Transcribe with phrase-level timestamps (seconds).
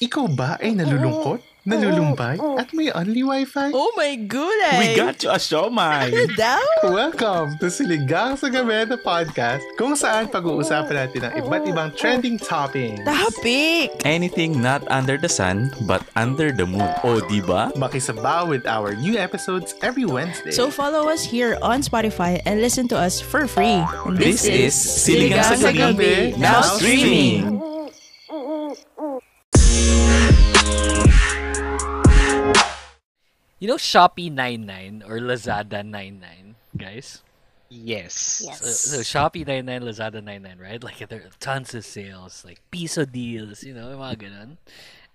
[0.00, 3.68] Ikaw ba ay nalulungkot, nalulumbay, at may only wifi?
[3.76, 4.80] Oh my goodness!
[4.80, 6.08] We got you a showmai!
[6.08, 6.64] Ano daw?
[6.88, 12.40] Welcome to Siligang sa Gabi na podcast kung saan pag-uusapan natin ang iba't ibang trending
[12.40, 12.96] topics.
[13.04, 13.92] Topic!
[14.08, 16.88] Anything not under the sun, but under the moon.
[17.04, 17.68] O, di ba?
[17.76, 20.48] Makisabaw with our new episodes every Wednesday.
[20.48, 23.84] So follow us here on Spotify and listen to us for free.
[24.08, 27.69] And This is Siligang sa Gabi, now streaming.
[33.60, 37.22] You know Shopee 99 or Lazada 99, guys?
[37.68, 38.14] Yes.
[38.14, 40.82] So, so Shopee 99, Lazada 99, right?
[40.82, 44.56] Like there are tons of sales, like piso deals, you know, yung mga ganun.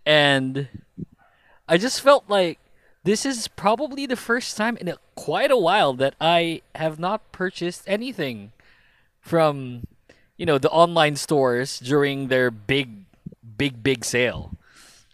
[0.05, 0.67] And
[1.67, 2.59] I just felt like
[3.03, 7.31] this is probably the first time in a, quite a while that I have not
[7.31, 8.51] purchased anything
[9.19, 9.87] from,
[10.37, 13.05] you know, the online stores during their big,
[13.57, 14.54] big, big sale.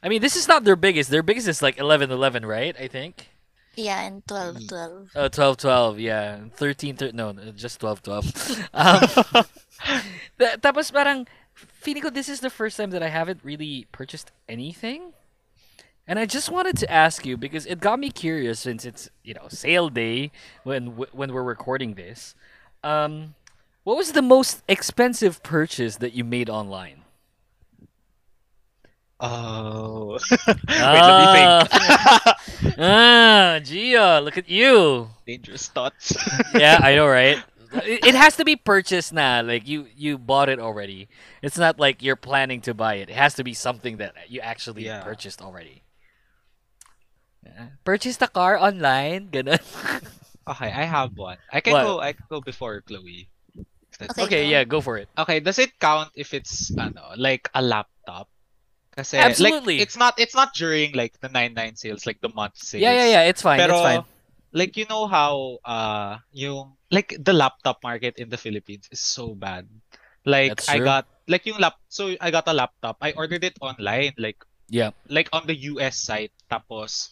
[0.04, 1.10] I mean, this is not their biggest.
[1.10, 2.76] Their biggest is like 11 11, right?
[2.80, 3.30] I think.
[3.76, 5.10] Yeah, and 12, 12.
[5.16, 6.40] Oh, 12 12, yeah.
[6.56, 8.70] 13 13, no, uh, just 12 12.
[8.74, 9.00] um,
[10.40, 14.32] th- tapos parang, feeling ko this is the first time that I haven't really purchased
[14.50, 15.14] anything.
[16.08, 19.34] And I just wanted to ask you because it got me curious since it's, you
[19.34, 20.32] know, sale day
[20.64, 22.36] when when we're recording this.
[22.84, 23.36] Um,
[23.84, 27.01] what was the most expensive purchase that you made online?
[29.22, 30.18] Oh.
[30.32, 32.76] Wait, let me think.
[32.80, 35.10] ah, Gia, look at you.
[35.28, 36.18] Dangerous thoughts.
[36.56, 37.38] yeah, I know, right?
[37.86, 39.44] It, it has to be purchased now.
[39.44, 41.08] Like you, you bought it already.
[41.42, 43.10] It's not like you're planning to buy it.
[43.10, 45.04] It has to be something that you actually Yeah.
[45.04, 45.84] purchased already.
[47.46, 47.68] Yeah.
[47.86, 49.62] Purchased a car online, ganun.
[50.50, 51.38] okay, I have one.
[51.54, 51.84] I can What?
[51.84, 53.30] go I can go before Chloe.
[54.02, 54.24] Okay.
[54.24, 55.10] okay, yeah, go for it.
[55.18, 58.28] Okay, does it count if it's ano, like a laptop?
[59.02, 59.82] Kasi Absolutely.
[59.82, 62.86] like it's not it's not during like the 99 sales, like the month sales.
[62.86, 63.24] Yeah, yeah, yeah.
[63.26, 63.58] It's fine.
[63.58, 64.06] Pero it's fine.
[64.54, 69.34] like you know how uh yung like the laptop market in the Philippines is so
[69.34, 69.66] bad.
[70.22, 73.02] Like I got like yung lap so I got a laptop.
[73.02, 74.38] I ordered it online like
[74.72, 74.96] Yeah.
[75.12, 77.12] like on the US site tapos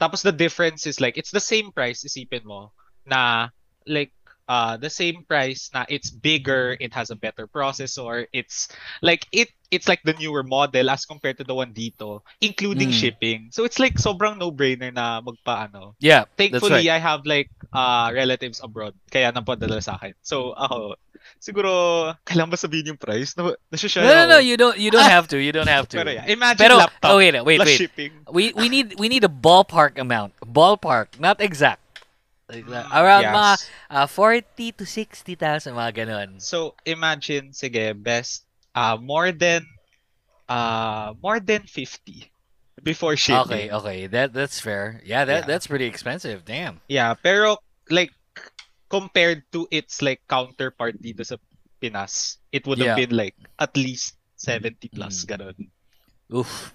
[0.00, 2.72] tapos the difference is like it's the same price isipin mo
[3.04, 3.52] na
[3.84, 4.16] like
[4.48, 8.68] uh the same price na it's bigger it has a better processor it's
[9.00, 13.00] like it it's like the newer model as compared to the one dito including Mm.
[13.00, 16.96] shipping so it's like sobrang no-brainer na magpaano Yeah, thankfully right.
[16.96, 21.00] I have like uh relatives abroad kaya napadala sa akin so ako
[21.40, 24.38] siguro kailangan ba sabihin yung price na nasya No, no, no.
[24.44, 24.76] You don't.
[24.76, 25.40] You don't have to.
[25.40, 25.96] You don't have to.
[26.00, 27.76] pero yeah, imagine Pero laptop oh wait, wait, wait.
[27.80, 30.36] shipping We we need we need a ballpark amount.
[30.44, 31.83] Ballpark, not exact.
[32.62, 33.34] Around yes.
[33.34, 33.52] mga
[33.90, 36.28] uh, 40 to 60,000 mga ganun.
[36.38, 39.66] So imagine sige best uh more than
[40.46, 42.30] uh more than 50
[42.84, 43.48] before shipping.
[43.48, 43.98] Okay, okay.
[44.06, 45.00] That that's fair.
[45.02, 45.48] Yeah, that Yeah.
[45.48, 46.44] that's pretty expensive.
[46.44, 46.84] Damn.
[46.86, 47.56] Yeah, pero
[47.88, 48.12] like
[48.92, 51.40] compared to its like counterpart dito sa
[51.80, 53.00] Pinas, it would have Yeah.
[53.06, 55.28] been like at least 70 plus Mm.
[55.32, 55.56] ganun.
[56.32, 56.72] Oof.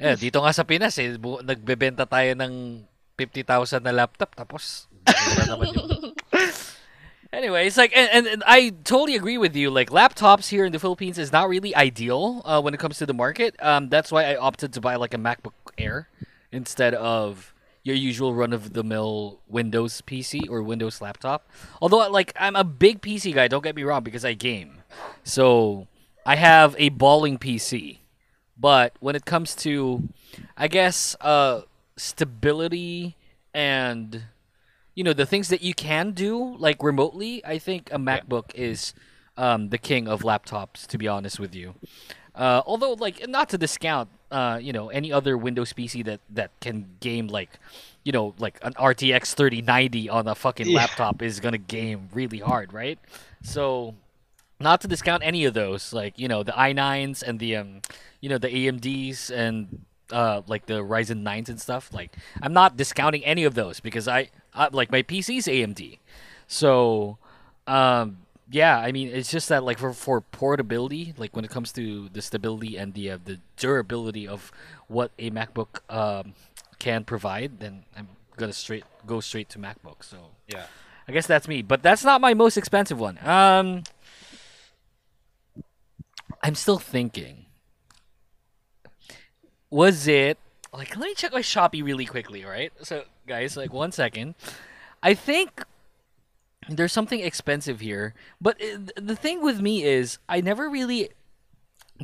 [0.00, 2.82] Yeah, dito nga sa Pinas eh, bu- nagbebenta tayo ng
[3.22, 5.90] 50,000 na laptop tapos mura naman yung
[7.32, 9.70] Anyway, it's like, and, and, and I totally agree with you.
[9.70, 13.06] Like, laptops here in the Philippines is not really ideal uh, when it comes to
[13.06, 13.56] the market.
[13.58, 16.12] Um, that's why I opted to buy like a MacBook Air
[16.52, 21.48] instead of your usual run-of-the-mill Windows PC or Windows laptop.
[21.80, 23.48] Although, like, I'm a big PC guy.
[23.48, 24.82] Don't get me wrong, because I game,
[25.24, 25.88] so
[26.24, 27.98] I have a balling PC.
[28.58, 30.08] But when it comes to,
[30.56, 31.62] I guess, uh,
[32.02, 33.16] stability
[33.54, 34.22] and
[34.94, 38.92] you know the things that you can do like remotely i think a macbook is
[39.38, 41.74] um, the king of laptops to be honest with you.
[42.34, 46.50] Uh, although like not to discount uh, you know any other windows pc that that
[46.60, 47.58] can game like
[48.04, 50.76] you know like an rtx 3090 on a fucking Yeah.
[50.80, 52.98] laptop is gonna game really hard right?
[53.42, 53.94] So
[54.60, 57.80] not to discount any of those like you know the i9s and the um
[58.20, 62.76] you know the amds and uh like the ryzen 9s and stuff like i'm not
[62.76, 65.98] discounting any of those because i, I like my pc's amd
[66.46, 67.18] so
[67.66, 68.18] um
[68.50, 72.08] yeah i mean it's just that like for, for portability like when it comes to
[72.12, 74.50] the stability and the uh, the durability of
[74.88, 76.34] what a macbook um
[76.78, 80.16] can provide then i'm gonna straight go straight to macbook so
[80.48, 80.64] Yeah.
[81.08, 83.18] I guess that's me, but that's not my most expensive one.
[83.26, 83.82] Um,
[86.42, 87.41] I'm still thinking.
[89.72, 90.36] Was it
[90.72, 90.92] like?
[90.96, 92.72] Let me check my Shopee really quickly, right?
[92.84, 94.34] So, guys, like one second.
[95.02, 95.64] I think
[96.68, 101.10] there's something expensive here, but uh, th- the thing with me is I never really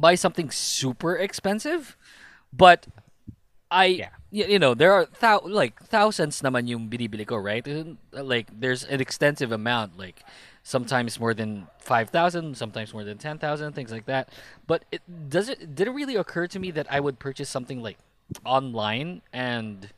[0.01, 1.97] buy something super expensive,
[2.53, 2.87] but
[3.71, 4.09] I Yeah.
[4.33, 7.63] y- you know there are thou- like thousands naman yung binibili ko, right?
[7.69, 7.95] Uh,
[8.25, 10.25] Like there's an extensive amount, like
[10.69, 14.29] sometimes more than five thousand, sometimes more than ten thousand, things like that.
[14.67, 15.01] But it
[15.31, 17.97] does it did it really occur to me that I would purchase something like
[18.45, 19.89] online and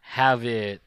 [0.00, 0.80] have it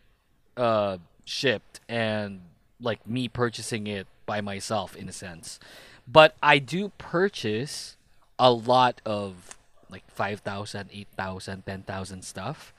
[0.57, 2.41] uh shipped and
[2.81, 5.59] like me purchasing it by myself in a sense.
[6.07, 7.97] But I do purchase
[8.39, 9.57] a lot of
[9.91, 12.73] like 5,000, 8,000, 10,000 stuff.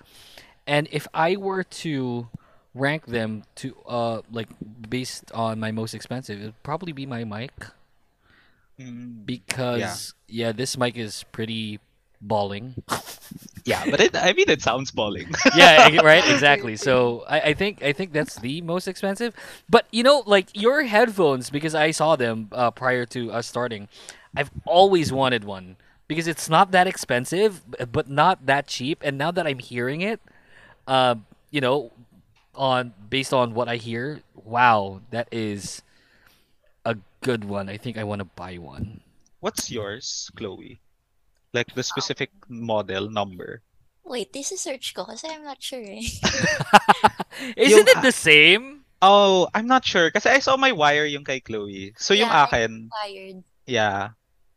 [0.66, 2.28] And if I were to
[2.74, 4.48] rank them to uh like
[4.88, 7.52] based on my most expensive, it'd probably be my mic
[8.78, 11.80] Mm, because yeah, this mic is pretty
[12.20, 12.82] balling.
[13.64, 15.30] yeah, but it, I mean, it sounds balling.
[15.52, 16.76] yeah, e- right, exactly.
[16.76, 19.34] So I, I think I think that's the most expensive.
[19.68, 23.88] But you know, like your headphones, because I saw them uh, prior to us starting,
[24.36, 25.76] I've always wanted one
[26.08, 27.62] because it's not that expensive,
[27.92, 29.02] but not that cheap.
[29.04, 30.20] And now that I'm hearing it,
[30.86, 31.16] uh,
[31.50, 31.92] you know,
[32.60, 35.80] on based on what I hear, wow, that is
[36.84, 37.72] a good one.
[37.72, 39.00] I think I want to buy one.
[39.40, 40.80] What's yours, Chloe?
[41.56, 43.62] Like the specific model number.
[44.04, 46.04] Wait, this is search ko kasi I'm not sure eh.
[47.56, 48.84] Isn't it ah, the same?
[49.00, 50.10] Oh, I'm not sure.
[50.12, 51.96] Kasi I saw my wire yung kay Chloe.
[51.96, 53.38] So yung Yeah, I- akin, Wired.
[53.64, 54.02] yeah.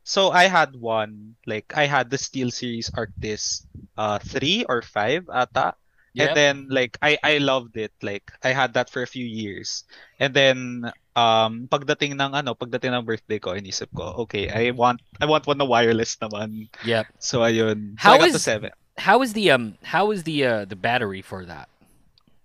[0.04, 3.64] So I had one, like I had the Steel Series Arctis
[3.96, 5.80] uh 3 or 5 ata.
[6.14, 7.94] And then like I I loved it.
[8.02, 9.84] Like I had that for a few years.
[10.22, 15.02] And then um pagdating ng ano, pagdating ng birthday ko, inisip ko, okay, I want
[15.18, 16.70] I want one na wireless naman.
[16.86, 17.06] Yep.
[17.18, 17.98] So ayun.
[17.98, 18.70] So How I got the is- 7.
[18.94, 21.66] How is the um how is the uh the battery for that?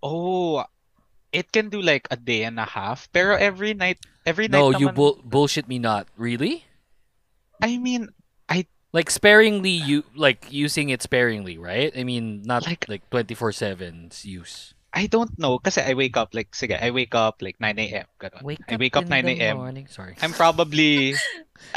[0.00, 0.64] Oh,
[1.28, 3.04] it can do like a day and a half.
[3.12, 6.08] Pero every night, every night No, you naman, bull bullshit me not.
[6.16, 6.64] Really?
[7.60, 8.08] I mean,
[8.92, 11.92] Like sparingly you like using it sparingly, right?
[11.96, 14.74] I mean not Like- like 24/7's use.
[14.88, 15.58] I don't know.
[15.60, 18.06] Kasi I wake up like, sige, I wake up like 9 a.m.
[18.18, 18.56] Ganun.
[18.66, 19.58] I wake up 9 a.m.
[19.60, 19.86] morning.
[19.86, 20.16] Sorry.
[20.24, 21.12] I'm probably,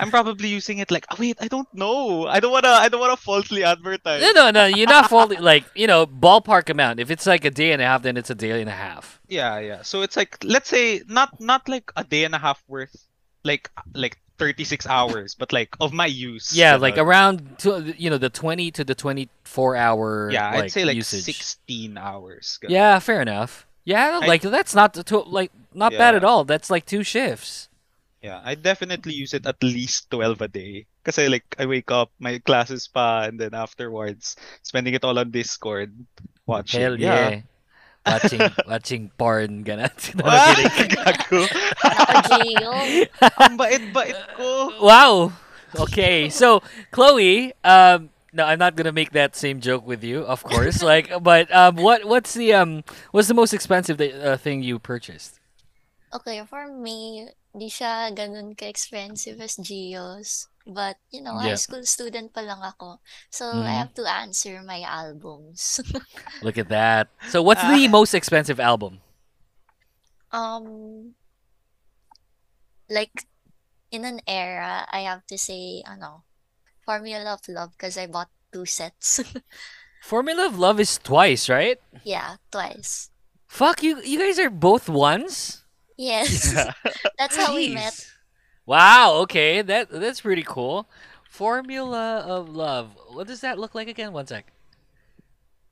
[0.00, 2.26] I'm probably using it like, oh wait, I don't know.
[2.26, 4.22] I don't wanna, I don't wanna falsely advertise.
[4.22, 4.64] No, no, no.
[4.64, 5.36] You're not faulty.
[5.36, 6.98] Like you know, ballpark amount.
[6.98, 9.20] If it's like a day and a half, then it's a day and a half.
[9.28, 9.82] Yeah, yeah.
[9.82, 12.96] So it's like, let's say, not, not like a day and a half worth,
[13.44, 16.56] like, like 36 hours, but like of my use.
[16.56, 17.04] Yeah, like ganun.
[17.06, 20.30] around to, you know the 20 to the 24 hour.
[20.32, 21.24] yeah, I'd say like usage.
[21.24, 22.58] 16 hours.
[22.62, 22.70] ganun.
[22.72, 23.66] Yeah, fair enough.
[23.84, 26.44] Yeah, I- like that's not to, like not bad at all.
[26.48, 27.68] That's like two shifts.
[28.20, 30.84] Yeah, I definitely use it at least 12 a day.
[31.04, 35.16] Cause I like I wake up, my classes pa, and then afterwards, spending it all
[35.18, 35.92] on Discord,
[36.44, 36.80] watching.
[36.80, 37.40] Hell yeah.
[38.06, 39.92] Watching watching porn ganun.
[40.18, 40.54] no, Ah,
[41.06, 41.46] gago.
[41.84, 42.74] Ako, Gio.
[43.40, 44.74] Ang bait-bait ko.
[44.82, 45.32] Wow.
[45.78, 50.42] Okay, so Chloe, um, no, I'm not gonna make that same joke with you, of
[50.42, 50.82] course.
[50.86, 52.82] like, but um, what what's the um,
[53.14, 55.38] what's the most expensive th- uh, thing you purchased?
[56.10, 60.49] Okay, for me, di siya ganun ka-expensive as Gio's.
[60.66, 61.56] But, you know, Yeah.
[61.56, 63.00] high school student pa lang ako.
[63.32, 63.66] So, Mhm.
[63.66, 65.80] I have to answer my albums.
[66.44, 67.08] Look at that.
[67.32, 69.00] So, what's the most expensive album?
[70.30, 71.14] Um,
[72.88, 73.26] like,
[73.90, 76.22] in an era, I have to say, ano,
[76.86, 79.20] Formula of Love because I bought two sets.
[80.02, 81.78] Formula of Love is twice, right?
[82.04, 83.10] yeah, twice.
[83.50, 83.98] Fuck you!
[84.00, 85.64] You guys are both ones.
[85.98, 86.54] Yes,
[87.18, 87.92] that's how we met.
[88.70, 88.76] Jeez.
[88.76, 89.14] Wow.
[89.26, 90.86] Okay, that that's pretty cool.
[91.28, 92.94] Formula of Love.
[93.12, 94.12] What does that look like again?
[94.12, 94.46] One sec.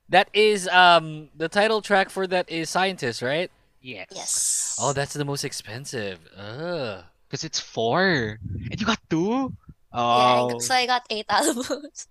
[0.08, 3.50] That is um the title track for that is Scientist, right?
[3.80, 4.08] Yes.
[4.14, 4.34] Yes.
[4.80, 6.18] Oh, that's the most expensive.
[6.36, 7.04] Ugh.
[7.28, 8.38] Because it's four.
[8.70, 9.52] And you got two?
[9.92, 10.48] Oh.
[10.50, 12.08] got- so I got eight albums.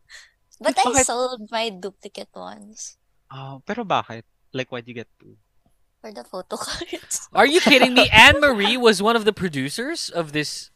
[0.61, 1.05] But I Bakit?
[1.05, 2.97] sold my duplicate ones
[3.29, 4.23] Oh, pero bakit?
[4.53, 5.37] Like, why'd you get two?
[6.01, 7.27] for the photo cards.
[7.33, 8.07] Are you kidding me?
[8.13, 10.69] Anne Marie was one of the producers of this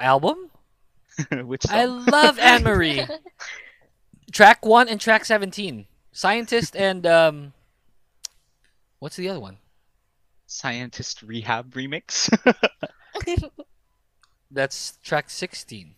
[0.00, 0.50] album.
[1.32, 3.06] Which I love Anne Marie.
[4.32, 5.86] track one and track seventeen.
[6.12, 7.52] Scientist and um,
[8.98, 9.58] what's the other one?
[10.46, 12.30] Scientist R3HAB Remix?
[14.50, 15.94] That's track sixteen.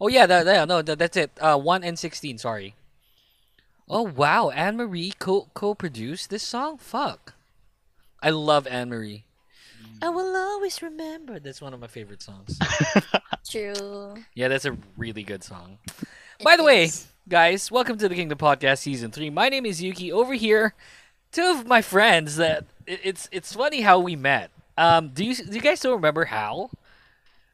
[0.00, 1.30] Oh yeah, that, that no, that, that's it.
[1.40, 2.38] Uh, one and sixteen.
[2.38, 2.74] Sorry.
[3.88, 6.78] Oh wow, Anne Marie co co produced this song.
[6.78, 7.34] Fuck,
[8.22, 9.24] I love Anne Marie.
[10.00, 11.38] I will always remember.
[11.38, 12.58] That's one of my favorite songs.
[13.48, 14.14] True.
[14.34, 15.78] yeah, that's a really good song.
[16.38, 16.90] It By the way,
[17.28, 19.30] guys, welcome to the Kingdom Podcast Season Three.
[19.30, 20.10] My name is Yuuki.
[20.12, 20.74] Over here,
[21.32, 22.36] two of my friends.
[22.36, 24.50] That it- it's it's funny how we met.
[24.78, 26.70] Um, do you do you guys still remember how?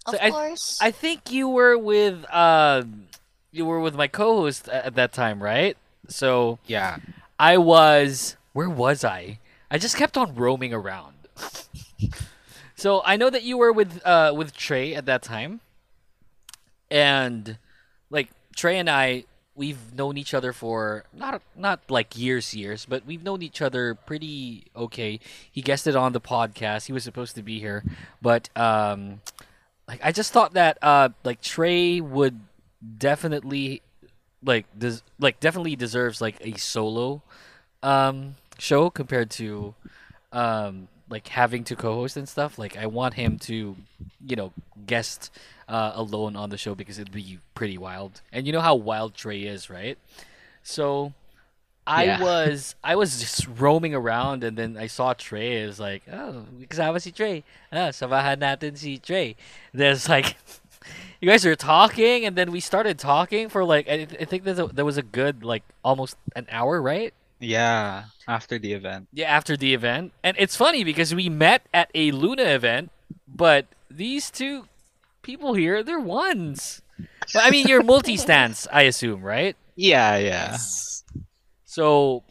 [0.06, 0.78] Of So I- course.
[0.80, 3.08] I think you were with um,
[3.52, 5.76] you were with my co-host at that time, right?
[6.08, 6.98] So Yeah.
[7.38, 8.36] I was.
[8.52, 9.38] Where was I?
[9.70, 11.14] I just kept on roaming around.
[12.76, 15.60] so I know that you were with uh with Trey at that time,
[16.90, 17.58] and
[18.10, 19.24] like Trey and I,
[19.54, 23.94] we've known each other for not not like years, years, but we've known each other
[23.94, 25.20] pretty okay.
[25.50, 26.86] He guested on the podcast.
[26.86, 27.84] He was supposed to be here,
[28.22, 29.20] but um,
[29.88, 32.38] like I just thought that uh like Trey would
[32.98, 33.82] definitely
[34.44, 37.22] like des- like definitely deserves like a solo
[37.82, 39.74] um show compared to
[40.32, 43.76] um like having to co-host and stuff like i want him to
[44.26, 44.52] you know
[44.86, 45.30] guest
[45.68, 48.22] uh, alone on the show because it'd be pretty wild.
[48.32, 49.98] And you know how wild trey is right?
[50.62, 51.12] So
[51.86, 52.20] i Yeah.
[52.22, 56.78] was i was just roaming around and then i saw trey is like oh because
[56.78, 57.44] i was si trey.
[57.72, 59.36] Ah samahan natin si trey.
[59.72, 60.36] There's like
[61.20, 64.58] you guys are talking and then we started talking for like i, I think there's
[64.58, 68.04] a, there was a good like almost an hour right Yeah.
[68.26, 69.08] After the event.
[69.12, 70.12] yeah, after the event.
[70.22, 72.90] And it's funny because we met at a LOONA event,
[73.26, 74.66] but these two
[75.22, 76.82] people here, they're ones.
[77.34, 79.56] Well, I mean, you're multi stance, I assume, right?
[79.76, 80.56] Yeah, yeah.
[81.64, 82.24] So,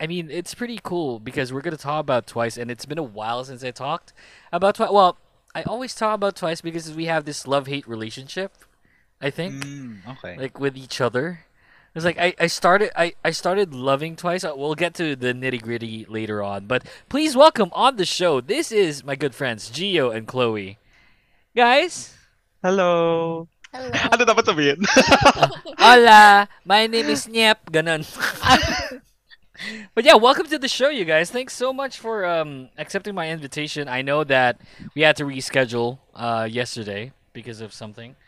[0.00, 2.98] I mean, it's pretty cool because we're going to talk about Twice, and it's been
[2.98, 4.12] a while since I talked
[4.52, 4.90] about Twice.
[4.90, 5.16] Well,
[5.54, 8.52] I always talk about Twice because we have this love hate relationship,
[9.20, 9.64] I think.
[9.64, 10.36] Mm, okay.
[10.36, 11.44] like with each other.
[11.94, 14.42] It's like I, I started I, I started loving Twice.
[14.42, 18.40] Uh, We'll get to the nitty gritty later on, but please welcome on the show.
[18.40, 20.78] This is my good friends Gio and Chloe.
[21.54, 22.14] Guys,
[22.64, 23.46] Hello.
[23.70, 23.90] Hello.
[24.10, 24.82] Ano dapat sabihin?
[25.78, 27.70] hola, my name is Nyep.
[27.70, 28.02] Ganon.
[29.94, 31.30] but yeah, welcome to the show, you guys.
[31.30, 33.86] Thanks so much for um accepting my invitation.
[33.86, 34.58] I know that
[34.98, 38.18] we had to reschedule uh yesterday because of something.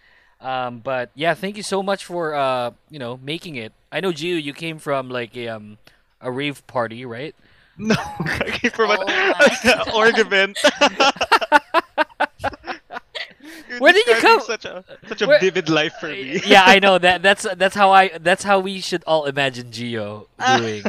[0.40, 3.72] Um, but yeah, thank you so much for uh, you know, making it.
[3.90, 5.78] I know Gio, you came from like a um
[6.20, 7.34] a rave party, right?
[7.78, 7.94] no.
[7.98, 9.92] I came from Oh an my.
[9.94, 10.56] org event.
[13.68, 16.40] You're Where did you come- Such a such a Where- vivid life for me.
[16.46, 17.22] yeah, I know that.
[17.22, 20.26] That's that's how I that's how we should all imagine Gio
[20.58, 20.84] doing.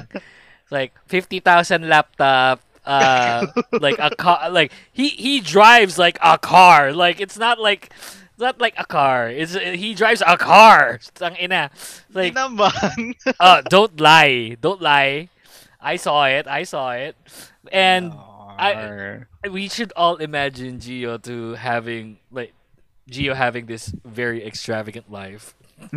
[0.71, 4.49] like fifty thousand laptop, uh, like a car.
[4.49, 6.93] Like he he drives like a car.
[6.93, 7.89] Like it's not like
[8.37, 9.29] it's not like a car.
[9.33, 10.99] It's he drives a car.
[11.17, 11.73] Tang ina.
[12.13, 13.17] Hindi Like naman.
[13.41, 15.29] uh, don't lie, don't lie.
[15.81, 16.45] I saw it.
[16.45, 17.17] I saw it,
[17.73, 19.25] and Arr.
[19.49, 22.53] we should all imagine Gio to having like
[23.09, 25.56] Gio having this very extravagant life.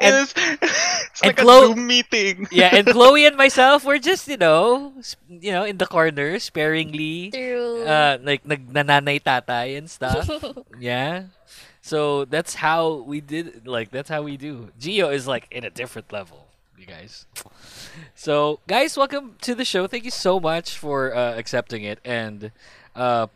[0.00, 2.46] it was, it's and like a Chlo- Zoom meeting.
[2.50, 4.92] yeah, and Chloe and myself were just you know,
[5.28, 7.84] you know, in the corner, sparingly, True.
[7.84, 10.28] uh, like nagnanay tatay and stuff.
[10.80, 11.24] yeah,
[11.80, 13.66] so that's how we did.
[13.66, 14.70] Like that's how we do.
[14.80, 16.46] Gio is like in a different level,
[16.78, 17.26] you guys.
[18.14, 19.86] So, guys, welcome to the show.
[19.86, 22.50] Thank you so much for uh, accepting it and
[22.94, 23.28] uh,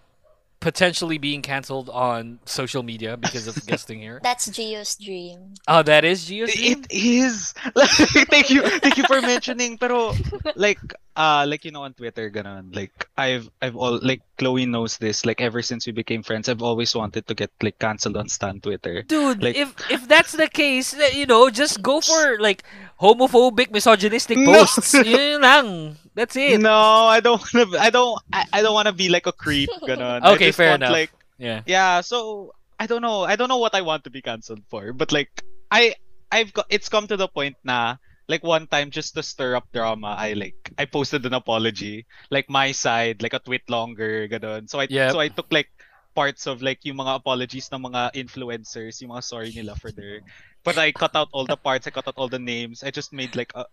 [0.61, 4.21] potentially being canceled on social media because of guesting here.
[4.23, 5.55] That's Gio's dream.
[5.67, 6.85] Oh, that is Gio's dream?
[6.85, 7.55] It is.
[7.75, 7.89] Like,
[8.29, 9.79] thank you, thank you for mentioning.
[9.79, 10.13] Pero
[10.57, 10.79] like,
[11.17, 12.75] uh, like you know on Twitter, ganon.
[12.77, 15.25] Like I've, I've all like Chloe knows this.
[15.25, 18.61] Like ever since we became friends, I've always wanted to get like canceled on Stan
[18.61, 19.03] Twitter.
[19.03, 22.65] Dude, Like- if if that's the case, uh, you know, just go for like
[23.01, 24.53] homophobic, misogynistic No.
[24.53, 24.93] posts.
[24.95, 25.97] Yun lang.
[26.15, 26.61] That's it.
[26.61, 27.79] No, I don't wanna.
[27.79, 28.19] I don't.
[28.33, 29.71] I, I don't wanna be like a creep.
[29.87, 30.21] Ganon.
[30.23, 30.93] I Okay, just fair want, enough.
[30.93, 31.63] Like Yeah.
[31.67, 32.01] yeah.
[32.03, 33.23] So I don't know.
[33.25, 34.93] I don't know what I want to be canceled for.
[34.93, 35.31] But like
[35.71, 35.95] I,
[36.33, 36.67] I've got.
[36.69, 37.97] It's come to the point na.
[38.31, 42.47] Like one time, just to stir up drama, I like I posted an apology, like
[42.49, 44.71] my side, like a tweet longer, ganon.
[44.71, 45.13] So I Yep.
[45.13, 45.67] so I took like
[46.15, 50.23] parts of like yung mga apologies ng mga influencers, yung mga sorry nila for their
[50.65, 52.83] but I cut out all the parts, I cut out all the names.
[52.83, 53.67] I just made like a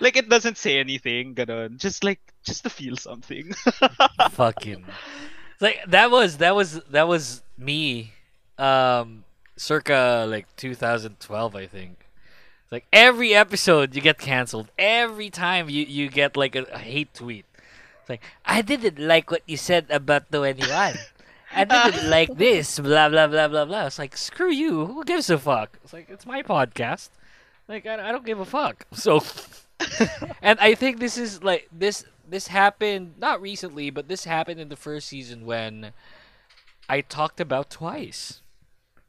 [0.00, 1.76] like it doesn't say anything, ganon.
[1.76, 3.52] Just like just to feel something.
[4.30, 4.84] Fucking.
[5.60, 8.12] Like that was that was that was me
[8.58, 9.24] um
[9.56, 12.06] circa like 2012 I think.
[12.70, 14.70] Like every episode you get canceled.
[14.78, 17.44] Every time you you get like a, a hate tweet.
[18.00, 20.94] It's like I didn't like what you said about the 21.
[21.52, 23.86] I didn't uh, like this blah blah blah blah blah.
[23.86, 24.86] It's like screw you.
[24.86, 25.78] Who gives a fuck?
[25.82, 27.10] It's like it's my podcast.
[27.68, 28.86] Like I, I don't give a fuck.
[28.92, 29.22] So
[30.42, 34.68] and I think this is like this this happened not recently, but this happened in
[34.68, 35.92] the first season when
[36.88, 38.42] I talked about twice.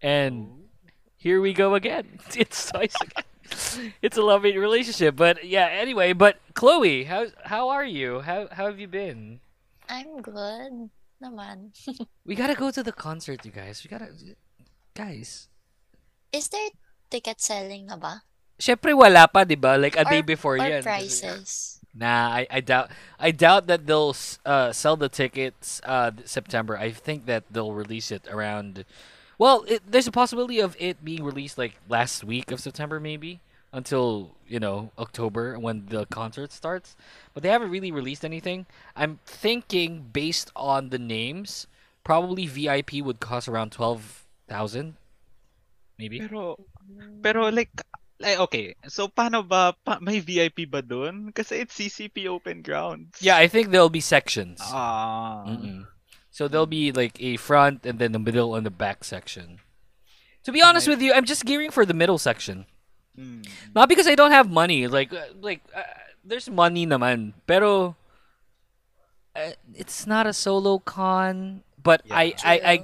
[0.01, 0.91] And oh.
[1.17, 2.19] here we go again.
[2.36, 3.24] It's twice again.
[4.01, 5.15] It's a love hate relationship.
[5.15, 8.21] But yeah, anyway, but Chloe, how how are you?
[8.21, 9.41] How how have you been?
[9.89, 10.89] I'm good.
[11.21, 11.71] Naman.
[12.27, 13.81] We gotta go to the concert, you guys.
[13.85, 14.09] We gotta,
[14.95, 15.47] guys.
[16.33, 16.69] Is there
[17.09, 18.23] ticket selling na ba?
[18.59, 19.77] Syempre wala pa, 'di ba?
[19.77, 20.83] Like a day Or- before Or yan.
[20.83, 21.77] prices?
[21.93, 22.87] Nah, I, I doubt
[23.19, 26.77] I doubt that they'll uh, sell the tickets uh September.
[26.79, 28.85] I think that they'll release it around
[29.41, 33.41] Well, it, there's a possibility of it being released like last week of September maybe
[33.73, 36.95] until, you know, October when the concert starts.
[37.33, 38.65] But they haven't really released anything.
[38.95, 41.67] I'm thinking based on the names,
[42.03, 44.95] probably VIP would cost around 12,000
[45.97, 46.19] maybe.
[46.19, 46.57] Pero,
[47.21, 47.69] pero like,
[48.19, 51.31] like, okay, so paano ba, pa, may VIP ba dun?
[51.31, 53.21] Kasi it's CCP open grounds.
[53.21, 54.59] Yeah, I think there'll be sections.
[54.61, 55.45] Ah.
[55.47, 55.85] Mm-mm.
[56.31, 59.59] So there'll be like a front and then the middle and the back section.
[60.43, 62.65] To be honest with you, I'm just gearing for the middle section.
[63.17, 63.45] Mm.
[63.75, 64.87] Not because I don't have money.
[64.87, 65.83] Like uh, like uh,
[66.23, 67.33] there's money naman.
[67.45, 67.95] Pero
[69.35, 72.15] uh, it's not a solo con, but Yeah.
[72.15, 72.75] I, I I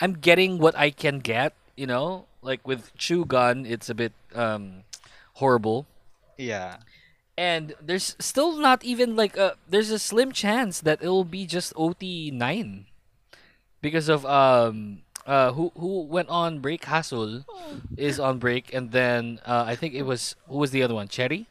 [0.00, 2.26] I'm getting what I can get, you know?
[2.42, 4.82] Like with Chuu Gun, it's a bit um
[5.38, 5.86] horrible.
[6.36, 6.78] Yeah.
[7.38, 11.72] And there's still not even like a there's a slim chance that it'll be just
[11.76, 12.86] OT nine
[13.80, 16.82] because of um uh who who went on break?
[16.82, 17.44] HaSeul
[17.96, 21.08] is on break and then uh I think it was who was the other one?
[21.08, 21.46] Choerry?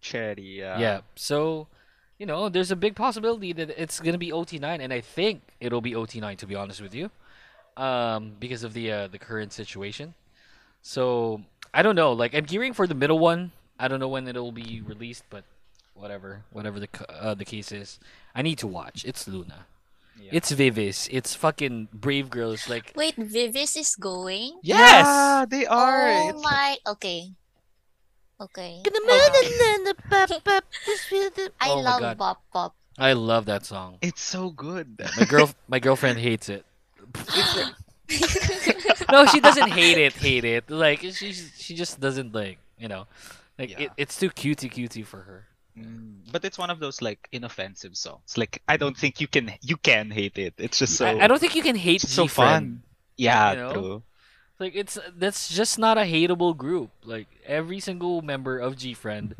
[0.00, 0.78] Choerry, yeah.
[0.78, 1.68] yeah so
[2.18, 5.42] you know there's a big possibility that it's gonna be OT nine and I think
[5.60, 7.10] it'll be OT nine to be honest with you
[7.76, 10.14] um because of the uh, the current situation.
[10.82, 11.42] So
[11.74, 13.52] I don't know like I'm gearing for the middle one.
[13.78, 15.44] I don't know when it'll be released but
[15.94, 17.98] whatever whatever the uh, the case is.
[18.34, 19.04] I need to watch.
[19.04, 19.66] It's LOONA
[20.18, 20.30] Yeah.
[20.32, 24.58] it's VIVIZ it's fucking Brave Girls like Wait, VIVIZ is going?
[24.62, 26.08] yes Yeah, they are.
[26.10, 27.32] Oh It's- my, okay.
[28.40, 28.82] Okay.
[28.86, 28.94] Oh good
[31.60, 32.18] I, I Oh love God.
[32.18, 32.74] Bop Bop.
[32.98, 34.98] I love that song It's so good.
[35.18, 36.64] my girl my girlfriend hates it
[39.10, 40.12] no, she doesn't hate it.
[40.14, 40.70] Hate it.
[40.70, 43.06] Like she she just doesn't like you know,
[43.58, 45.46] like it, it's too cutesy cutesy for her.
[45.76, 48.36] Mm, but it's one of those like inoffensive songs.
[48.36, 50.54] Like I don't think you can you can hate it.
[50.58, 52.82] It's just so I, I don't think you can hate it's so fun.
[53.16, 53.72] Yeah, you know?
[53.72, 54.02] true.
[54.58, 56.90] Like it's that's just not a hateable group.
[57.04, 59.34] Like every single member of G Friend,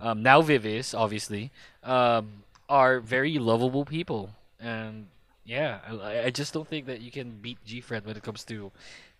[0.00, 1.50] um, now VIVIZ obviously,
[1.84, 5.08] um, are very lovable people, and
[5.44, 8.44] yeah, I, I just don't think that you can beat G Friend when it comes
[8.44, 8.72] to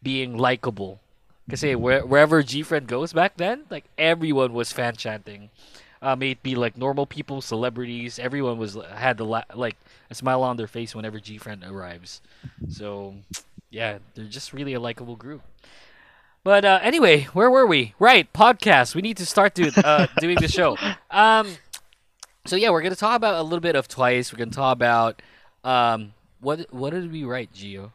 [0.02, 1.00] being likable.
[1.46, 5.50] Because where, wherever G Friend goes back then, like everyone was fan chanting.
[6.02, 9.76] Uh, may it be like normal people, celebrities, everyone was had the la- like
[10.10, 12.20] a smile on their face whenever G Friend arrives.
[12.68, 13.14] So
[13.70, 15.42] yeah, they're just really a likable group.
[16.44, 17.94] But uh, anyway, where were we?
[18.00, 18.96] Right, podcast.
[18.96, 20.76] We need to start do, uh, doing the show.
[21.08, 21.54] Um,
[22.46, 24.32] so yeah, we're gonna talk about a little bit of Twice.
[24.32, 25.22] We're gonna talk about
[25.62, 27.92] um, what what did we write, Gio?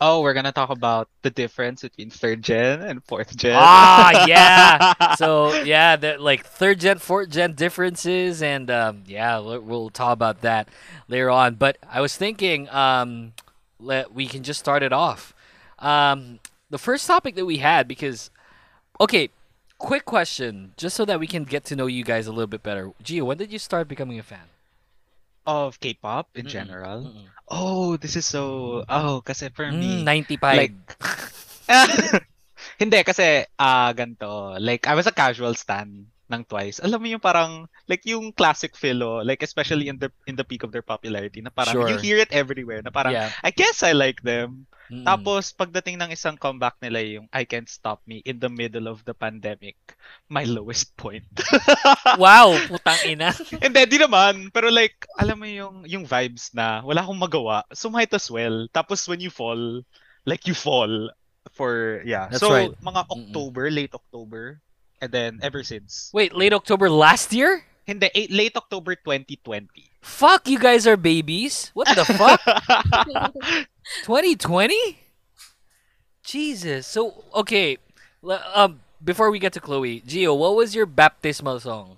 [0.00, 3.56] Oh, we're gonna talk about the difference between third gen and fourth gen.
[3.56, 4.94] Ah, yeah.
[5.16, 10.12] So yeah, the like third gen, fourth gen differences, and um, yeah, we'll, we'll talk
[10.14, 10.68] about that
[11.08, 11.56] later on.
[11.56, 13.34] But I was thinking, um,
[13.78, 15.34] let we can just start it off.
[15.78, 18.30] Um, the first topic that we had because,
[19.00, 19.28] okay,
[19.78, 22.62] quick question, just so that we can get to know you guys a little bit
[22.62, 22.92] better.
[23.04, 24.48] Gio, when did you start becoming a fan?
[25.50, 27.00] Of K-pop in Mm-mm, general.
[27.04, 27.28] Mm-mm.
[27.48, 30.50] Oh, this is so oh, kasi for Mm, me 95.
[30.50, 30.74] like
[32.80, 34.56] Hindi kasi ah ganto.
[34.60, 36.78] Like I was a casual stan ng Twice.
[36.80, 40.62] Alam mo yung parang like yung classic filo, like especially in the in the peak
[40.62, 42.02] of their popularity na parang you Sure.
[42.02, 43.34] hear it everywhere na parang yeah.
[43.42, 44.70] I guess I like them.
[44.90, 45.06] Mm-mm.
[45.06, 49.06] Tapos pagdating ng isang comeback nila yung I Can't Stop Me in the middle of
[49.06, 49.78] the pandemic,
[50.26, 51.22] my lowest point.
[52.18, 53.30] wow, putang ina.
[53.62, 54.50] Hindi, di naman.
[54.50, 57.62] Pero like, alam mo yung, yung vibes na wala akong magawa.
[57.70, 58.66] So might as well.
[58.74, 59.86] Tapos when you fall,
[60.26, 60.90] like you fall
[61.54, 62.26] for, yeah.
[62.26, 62.74] That's so right.
[62.82, 63.14] mga Mm-mm.
[63.14, 64.58] October, late October.
[65.00, 66.10] And then ever since.
[66.12, 67.64] Wait, late October last year?
[67.86, 69.68] Hindi, eh, late October 2020.
[70.00, 71.70] Fuck, you guys are babies.
[71.74, 72.40] What the fuck?
[74.04, 74.76] 2020?
[76.22, 76.86] Jesus.
[76.86, 77.78] So, okay.
[78.54, 81.96] Um, before we get to Chloe, Gio, what was your baptismal song?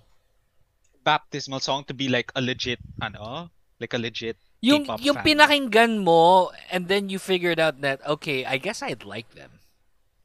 [1.04, 3.50] Baptismal song to be like a legit, ano?
[3.80, 5.26] Like a legit Yung, yung fan.
[5.26, 9.58] pinakinggan mo, and then you figured out that, okay, I guess I'd like them.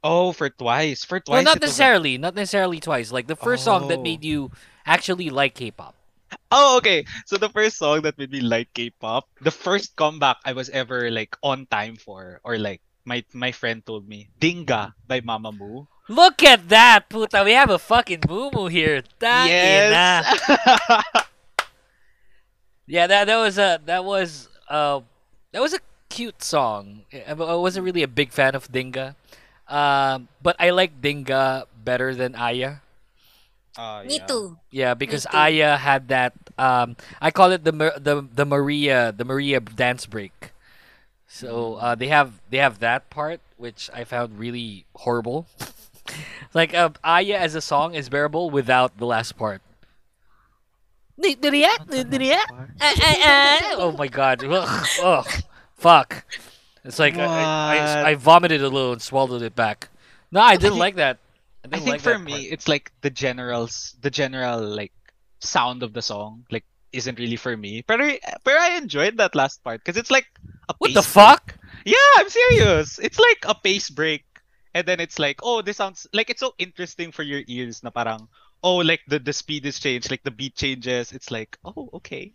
[0.04, 1.04] Oh, for twice.
[1.04, 1.34] For twice.
[1.34, 2.18] Well, not it was necessarily.
[2.18, 3.12] Not necessarily twice.
[3.12, 4.04] Like, the first song that Oh.
[4.04, 4.52] made you
[4.86, 5.96] actually like K-pop.
[6.52, 7.06] Oh, okay.
[7.26, 11.10] So the first song that made me like K-pop, the first comeback I was ever
[11.10, 15.88] like on time for, or like my my friend told me, Dingga by Mamamoo.
[16.10, 17.44] Look at that, puta.
[17.44, 19.04] We have a fucking moo here.
[19.24, 19.48] Ina.
[19.48, 20.24] Yes.
[22.86, 25.02] Yeah, that that was a that was uh
[25.52, 25.80] that was a
[26.10, 27.04] cute song.
[27.28, 29.16] I wasn't really a big fan of Dingga,
[29.69, 32.84] um, but I like Dingga better than Aya.
[33.77, 34.25] Uh, Me yeah.
[34.25, 34.58] too.
[34.71, 35.38] Yeah, because too.
[35.38, 36.34] Aya had that.
[36.58, 40.51] Um, I call it the the the Maria the Maria dance break.
[41.27, 45.47] So uh, they have they have that part which I found really horrible.
[46.53, 49.62] like uh, Aya as a song is bearable without the last part.
[53.77, 54.43] Oh my god!
[54.43, 55.27] Ugh, ugh,
[55.75, 56.23] fuck!
[56.88, 59.89] It's like I, I, I, I vomited a little and swallowed it back.
[60.32, 61.19] No, I didn't think- like that.
[61.65, 62.54] I I think like for me, part.
[62.54, 64.93] it's like the generals, the general like
[65.41, 67.84] sound of the song, like isn't really for me.
[67.86, 70.28] But I, but I enjoyed that last part because it's like
[70.69, 71.06] a what the break.
[71.06, 71.56] fuck?
[71.84, 73.00] Yeah, I'm serious.
[73.00, 74.23] It's like a pace break,
[74.73, 77.84] and then it's like, oh, this sounds like it's so interesting for your ears.
[77.84, 78.30] Na parang,
[78.63, 81.12] oh, like the the speed is changed, like the beat changes.
[81.12, 82.32] It's like, oh, okay.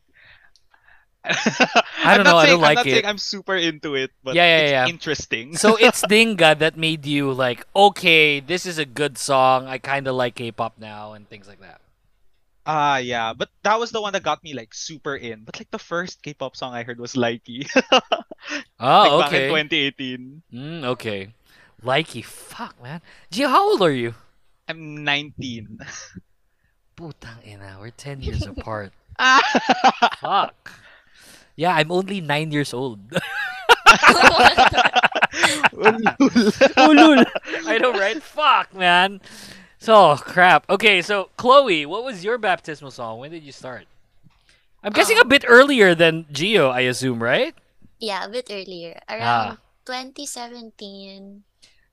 [2.05, 3.07] I don't know, not I don't like I'm it.
[3.07, 4.87] I'm super into it, but Yeah, yeah, it's yeah.
[4.89, 5.57] interesting.
[5.57, 9.67] so it's Dingga that made you like, okay, this is a good song.
[9.67, 11.81] I kind of like K-pop now and things like that.
[12.67, 15.43] Ah, yeah, but that was the one that got me like super in.
[15.45, 17.67] But like the first K-pop song I heard was Likey,
[18.81, 19.51] Oh, like okay.
[19.51, 20.43] back in 2018.
[20.55, 21.35] Mm, okay.
[21.83, 23.01] Likey, fuck, man.
[23.31, 24.15] Gio, how old are you?
[24.69, 25.79] I'm 19.
[26.97, 28.93] Putang ina, we're 10 years apart.
[29.19, 29.43] Ah!
[30.21, 30.73] Fuck.
[31.57, 32.99] Yeah, I'm only 9 years old.
[36.77, 37.25] Ulul.
[37.67, 38.23] I know, right?
[38.23, 39.21] Fuck, man.
[39.79, 40.69] So, crap.
[40.71, 43.19] Okay, so, Chloe, what was your baptismal song?
[43.19, 43.87] When did you start?
[44.83, 47.55] I'm guessing a Um, bit earlier than Gio, I assume, right?
[47.99, 48.99] Yeah, a bit earlier.
[49.09, 49.15] Ah.
[49.15, 51.45] Around 2017.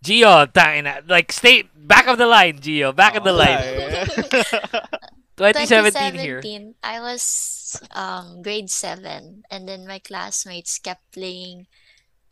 [0.03, 1.07] Gio, tangina.
[1.07, 3.59] Like, stay back of the line, Gio, Back of the line.
[5.39, 6.43] 2017 here.
[6.83, 11.71] I was um grade 7 and then my classmates kept playing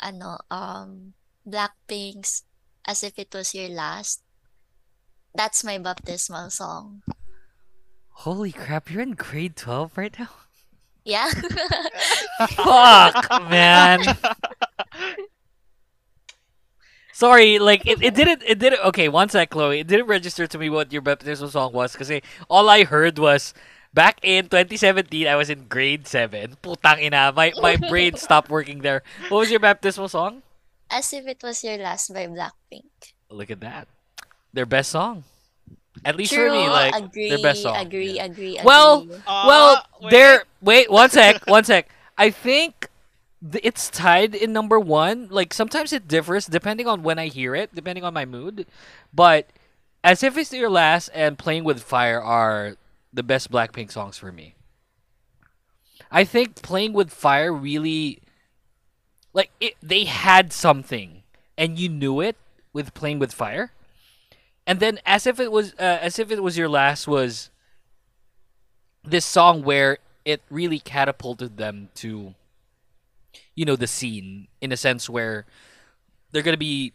[0.03, 1.15] ano um
[1.47, 2.43] Blackpink's
[2.83, 4.19] As If It Was Your Last.
[5.31, 7.07] That's my baptismal song.
[8.27, 10.33] Holy crap, you're in grade 12 right now?
[11.07, 11.31] Yeah.
[12.51, 14.03] Fuck, man.
[17.17, 19.81] Sorry, like it, it didn't it didn't okay, one sec, Chloe.
[19.81, 22.13] It didn't register to me what your baptismal song was because
[22.45, 23.57] all I heard was
[23.89, 26.61] back in 2017 I was in grade 7.
[26.61, 29.01] Putang ina, my my brain stopped working there.
[29.33, 30.45] What was your baptismal song?
[30.93, 32.85] As If It Was Your Last by Blackpink.
[33.33, 33.87] Look at that.
[34.53, 35.25] Their best song.
[36.05, 36.47] At least True.
[36.47, 37.75] for me, like agree, their best song.
[37.81, 38.29] agree, Yeah.
[38.29, 39.17] agree, Well, agree.
[39.25, 40.11] Well, Ah, wait.
[40.13, 40.43] there.
[40.61, 41.89] Wait, one sec, one sec.
[42.17, 42.91] I think th-
[43.61, 45.27] it's tied in number one.
[45.29, 48.65] Like sometimes it differs depending on when I hear it, depending on my mood.
[49.13, 49.49] But
[50.03, 52.77] as if it's your last and playing with fire are
[53.13, 54.55] the best Blackpink songs for me.
[56.09, 58.21] I think playing with fire really,
[59.33, 61.23] like it, they had something,
[61.57, 62.37] and you knew it
[62.71, 63.71] with playing with fire.
[64.65, 67.49] And then as if it was, uh, as if it was your last was
[69.03, 72.35] this song where it really catapulted them to
[73.55, 75.45] you know the scene in a sense where
[76.31, 76.93] they're going to be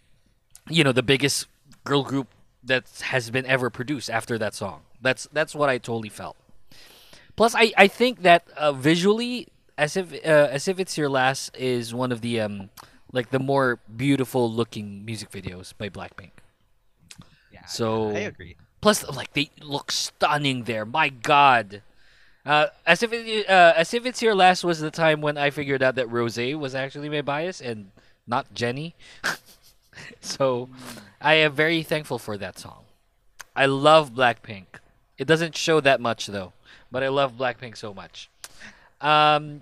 [0.69, 1.47] you know the biggest
[1.85, 2.29] girl group
[2.63, 6.37] that has been ever produced after that song that's that's what i totally felt
[7.37, 11.57] plus i i think that uh, visually as if uh, as if it's your last
[11.57, 12.71] is one of the um
[13.13, 16.31] like the more beautiful looking music videos by blackpink
[17.53, 18.57] Yeah, So- I agree.
[18.81, 20.85] Plus, like they look stunning there.
[20.85, 21.83] My God,
[22.45, 25.51] uh, as if it, uh, as if it's here last was the time when I
[25.51, 27.91] figured out that Rose was actually my bias and
[28.27, 28.95] not Jennie.
[30.21, 30.69] so,
[31.21, 32.85] I am very thankful for that song.
[33.55, 34.67] I love Blackpink.
[35.19, 36.53] It doesn't show that much though,
[36.91, 38.29] but I love Blackpink so much.
[39.01, 39.61] Um,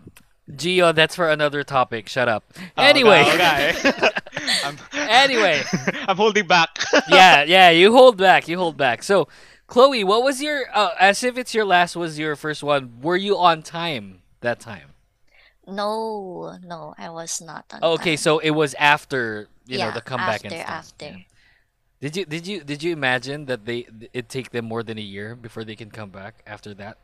[0.51, 2.09] Gio, that's for another topic.
[2.09, 2.45] Shut up.
[2.77, 4.09] Oh, Anyway, okay, okay.
[4.65, 5.63] I'm, Anyway.
[6.09, 6.79] I'm holding back.
[7.09, 9.03] yeah, yeah, you hold back, you hold back.
[9.03, 9.29] So,
[9.71, 13.01] Chloe, what was your uh, as if it's your last was your first one?
[13.01, 14.91] Were you on time that time?
[15.67, 18.17] No, no, I was not on okay, time.
[18.17, 20.93] so it was after you know the comeback after, and stuff.
[20.93, 21.05] after.
[21.05, 21.19] Yeah.
[22.01, 25.03] Did you did you did you imagine that they it take them more than a
[25.03, 26.99] year before they can come back after that?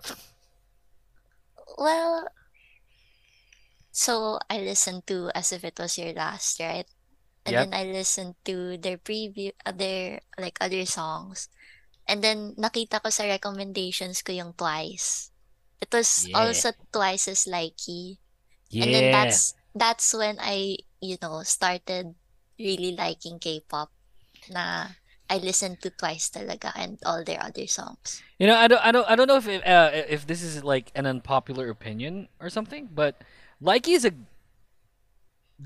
[1.79, 2.29] Well,
[3.92, 6.87] so I listened to As If It Was Your Last, right?
[7.46, 7.59] And Yep.
[7.59, 11.48] then I listened to their preview, other, like, other songs.
[12.09, 15.31] And then, nakita ko sa recommendations ko yung Twice.
[15.83, 16.38] It was Yeah.
[16.38, 18.16] also Twice as Likey.
[18.71, 18.87] Yeah.
[18.87, 22.14] And then that's, that's when I, you know, started
[22.59, 23.90] really liking K-pop
[24.49, 24.95] na
[25.29, 28.23] I listened to Twice talaga and all their other songs.
[28.38, 30.62] You know, I don't, I don't, I don't know if it, uh, if this is
[30.62, 33.21] like an unpopular opinion or something, but
[33.61, 34.14] Likey is a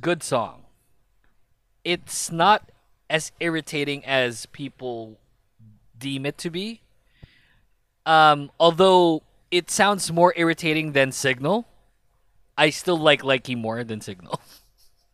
[0.01, 0.65] good song.
[1.85, 2.73] It's not
[3.13, 5.20] as irritating as people
[6.01, 6.81] deem it to be.
[8.07, 11.67] Um, although it sounds more irritating than Signal,
[12.57, 14.41] I still like Likey more than Signal.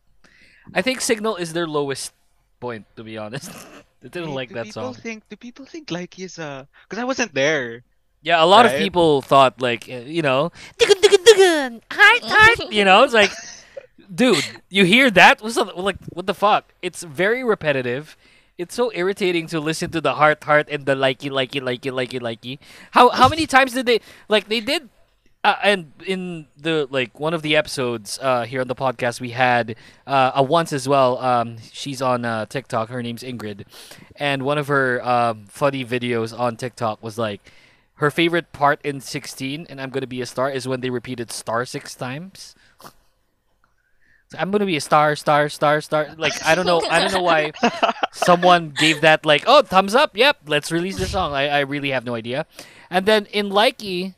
[0.73, 2.13] I think Signal is their lowest
[2.59, 3.51] point, to be honest.
[4.03, 4.93] I didn't Wait, like do that people song.
[4.93, 6.65] Think, do people think like is uh?
[6.83, 7.83] Because I wasn't there.
[8.21, 12.71] Yeah, a lot of people thought like uh, you know, "Dugun, dugun, dugun, heart, heart,"
[12.71, 13.31] you know, it's like,
[14.13, 15.41] dude, you hear that?
[15.41, 15.75] What's up?
[15.77, 16.73] Like, what the fuck?
[16.81, 18.17] It's very repetitive.
[18.57, 22.19] It's so irritating to listen to the heart, heart, and the likey, likey, likey, likey,
[22.19, 22.59] likey.
[22.91, 24.89] How how many times did they like they did?
[25.43, 29.29] Uh, and in the like one of the episodes uh, here on the podcast, we
[29.29, 29.75] had
[30.07, 31.19] uh, a once as well.
[31.19, 32.89] Um, she's on uh, TikTok.
[32.89, 33.65] Her name's Ingrid,
[34.15, 37.41] and one of her um, funny videos on TikTok was like
[37.97, 41.31] her favorite part in 16 and i'm gonna be a star is when they repeated
[41.31, 42.55] star six times
[44.37, 46.09] i'm gonna be a star star star star.
[46.17, 47.51] Like i don't know i don't know why
[48.11, 51.33] someone gave that like oh thumbs up yep let's release the song.
[51.33, 52.45] I, I really have no idea.
[52.89, 54.15] And then in likey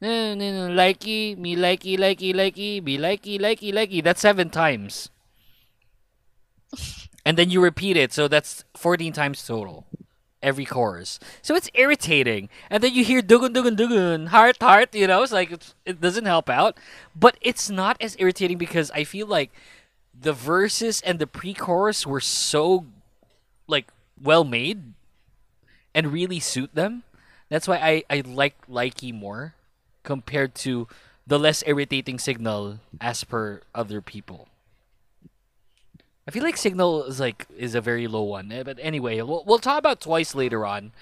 [0.00, 5.10] no, no, no, likey me likey likey likey be likey likey likey that's seven times.
[7.24, 9.86] And then you repeat it so that's 14 times total
[10.42, 11.18] every chorus.
[11.42, 12.48] So it's irritating.
[12.70, 16.00] And then you hear dugun dugun dugun, heart heart, you know, it's like it's, it
[16.00, 16.76] doesn't help out.
[17.14, 19.50] But it's not as irritating because I feel like
[20.18, 22.86] the verses and the pre-chorus were so
[23.66, 23.88] like
[24.20, 24.94] well made
[25.94, 27.02] and really suit them.
[27.48, 29.54] That's why I I like Likey more
[30.02, 30.88] compared to
[31.26, 34.48] the less irritating signal as per other people.
[36.26, 38.50] I feel like Signal is like is a very low one.
[38.50, 40.92] Eh, But anyway, we'll, we'll talk about twice later on.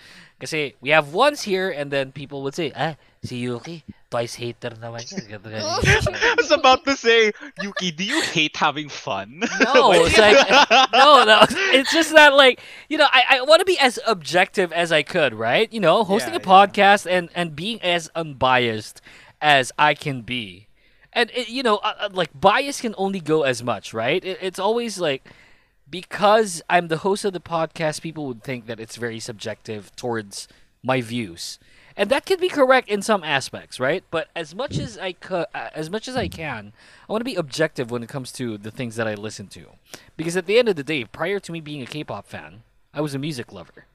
[0.41, 4.71] Kasi we have once here and then people would say, ah, si Yuuki, twice hater
[4.77, 5.01] naman.
[5.41, 7.33] I was about to say,
[7.63, 9.41] Yuuki, do you hate having fun?
[9.63, 10.37] No, it's like
[10.93, 11.47] no, no.
[11.73, 15.03] It's just that like you know, I, I want to be as objective as I
[15.03, 15.73] could, right?
[15.73, 16.53] You know, hosting Yeah, a yeah.
[16.69, 19.01] podcast and and being as unbiased
[19.41, 20.64] as I can be,
[21.15, 24.25] and it, you know, uh, uh, like bias can only go as much, right?
[24.25, 25.29] It, it's always like
[25.89, 30.49] because I'm the host of the podcast, people would think that it's very subjective towards
[30.83, 31.59] my views.
[31.97, 34.03] And that can be correct in some aspects, right?
[34.11, 36.73] But as much as I could, uh, as much as I can,
[37.09, 39.67] I want to be objective when it comes to the things that I listen to.
[40.17, 43.01] Because at the end of the day, prior to me being a K-pop fan, I
[43.01, 43.87] was a music lover.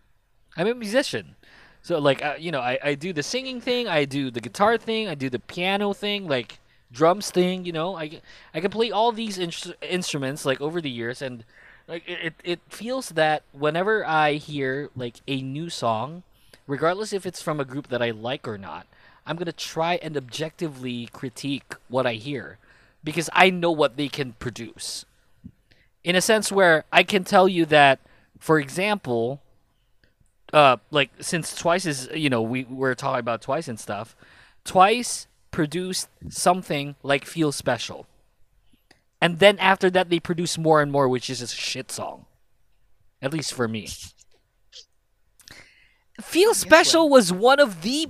[0.55, 1.35] I'm a musician.
[1.81, 4.77] So like uh, you know, I, I do the singing thing, I do the guitar
[4.77, 6.59] thing, I do the piano thing, like
[6.91, 7.97] drums thing, you know.
[7.97, 8.21] I,
[8.53, 11.43] I can play all these instru- instruments like over the years and
[11.87, 16.23] like it, it feels that whenever I hear like a new song,
[16.67, 18.85] regardless if it's from a group that I like or not,
[19.25, 22.57] I'm gonna try and objectively critique what I hear
[23.03, 25.05] because I know what they can produce.
[26.03, 27.99] In a sense where I can tell you that,
[28.39, 29.41] for example,
[30.53, 34.15] uh, like since Twice is you know we we're talking about Twice and stuff,
[34.63, 35.27] Twice
[35.59, 38.05] produced something like Feel Special.
[39.19, 42.27] And then after that, they produce more and more, which is a shit song.
[43.21, 43.89] At least for me.
[46.21, 48.07] Feel Special was one of the,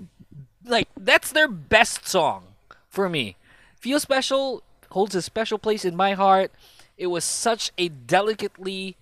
[0.64, 2.44] like, that's their best song
[2.88, 3.36] for me.
[3.80, 6.52] Feel Special holds a special place in my heart.
[6.98, 8.96] It was such a delicately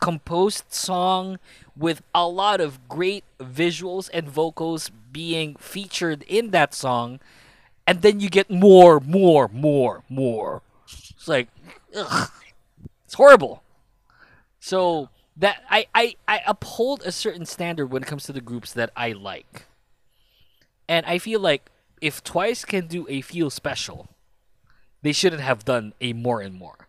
[0.00, 1.38] composed song
[1.76, 7.20] with a lot of great visuals and vocals being featured in that song.
[7.86, 10.62] And then you get more, more, more, more.
[10.86, 11.48] It's like,
[11.94, 12.30] ugh,
[13.04, 13.62] it's horrible.
[14.60, 18.72] So that I, I I uphold a certain standard when it comes to the groups
[18.72, 19.66] that I like,
[20.88, 21.70] and I feel like
[22.00, 24.08] if Twice can do a feel special,
[25.02, 26.86] they shouldn't have done a more and more.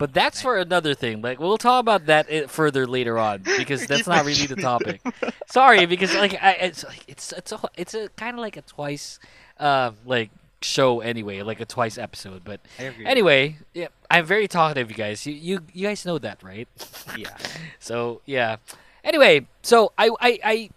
[0.00, 1.20] But that's for another thing.
[1.20, 5.02] Like we'll talk about that further later on because that's not really the topic.
[5.46, 8.62] Sorry, because like I, it's like it's it's a it's a kind of like a
[8.62, 9.18] twice,
[9.58, 10.30] uh, like
[10.62, 12.44] show anyway, like a twice episode.
[12.44, 13.04] But I agree.
[13.04, 15.26] anyway, yeah, I'm very talkative, you guys.
[15.26, 16.66] You you you guys know that, right?
[17.14, 17.36] Yeah.
[17.78, 18.56] So yeah.
[19.04, 20.70] Anyway, so I I I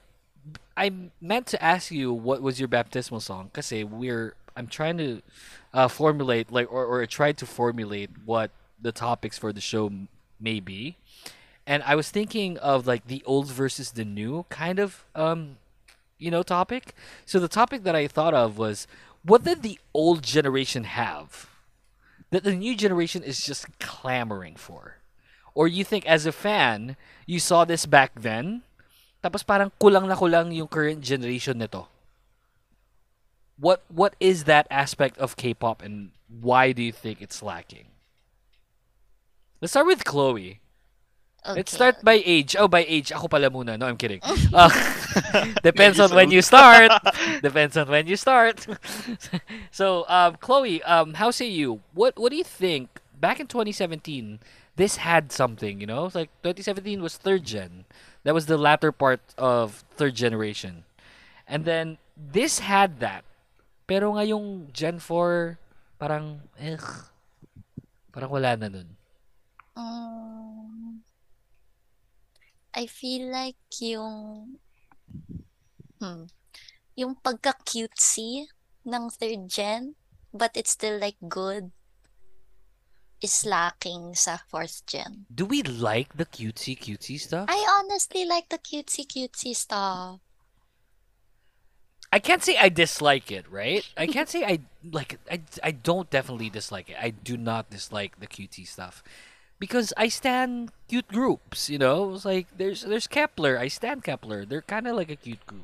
[0.76, 3.52] I meant to ask you what was your baptismal song?
[3.54, 5.22] Cause we're I'm trying to
[5.74, 8.52] uh, formulate like or or try to formulate what
[8.84, 9.92] the topics for the show
[10.40, 10.98] may be,
[11.66, 15.58] and I was thinking of like the old versus the new kind of um
[16.20, 16.94] you know topic.
[17.26, 18.88] So the topic that I thought of was
[19.24, 21.48] what did the old generation have
[22.32, 24.98] that the new generation is just clamoring for?
[25.54, 28.64] Or you think as a fan, you saw this back then,
[29.24, 31.88] tapos parang kulang na kulang yung current generation nito.
[33.56, 37.93] What what is that aspect of K-pop and why do you think it's lacking?
[39.64, 40.60] Let's start with Chloe.
[41.48, 42.54] Let's start by age.
[42.60, 43.16] Oh, by age.
[43.16, 43.80] Ako pala muna.
[43.80, 44.20] No, I'm kidding.
[44.52, 44.68] Uh,
[45.64, 46.92] depends on when you start.
[47.42, 48.68] depends on when you start.
[49.72, 51.80] so, um, Chloe, um, how say you?
[51.96, 53.00] What What do you think?
[53.16, 54.44] Back in 2017,
[54.76, 55.80] this had something.
[55.80, 57.88] You know, It's like 2017 was third gen.
[58.28, 60.84] That was the latter part of third generation,
[61.48, 63.24] and then this had that.
[63.88, 65.56] Pero ngayong Gen 4,
[65.96, 66.76] parang, eh,
[68.12, 69.00] parang wala na nun.
[69.76, 71.02] Um,
[72.74, 74.58] I feel like yung
[76.02, 76.26] hmm,
[76.98, 78.50] yung pagka-cutesy
[78.86, 79.96] ng third gen,
[80.34, 81.72] but it's still like good,
[83.24, 85.26] is lacking sa fourth gen.
[85.34, 87.48] Do we like the cutesy cutesy stuff?
[87.48, 90.20] I honestly like the cutesy cutesy stuff.
[92.12, 93.82] I can't say I dislike it, right?
[93.98, 96.98] I can't say I like I I don't definitely dislike it.
[97.00, 99.02] I do not dislike the cutesy stuff.
[99.64, 102.12] Because I stand cute groups, you know?
[102.12, 103.56] It's like there's there's Kep1er.
[103.56, 104.44] I stand Kep1er.
[104.44, 105.64] They're kind of like a cute group.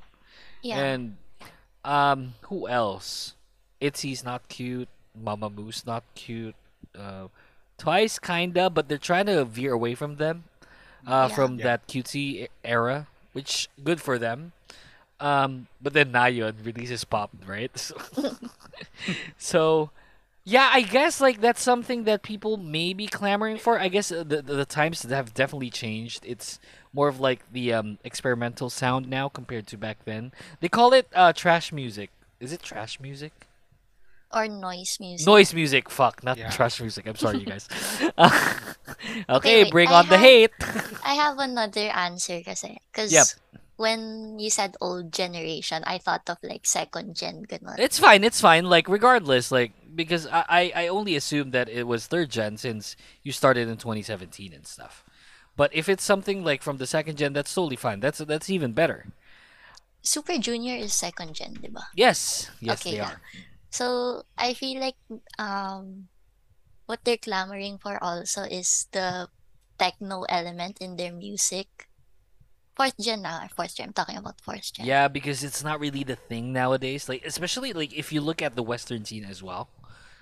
[0.64, 0.80] Yeah.
[0.80, 1.20] And
[1.84, 3.36] um who else?
[3.84, 4.88] Itzy's not cute.
[5.12, 6.56] Mamamoo not cute.
[6.96, 7.28] Uh
[7.76, 10.48] Twice kinda, but they're trying to veer away from them.
[11.04, 11.36] Uh Yeah.
[11.36, 11.64] from Yeah.
[11.68, 14.52] that cutesy era, which good for them.
[15.20, 17.76] Um, but then Nayeon releases pop, right?
[17.76, 18.00] So,
[19.38, 19.92] so,
[20.50, 23.80] yeah, I guess like that's something that people may be clamoring for.
[23.80, 26.22] I guess uh, the, the the times have definitely changed.
[26.26, 26.60] It's
[26.94, 30.32] more of like the um experimental sound now compared to back then.
[30.62, 32.10] They call it uh trash music.
[32.40, 33.34] Is it trash music?
[34.32, 35.26] or noise music.
[35.26, 35.90] Noise music.
[35.90, 36.52] Fuck, not Yeah.
[36.52, 37.08] trash music.
[37.08, 37.66] I'm sorry, you guys.
[39.30, 40.52] okay, wait, bring I on the have- hate.
[41.04, 42.38] I have another answer.
[42.38, 43.26] Because Yep.
[43.80, 47.80] When you said old generation, I thought of like second gen ganun.
[47.80, 48.24] It's fine.
[48.24, 48.66] It's fine.
[48.66, 53.32] Like regardless, like because I I, only assumed that it was third gen since you
[53.32, 55.04] started in 2017 and stuff.
[55.56, 58.00] But if it's something like from the second gen, that's totally fine.
[58.02, 59.08] That's that's even better.
[60.02, 61.84] Super Junior is second gen, di ba?
[61.96, 63.12] Yes, yes, Okay, they yeah.
[63.12, 63.22] are.
[63.72, 64.98] So I feel like
[65.38, 66.10] um
[66.88, 69.30] what they're clamoring for also is the
[69.80, 71.89] techno element in their music.
[72.80, 73.92] Fourth gen na, fourth gen.
[73.92, 74.88] I'm talking about fourth gen.
[74.88, 77.12] Yeah, because it's not really the thing nowadays.
[77.12, 79.68] Like especially like if you look at the Western scene as well.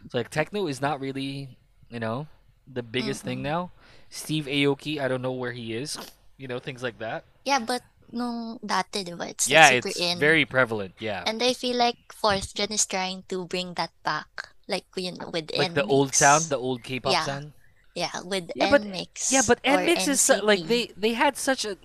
[0.10, 1.54] So like techno is not really,
[1.94, 2.26] you know,
[2.66, 3.70] the biggest thing now.
[4.10, 6.02] Steve Aoki, I don't know where he is.
[6.42, 7.26] You know, things like that.
[7.46, 9.30] Yeah, but nung dati, di ba?
[9.30, 10.18] It's yeah, super it's in.
[10.18, 10.98] very prevalent.
[10.98, 11.22] Yeah.
[11.30, 14.50] And I feel like fourth gen is trying to bring that back.
[14.66, 17.22] Like you know, with like the old sound, the old K-pop Yeah.
[17.22, 17.54] sound.
[17.94, 19.30] Yeah, with Yeah, but- NMIXX.
[19.30, 21.78] Yeah, but or NMIXX is like they they had such a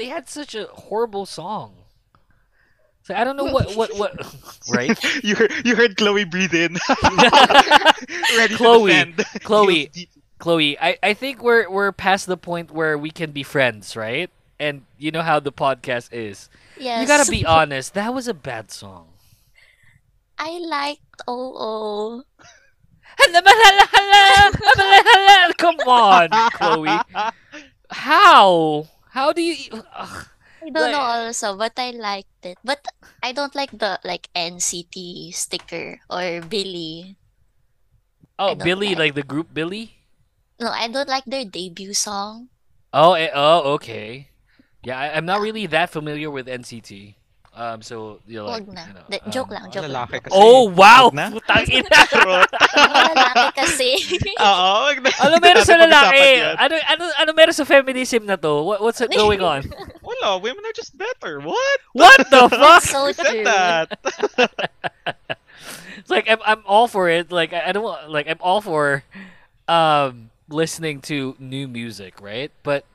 [0.00, 1.74] they had such a horrible song.
[3.02, 4.12] So I don't know what what what
[4.72, 4.96] right?
[5.22, 6.78] you heard, you heard Chloe breathe in.
[8.36, 9.14] Ready Chloe.
[9.44, 9.90] Chloe.
[10.38, 14.30] Chloe, I, I think we're we're past the point where we can be friends, right?
[14.58, 16.48] And you know how the podcast is.
[16.78, 17.02] Yes.
[17.02, 17.92] You gotta be honest.
[17.92, 19.08] That was a bad song.
[20.38, 22.24] I liked OO.
[25.58, 27.00] Come on, Chloe.
[27.90, 28.86] How?
[29.12, 29.70] How do you?
[29.72, 30.26] Ugh.
[30.62, 32.58] I don't know also, but I liked it.
[32.62, 32.84] But
[33.22, 37.16] I don't like the like NCT sticker or Billlie.
[38.38, 39.96] Oh, Billlie, like- like the group Billlie.
[40.60, 42.48] No, I don't like their debut song.
[42.92, 44.28] Oh, eh, oh, okay.
[44.84, 47.16] Yeah, I, I'm not really that familiar with NCT.
[47.60, 48.82] Um, so you know, like, Wag na.
[48.88, 49.92] you know, De- joke um, lang, joke lang.
[49.92, 50.32] Lalaki kasi.
[50.32, 51.12] Oh, wow!
[51.12, 51.26] Wag na.
[51.28, 52.00] Putang ina.
[52.08, 53.88] Mga lalaki kasi.
[54.40, 55.10] Oo, wag na.
[55.20, 56.24] ano meron sa lalaki?
[56.56, 58.64] Ano ano ano meron sa feminism na to?
[58.64, 59.68] What, what's going on?
[60.08, 61.36] Wala, women are just better.
[61.44, 61.78] What?
[61.92, 62.80] What the fuck?
[62.80, 63.44] so Who said true.
[63.44, 63.86] that?
[66.00, 67.28] It's like I'm I'm all for it.
[67.28, 69.04] Like I, I don't want like I'm all for
[69.68, 72.48] um listening to new music, right?
[72.64, 72.88] But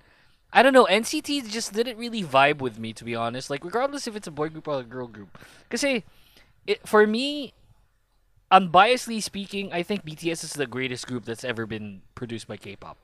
[0.56, 3.50] I don't know, NCT just didn't really vibe with me to be honest.
[3.50, 5.38] Like regardless if it's a boy group or a girl group.
[5.70, 7.54] Cuz it for me
[8.50, 12.98] unbiasedly speaking, I think BTS is the greatest group that's ever been produced by K-pop.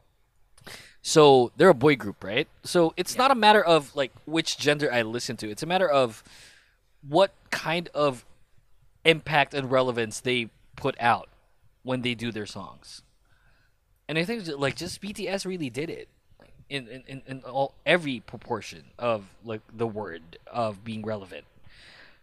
[1.01, 2.47] So they're a boy group, right?
[2.63, 5.49] So it's not a matter of like which gender I listen to.
[5.49, 6.23] It's a matter of
[7.05, 8.23] what kind of
[9.03, 11.27] impact and relevance they put out
[11.83, 13.01] when they do their songs.
[14.07, 16.07] And I think like just BTS really did it
[16.71, 21.43] in in, in, all every proportion of like the word of being relevant.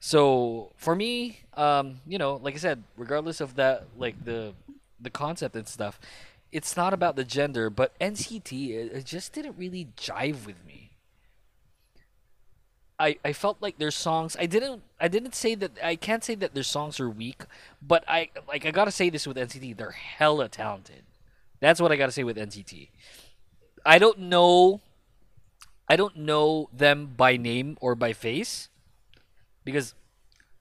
[0.00, 4.54] So for me, um, you know, like I said, regardless of that, like the
[4.98, 6.00] the concept and stuff,
[6.50, 10.90] it's not about the gender, but NCT it, it just didn't really jive with me.
[13.00, 16.34] I, I felt like their songs I didn't I didn't say that I can't say
[16.36, 17.42] that their songs are weak,
[17.82, 21.02] but I like I gotta say this with NCT, they're hella talented.
[21.60, 22.88] That's what I gotta say with NCT.
[23.88, 24.82] I don't know.
[25.88, 28.68] I don't know them by name or by face,
[29.64, 29.94] because,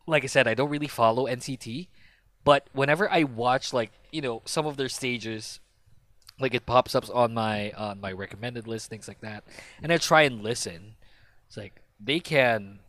[0.08, 1.88] like I said, I don't really follow NCT.
[2.46, 5.60] But whenever I watch like you know some of their stages,
[6.40, 9.44] like it pops up on my on my recommended list, things like that,
[9.84, 10.96] and I try and listen.
[11.48, 12.80] It's like they can,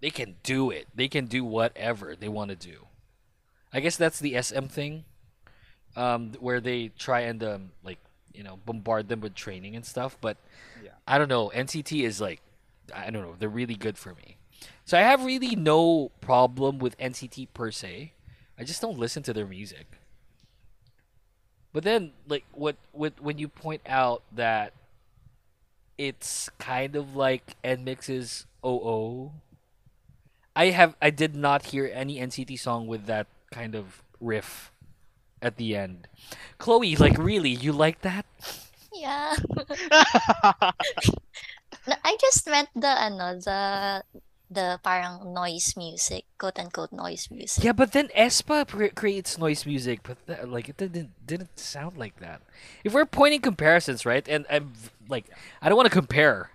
[0.00, 0.88] they can do it.
[0.92, 2.88] They can do whatever they want to do.
[3.72, 5.04] I guess that's the SM thing,
[5.94, 8.00] um, where they try and um, like
[8.36, 10.16] you know bombard them with training and stuff.
[10.20, 10.36] But
[10.82, 10.90] Yeah.
[11.06, 11.50] I don't know.
[11.54, 12.40] NCT is like
[12.94, 13.34] I don't know.
[13.38, 14.36] They're really good for me.
[14.84, 18.12] So I have really no problem with NCT per se.
[18.58, 19.86] I just don't listen to their music.
[21.72, 24.72] But then, like, what, what when you point out that
[25.98, 29.32] it's kind of like NMIXX's OO,
[30.54, 34.72] I have I did not hear any NCT song with that kind of riff
[35.46, 36.08] at the end.
[36.58, 38.26] Chloe, like, really, you like that?
[38.92, 39.36] Yeah.
[41.86, 44.02] No, I just meant the ano, the
[44.50, 47.62] the parang noise music, quote unquote noise music.
[47.64, 51.96] Yeah, but then aespa cre- creates noise music, but th- like it didn't didn't sound
[51.96, 52.42] like that.
[52.84, 54.26] If we're pointing comparisons, right?
[54.28, 54.72] And I'm
[55.08, 55.26] like,
[55.62, 56.50] I don't want to compare,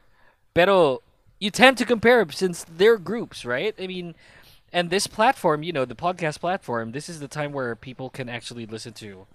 [0.54, 1.02] pero
[1.40, 3.74] you tend to compare since they're groups, right?
[3.80, 4.16] I mean,
[4.74, 8.30] and this platform, you know, the podcast platform, this is the time where people can
[8.30, 9.28] actually listen to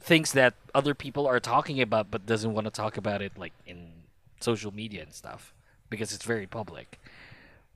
[0.00, 3.52] things that other people are talking about, but doesn't want to talk about it like
[3.66, 3.92] in
[4.40, 5.52] social media and stuff
[5.90, 7.00] because it's very public.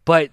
[0.04, 0.30] But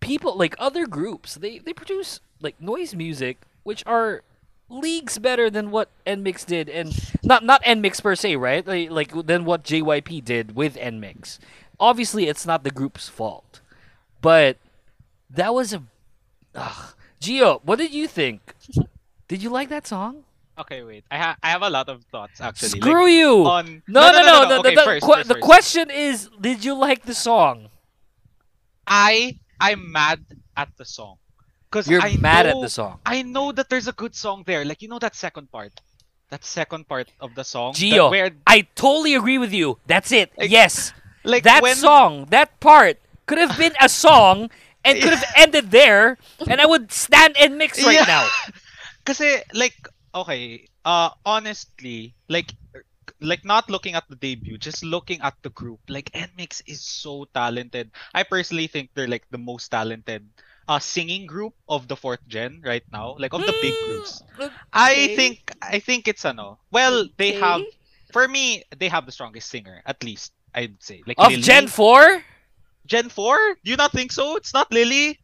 [0.00, 4.22] people like other groups they they produce like noise music which are
[4.68, 9.26] leagues better than what NMIXX did and not not NMIXX per se right like, like
[9.26, 11.38] than what jyp did with NMIXX
[11.80, 13.60] obviously it's not the group's fault
[14.20, 14.58] but
[15.30, 15.82] that was a
[16.54, 16.94] ugh.
[17.20, 18.54] gio what did you think
[19.28, 20.24] did you like that song
[20.56, 21.04] okay, wait.
[21.10, 22.78] I have I have a lot of thoughts actually.
[22.78, 25.44] like, screw you on no no no, the, Okay, the, first, que- first, the first.
[25.44, 27.70] question is did you like the song
[28.86, 30.24] I I'm mad
[30.56, 31.16] at the song.
[31.70, 34.64] Cause you're I mad at the song I know that there's a good song there.
[34.64, 35.72] Like you know that second part.
[36.30, 37.74] That second part of the song.
[37.74, 39.78] that- where I totally agree with you.
[39.86, 40.30] That's it.
[40.38, 40.92] Like, yes.
[41.24, 44.50] like that when song, that part could have been a song
[44.84, 46.18] and could have ended there
[46.48, 48.04] and I would stand NMIXX right Yeah.
[48.08, 48.26] now.
[49.04, 49.76] Kasi like
[50.14, 52.52] okay, uh honestly, like
[53.20, 57.24] like not looking at the debut, just looking at the group, like NMIXX is so
[57.34, 57.90] talented.
[58.14, 60.24] I personally think they're like the most talented
[60.68, 64.22] uh singing group of the fourth gen right now, like of the big groups.
[64.72, 66.58] I think I think it's ano.
[66.72, 67.60] Well, they have
[68.12, 71.02] for me, they have the strongest singer, at least I'd say.
[71.06, 71.42] Like Of Lily.
[71.42, 72.22] Gen 4?
[72.86, 73.36] Gen 4?
[73.64, 74.36] Do you not think so?
[74.36, 75.18] It's not Lily?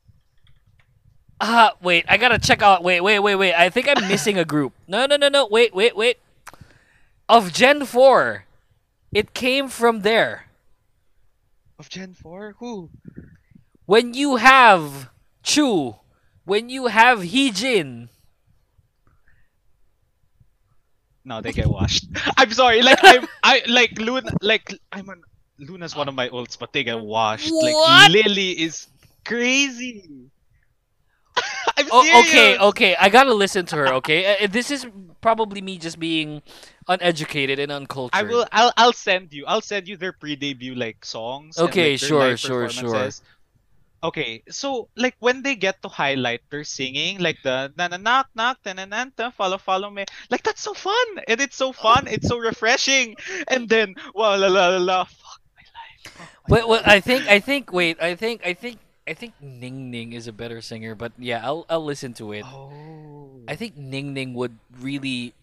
[1.41, 2.83] Uh, wait, I gotta check out.
[2.83, 3.55] Wait, wait, wait, wait.
[3.55, 4.73] I think I'm missing a group.
[4.87, 5.47] No, no, no, no.
[5.47, 6.19] Wait, wait, wait.
[7.29, 8.45] Of Gen 4,
[9.13, 10.47] it came from there.
[11.79, 12.57] Of Gen 4?
[12.59, 12.91] Who?
[13.87, 15.11] When you have
[15.43, 15.99] Chuu,
[16.45, 18.09] when you have Heejin,
[21.25, 22.07] No, they get washed.
[22.37, 22.83] I'm sorry.
[22.83, 25.23] Like I'm I like LOONA like I'm an
[25.61, 27.51] LOONA's one of my ults, but they get washed.
[27.53, 28.11] What?
[28.11, 28.89] Like Lily is
[29.25, 30.09] crazy.
[31.77, 32.29] I'm Oh, serious.
[32.29, 32.97] okay, okay.
[33.01, 33.89] I gotta listen to her.
[34.03, 34.87] Okay, uh, this is
[35.21, 36.43] probably me just being
[36.89, 38.19] uneducated and uncultured.
[38.19, 38.47] I will.
[38.53, 38.73] I'll.
[38.77, 39.47] I'll send you.
[39.47, 41.57] I'll send you their pre-debut like songs.
[41.59, 43.11] and, Okay, like, sure, sure, sure.
[44.03, 48.29] Okay, so like when they get to highlight their singing, like the na na knock
[48.35, 51.71] knock na na na na, follow follow me, like that's so fun and it's so
[51.71, 53.15] fun, it's so refreshing,
[53.49, 55.01] and then wow la la la la,
[56.05, 56.31] fuck my life.
[56.31, 59.35] fuck my Wait, wait, I think, I think, wait, I think, I think, I think
[59.41, 62.47] Ning Ning is a better singer, but yeah, I'll, I'll listen to it.
[62.47, 63.41] Oh.
[63.49, 65.35] I think Ning Ning would really,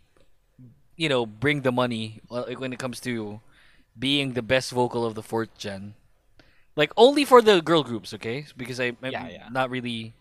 [0.96, 3.42] you know, bring the money uh, like, when it comes to
[3.98, 5.96] being the best vocal of the fourth gen.
[6.76, 8.46] Like only for the girl groups, okay?
[8.56, 9.50] Because I, I'm Yeah, yeah.
[9.50, 10.14] not really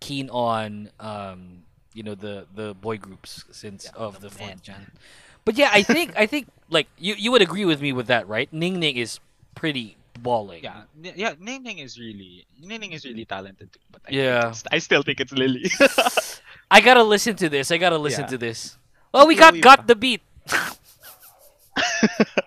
[0.00, 1.64] keen on, um,
[1.94, 4.92] you know, the the boy groups since of the fourth gen.
[5.44, 8.28] But yeah, I think I think like you you would agree with me with that,
[8.28, 8.52] right?
[8.52, 9.20] Ning Ning is
[9.54, 10.62] pretty balling.
[10.64, 10.82] Yeah,
[11.16, 11.34] yeah.
[11.38, 14.54] Ning Ning is really Ning Ning is really talented too, but I Yeah.
[14.70, 15.70] I still think it's Lily.
[16.70, 17.70] I gotta listen to this.
[17.70, 18.34] I gotta listen Yeah.
[18.34, 18.78] to this.
[19.12, 20.22] Oh, well, we got got the beat.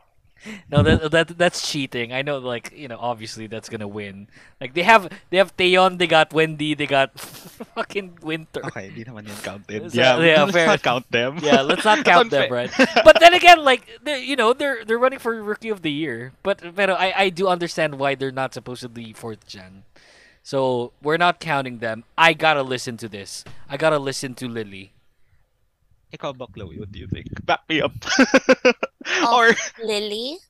[0.71, 2.13] no, that, that that's cheating.
[2.13, 4.27] I know, like you know, obviously that's gonna win.
[4.59, 7.17] Like they have they have Taeyeon, they got Wendy, they got
[7.75, 8.65] fucking Winter.
[8.65, 9.83] okay, di naman yan counted.
[9.87, 10.67] Is Yeah, yeah, let's fair.
[10.67, 11.39] not count them.
[11.41, 12.71] Yeah, let's not count them, right?
[13.03, 16.33] But then again, like they you know, they're they're running for rookie of the year.
[16.43, 19.83] But but I I do understand why they're not supposed to be fourth gen.
[20.43, 22.07] So we're not counting them.
[22.17, 23.43] I gotta listen to this.
[23.67, 24.95] I gotta listen to Lily.
[26.13, 26.79] Ikaw ba, Chloe?
[26.79, 27.27] What do you think?
[27.45, 27.91] Back me up.
[29.23, 30.37] Of or, Lily?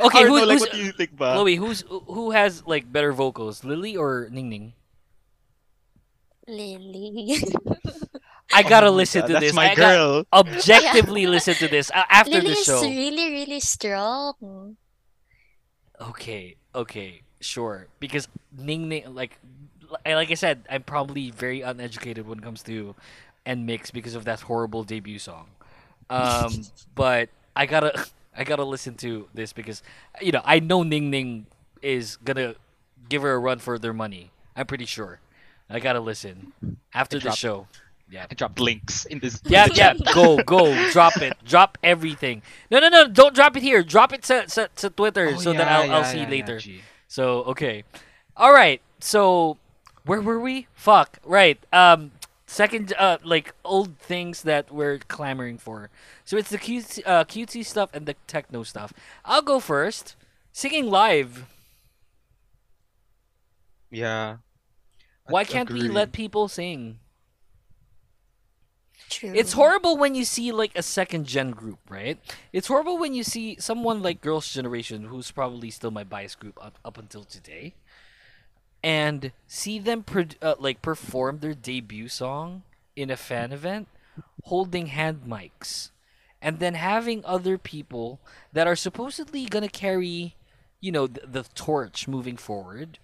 [0.00, 1.32] Okay, or who, no, like, who's what do you think ba?
[1.34, 1.56] Chloe?
[1.56, 4.72] Who's who has like better vocals, Lily or Ning Ning?
[6.46, 7.38] Lily.
[8.52, 9.54] I gotta Oh listen God, to that's this.
[9.54, 10.24] my I girl.
[10.32, 14.76] objectively listen to this uh, after Lily the is really, really strong.
[16.00, 17.88] Okay, okay, sure.
[17.98, 19.38] Because Ning Ning, like,
[20.04, 22.94] like I said, I'm probably very uneducated when it comes to
[23.46, 25.46] NMIXX because of that horrible debut song.
[26.10, 29.82] Um, but I gotta, I gotta listen to this because
[30.20, 31.46] you know I know Ning Ning
[31.82, 32.54] is gonna
[33.08, 34.30] give her a run for their money.
[34.54, 35.20] I'm pretty sure.
[35.68, 36.52] I gotta listen
[36.94, 37.66] after the dropped- show.
[38.08, 38.24] Yeah.
[38.30, 39.40] I dropped links in this.
[39.46, 42.40] Yeah, yeah, go, go, drop it, drop everything.
[42.70, 43.82] No, no, no, don't drop it here.
[43.82, 46.60] Drop it to, to, to Twitter Oh, so that I'll, I'll see yeah, yeah, later.
[47.08, 47.82] So okay,
[48.36, 48.80] all right.
[49.00, 49.58] So
[50.04, 50.68] where were we?
[50.74, 51.18] Fuck.
[51.24, 51.58] Right.
[51.72, 52.12] Um,
[52.46, 55.90] second, uh, like old things that we're clamoring for.
[56.24, 58.92] So it's the cute, uh, cutesy stuff and the techno stuff.
[59.24, 60.16] I'll go first.
[60.52, 61.46] Singing live.
[63.90, 64.38] Yeah.
[65.28, 67.00] Why I can't we let people sing?
[69.08, 69.32] True.
[69.34, 72.18] It's horrible when you see like a second gen group, right?
[72.52, 76.58] It's horrible when you see someone like Girls' Generation, who's probably still my bias group
[76.60, 77.74] up, up until today,
[78.82, 82.62] and see them pro- uh, like perform their debut song
[82.94, 83.88] in a fan event,
[84.44, 85.90] holding hand mics,
[86.40, 88.20] and then having other people
[88.52, 90.36] that are supposedly gonna carry,
[90.80, 92.98] you know, the torch moving forward,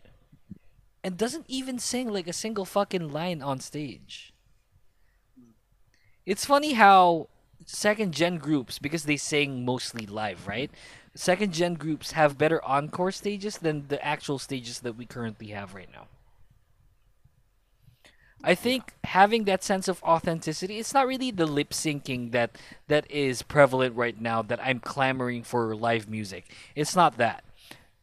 [1.02, 4.32] and doesn't even sing like a single fucking line on stage.
[6.24, 7.28] It's funny how
[7.66, 10.70] second gen groups, because they sing mostly live, right?
[11.14, 15.74] Second gen groups have better encore stages than the actual stages that we currently have
[15.74, 16.06] right now.
[18.44, 22.58] I think having that sense of authenticity, it's not really the lip syncing that
[22.88, 26.52] that is prevalent right now that I'm clamoring for live music.
[26.74, 27.44] It's not that.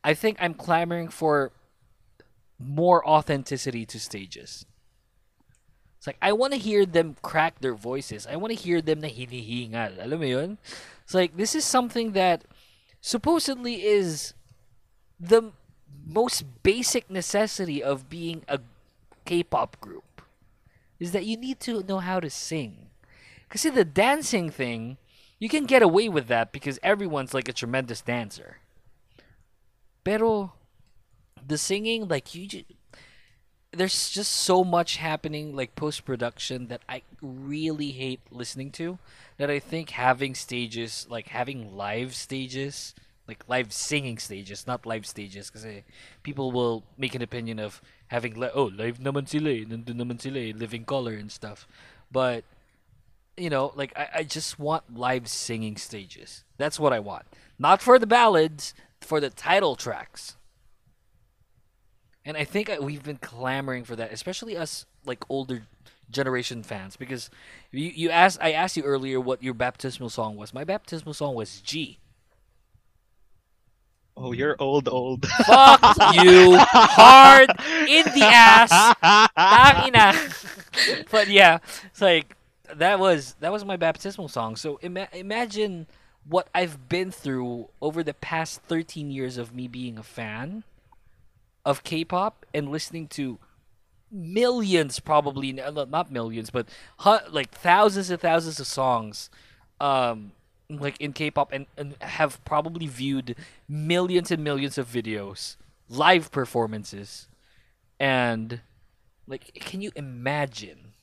[0.04, 1.52] I think I'm clamoring for
[2.58, 4.66] more authenticity to stages.
[5.98, 8.26] It's like, I want to hear them crack their voices.
[8.26, 10.02] I want to hear them na hinihingal.
[10.02, 10.58] Alam mo yun?
[11.04, 12.46] It's like, this is something that
[13.02, 14.34] supposedly is
[15.20, 15.52] the
[16.06, 18.60] most basic necessity of being a
[19.26, 20.22] K-pop group.
[21.00, 22.90] Is that you need to know how to sing.
[23.50, 24.98] Cuz see the dancing thing,
[25.40, 28.58] you can get away with that because everyone's like a tremendous dancer.
[30.04, 30.54] Pero
[31.46, 32.66] the singing, like you just,
[33.72, 39.00] there's just so much happening like post production that I really hate listening to.
[39.40, 42.94] That I think having stages, like having live stages,
[43.26, 45.66] like live singing stages, not live stages, because
[46.24, 50.20] people will make an opinion of having li- oh live naman sila, eh, nandun naman
[50.20, 51.68] sila, eh, living color and stuff.
[52.12, 52.44] But
[53.38, 56.44] you know, like I, I just want live singing stages.
[56.58, 57.24] That's what I want.
[57.58, 60.36] Not for the ballads, for the title tracks.
[62.26, 65.64] And I think we've been clamoring for that, especially us like older
[66.12, 67.30] generation fans, because
[67.72, 70.54] you you asked I asked you earlier what your baptismal song was.
[70.54, 72.00] My baptismal song was Gee.
[74.22, 75.26] Oh, you're old, old.
[75.26, 75.82] Fuck
[76.14, 77.50] you hard
[77.88, 78.96] in the ass.
[79.38, 80.46] Tangina.
[81.12, 82.36] but yeah, it's like
[82.76, 84.56] that was that was my baptismal song.
[84.56, 85.88] So ima- imagine
[86.28, 90.64] what I've been through over the past 13 years of me being a fan
[91.66, 93.40] of K-pop and listening to
[94.12, 96.68] millions probably not millions but
[97.32, 99.30] like thousands and thousands of songs
[99.80, 100.32] um
[100.72, 103.36] like in K-pop and, and have probably viewed
[103.68, 105.56] millions and millions of videos
[105.90, 107.28] live performances
[108.00, 108.62] and
[109.28, 110.94] like can you imagine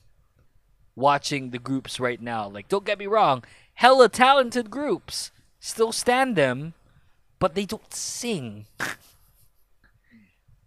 [0.95, 2.49] watching the groups right now?
[2.49, 3.43] Like don't get me wrong
[3.75, 6.73] hella talented groups still stand them
[7.39, 8.65] but they don't sing.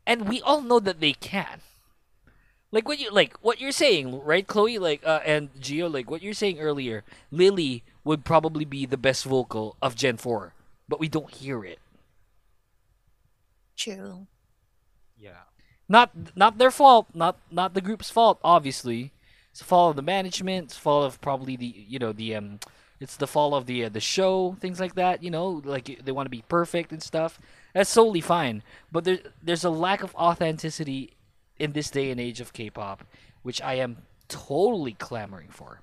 [0.07, 1.61] And we all know that they can
[2.73, 6.23] like what you like what you're saying right chloe like uh, and Gio like what
[6.23, 10.55] you're saying earlier lily would probably be the best vocal of gen 4
[10.89, 11.79] but we don't hear it
[13.77, 14.27] True.
[15.17, 15.49] Yeah.
[15.89, 19.13] not not their fault not not the group's fault obviously
[19.51, 22.35] it's the fault of the management it's the fault of probably the you know the
[22.35, 22.61] um
[23.01, 26.13] it's the fault of the uh, the show things like that you know like they
[26.13, 27.41] want to be perfect and stuff
[27.75, 28.63] that's solely fine
[28.93, 31.15] but there there's a lack of authenticity
[31.61, 33.05] in this day and age of K-pop
[33.43, 33.99] which I am
[34.29, 35.81] totally clamoring for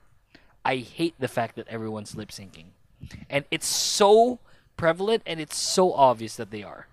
[0.66, 2.68] I hate the fact that everyone's lip syncing
[3.30, 4.40] and it's so
[4.76, 6.88] prevalent and it's so obvious that they are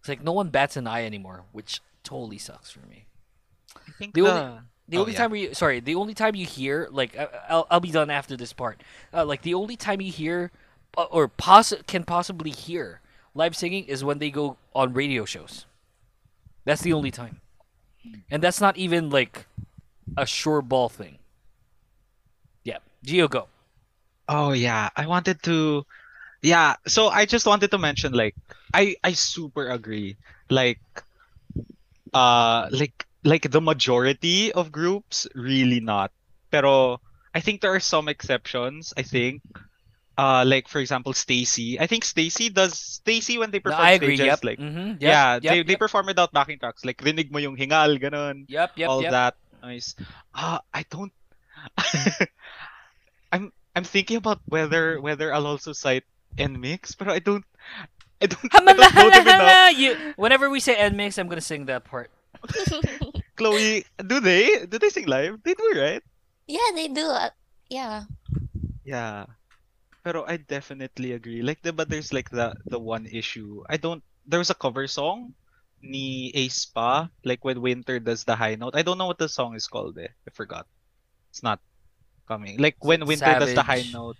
[0.00, 3.06] it's like no one bats an eye anymore, which totally sucks for me.
[3.76, 5.18] I think The the, only- the Oh, only yeah.
[5.18, 8.36] time we sorry, the only time you hear like I- I'll I'll be done after
[8.36, 8.80] this part.
[9.12, 10.52] Uh, like the only time you hear
[10.96, 13.00] uh, or poss- can possibly hear
[13.34, 15.66] live singing is when they go on radio shows.
[16.66, 17.40] That's the only time,
[18.30, 19.46] and that's not even like
[20.18, 21.18] a sure ball thing.
[22.64, 23.48] Yeah, Gio go.
[24.28, 25.86] Oh yeah, I wanted to
[26.42, 28.36] yeah, so I just wanted to mention like
[28.74, 30.16] I I super agree.
[30.50, 30.80] Like
[32.14, 36.12] uh like like the majority of groups really not.
[36.50, 37.00] Pero
[37.34, 39.42] I think there are some exceptions, I think.
[40.16, 41.76] Uh like for example STAYC.
[41.80, 42.72] I think STAYC does
[43.04, 44.16] STAYC when they No, perform I agree.
[44.16, 44.44] stages Yep.
[44.44, 44.88] like mm-hmm.
[44.96, 45.12] yep.
[45.12, 45.42] yeah, Yep.
[45.42, 45.82] they they yep.
[45.84, 46.84] perform without backing tracks.
[46.84, 48.48] Like rinig mo yung hingal ganun.
[48.48, 48.80] Yep.
[48.80, 48.88] Yep.
[48.88, 49.12] all yep.
[49.12, 49.92] that noise.
[50.34, 51.12] Ah, I don't.
[53.32, 56.04] I'm I'm thinking about whether whether I'll also cite
[56.38, 57.44] NMIXX, but I don't.
[58.22, 58.48] I don't.
[58.54, 61.84] I Hamala, don't know hala, them You, whenever we say NMIXX, I'm gonna sing that
[61.84, 62.10] part.
[63.36, 65.42] Chloe, do they do they sing live?
[65.44, 66.02] They do, right?
[66.46, 67.04] yeah, they do.
[67.04, 67.30] Uh,
[67.68, 68.04] yeah.
[68.84, 69.26] Yeah.
[70.06, 71.42] Pero I definitely agree.
[71.42, 73.64] Like, the, but there's like the the one issue.
[73.66, 74.04] I don't.
[74.26, 75.34] There was a cover song,
[75.82, 78.76] ni aespa, like when Winter does the high note.
[78.78, 79.98] I don't know what the song is called.
[79.98, 80.06] Eh.
[80.10, 80.66] I forgot.
[81.32, 81.60] It's not
[82.28, 82.58] coming.
[82.58, 84.18] Like when Winter does the high note.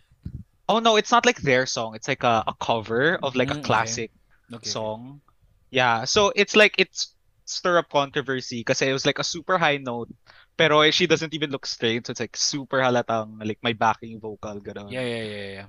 [0.68, 1.94] Oh no, it's not like their song.
[1.96, 4.10] It's like a, a cover of like Mm, a classic
[4.54, 4.76] Okay.
[4.76, 5.22] song.
[5.70, 7.14] Yeah, so it's like it's
[7.46, 10.10] stir up controversy because it was like a super high note.
[10.56, 14.18] Pero eh, she doesn't even look straight, so it's like super halatang like my backing
[14.20, 14.90] vocal ganun.
[14.92, 15.04] Yeah.
[15.04, 15.24] Yeah.
[15.24, 15.46] Yeah.
[15.52, 15.66] Yeah.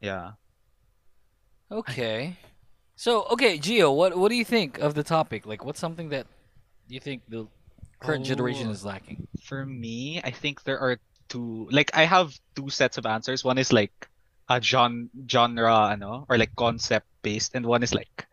[0.00, 0.26] Yeah.
[1.70, 2.36] Okay.
[2.96, 5.44] So, okay, Gio, what what do you think of the topic?
[5.44, 6.26] Like, what's something that
[6.88, 7.46] you think the
[8.00, 8.72] current generation Oh.
[8.72, 9.26] is lacking?
[9.44, 10.96] For me, I think there are
[11.28, 13.44] two like I have two sets of answers.
[13.44, 13.92] One is like
[14.48, 18.26] a genre genre ano or like concept based and one is like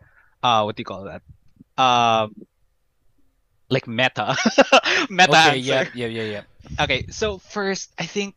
[0.45, 1.25] uh what do you call that?
[1.75, 2.35] Um
[3.73, 4.37] like meta.
[5.09, 5.59] meta okay, answer.
[5.59, 6.43] yeah, yeah, yeah, yeah.
[6.79, 8.35] Okay, so first, I think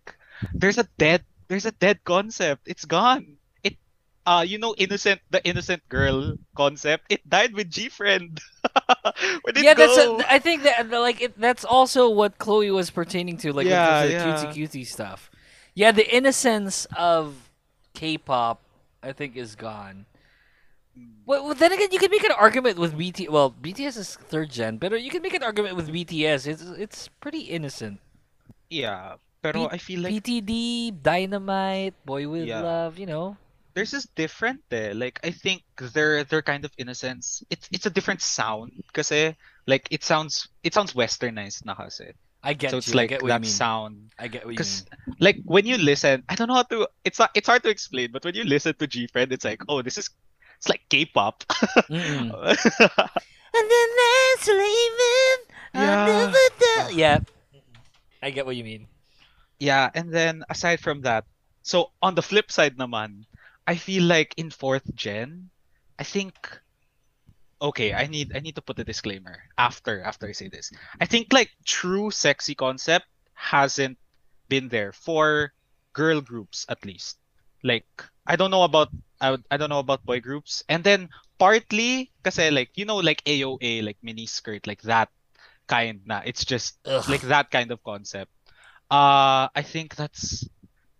[0.52, 2.66] there's a dead there's a dead concept.
[2.66, 3.36] It's gone.
[3.62, 3.76] It
[4.26, 7.06] uh you know innocent the innocent girl concept.
[7.10, 8.40] It died with GFRIEND.
[9.42, 12.90] Where did yeah, that's a, I think that like it, that's also what Chloe was
[12.90, 14.24] pertaining to, like Yeah, the yeah.
[14.24, 15.30] cutesy cutesy stuff.
[15.74, 17.36] Yeah, the innocence of
[17.94, 18.62] K-pop,
[19.02, 20.06] I think, is gone.
[21.26, 23.28] Well, well, then again, you can make an argument with BT.
[23.28, 26.46] Well, BTS is third gen, but you can make an argument with BTS.
[26.46, 28.00] It's it's pretty innocent.
[28.70, 32.60] yeah, pero P- I feel like PTD, Dynamite, Boy with Yeah.
[32.62, 33.36] Love, you know.
[33.74, 34.92] theirs is different eh.
[34.94, 37.42] Like I think they're they're kind of innocence.
[37.50, 39.12] It's it's a different sound because
[39.66, 42.12] like it sounds it sounds westernized na kasi.
[42.42, 42.94] I get so it's you.
[42.94, 44.12] like I that sound.
[44.18, 45.16] I get what you Because mean.
[45.20, 46.88] like when you listen, I don't know how to.
[47.04, 47.30] It's not.
[47.34, 48.12] It's hard to explain.
[48.12, 50.08] But when you listen to GFRIEND, it's like, oh, this is.
[50.66, 51.46] It's like K-pop.
[51.86, 52.34] Yeah.
[53.56, 55.40] And then there's leaving.
[55.72, 56.32] Yeah.
[56.90, 57.18] Yeah.
[58.20, 58.84] I get what you mean.
[59.58, 61.24] Yeah, and then aside from that,
[61.62, 63.24] so on the flip side naman,
[63.66, 65.48] I feel like in fourth gen,
[65.98, 66.34] I think
[67.62, 70.68] okay, I need I need to put a disclaimer after after I say this.
[71.00, 73.96] I think like true sexy concept hasn't
[74.50, 75.54] been there for
[75.94, 77.16] girl groups at least.
[77.64, 77.88] Like
[78.26, 78.88] I don't know about
[79.20, 80.62] I, I don't know about boy groups.
[80.68, 81.08] And then
[81.38, 85.08] partly kasi like you know like AOA like mini skirt like that
[85.66, 86.22] kind na.
[86.24, 87.08] It's just Ugh.
[87.08, 88.30] like that kind of concept.
[88.90, 90.46] Uh I think that's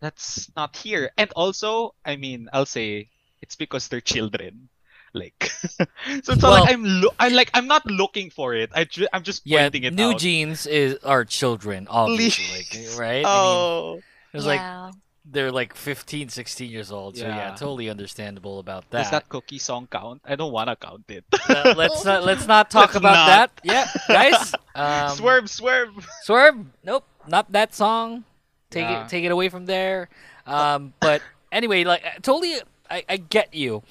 [0.01, 1.11] that's not here.
[1.17, 3.09] And also, I mean, I'll say
[3.41, 4.69] it's because they're children.
[5.17, 8.69] Like so it's not Well- like I'm lo- I'm like I'm not looking for it.
[8.77, 10.21] I ju- I'm just Yeah, pointing it New out.
[10.21, 12.97] NewJeans is are children, obviously, like, Please.
[13.01, 13.25] right?
[13.25, 14.01] I mean, Oh.
[14.37, 14.93] it's like yeah.
[15.29, 17.55] They're like 15, 16 years old, so yeah, Yeah.
[17.59, 19.03] totally understandable about that.
[19.03, 19.29] Does that.
[19.29, 20.23] cookie song count?
[20.25, 21.25] I don't wanna count it.
[21.51, 23.27] Uh, let's not let's not talk Let's about not.
[23.27, 23.51] that.
[23.67, 24.55] Yeah, guys.
[24.77, 25.95] Um, swerve, swerve.
[26.23, 26.59] Swerve.
[26.85, 28.25] Nope, not that song.
[28.71, 29.05] Take Yeah.
[29.05, 30.09] it take it away from there.
[30.47, 32.61] Um, but anyway, like totally,
[32.91, 33.83] I, I get you.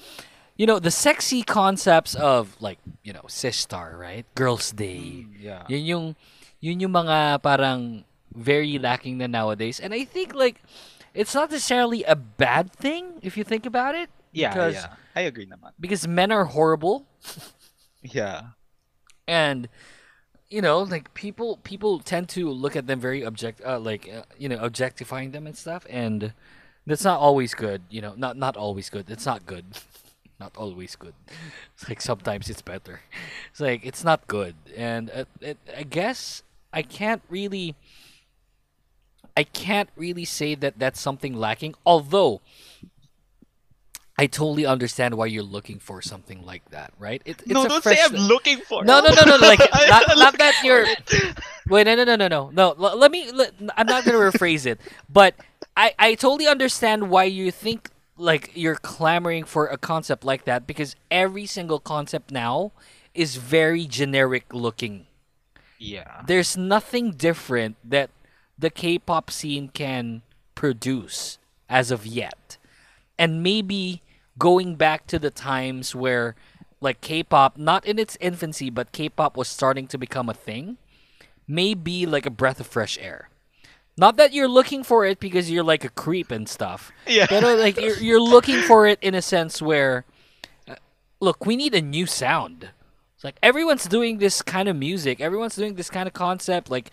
[0.56, 4.24] You know the sexy concepts of like you know Sistar, right?
[4.38, 5.26] Girls' Day.
[5.36, 5.66] yeah.
[5.68, 6.06] Yun yung
[6.62, 9.80] yun yung mga parang very lacking na nowadays.
[9.82, 10.62] And I think like
[11.16, 14.10] it's not necessarily a bad thing if you think about it.
[14.32, 14.94] Yeah, because, yeah.
[15.16, 15.72] I agree naman.
[15.80, 17.06] Because men are horrible
[18.02, 18.52] Yeah.
[19.26, 19.68] and
[20.48, 24.22] you know like people people tend to look at them very object uh, like uh,
[24.38, 26.32] you know objectifying them and stuff and
[26.86, 29.64] that's not always good you know not not always good it's not good
[30.38, 31.14] not always good
[31.74, 33.00] it's like sometimes it's better
[33.50, 37.74] it's like it's not good and uh, it, i guess i can't really
[39.36, 42.40] i can't really say that that's something lacking although
[44.18, 47.68] i totally understand why you're looking for something like that right it, it's no, a
[47.68, 49.14] don't fresh say I'm looking for no, it.
[49.14, 49.46] no, no, no.
[49.46, 49.58] Like
[49.88, 50.86] not, not that you're.
[51.68, 52.74] Wait, no, no, no, no, no, no.
[52.78, 53.30] l- Let me.
[53.32, 55.34] Let, I'm not gonna rephrase it, but
[55.76, 60.66] I, I totally understand why you think like you're clamoring for a concept like that
[60.66, 62.72] because every single concept now
[63.14, 65.06] is very generic looking.
[65.78, 66.22] Yeah.
[66.26, 68.08] There's nothing different that
[68.58, 70.22] the K-pop scene can
[70.54, 71.38] produce
[71.68, 72.56] as of yet,
[73.18, 74.02] and maybe
[74.38, 76.34] going back to the times where
[76.80, 80.76] like K-pop, not in its infancy, but K-pop was starting to become a thing
[81.48, 83.28] may be like a breath of fresh air.
[83.96, 86.92] Not that you're looking for it because you're like a creep and stuff.
[87.06, 87.26] Yeah.
[87.30, 90.04] But uh, like you're you're looking for it in a sense where
[90.68, 90.74] uh,
[91.20, 92.70] look, we need a new sound.
[93.14, 95.20] It's like everyone's doing this kind of music.
[95.20, 96.90] Everyone's doing this kind of concept like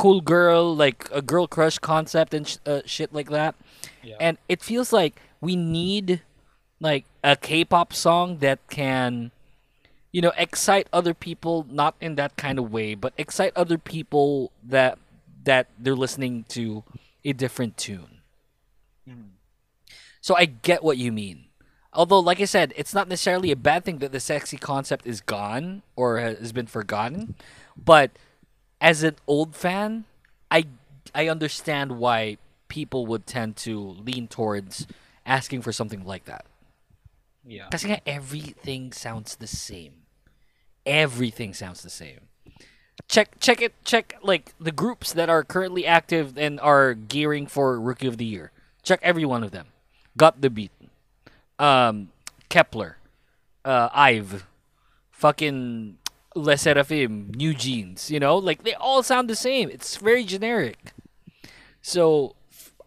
[0.00, 3.54] cool girl, like a girl crush concept and sh- uh, shit like that.
[4.02, 4.16] Yeah.
[4.18, 6.22] And it feels like we need
[6.80, 9.30] like a K-pop song that can
[10.10, 14.50] you know excite other people not in that kind of way but excite other people
[14.64, 14.98] that
[15.44, 16.82] that they're listening to
[17.24, 18.18] a different tune
[20.20, 21.44] so i get what you mean
[21.92, 25.20] although like i said it's not necessarily a bad thing that the sexy concept is
[25.20, 27.36] gone or has been forgotten
[27.76, 28.10] but
[28.80, 30.04] as an old fan
[30.50, 30.64] i
[31.14, 32.36] i understand why
[32.68, 34.86] people would tend to lean towards
[35.26, 36.44] asking for something like that
[37.44, 37.72] Yeah.
[37.72, 40.04] Kasi nga, everything sounds the same.
[40.84, 42.28] Everything sounds the same.
[43.08, 47.80] Check check it check like the groups that are currently active and are gearing for
[47.80, 48.52] rookie of the year.
[48.84, 49.72] Check every one of them.
[50.20, 50.70] Got the beat.
[51.58, 52.12] Um
[52.52, 53.00] Kep1er.
[53.64, 54.44] Uh IVE.
[55.10, 55.96] Fucking
[56.40, 58.36] LE SSERAFIM, New Jeans, you know?
[58.36, 59.70] Like they all sound the same.
[59.70, 60.92] It's very generic.
[61.82, 62.36] So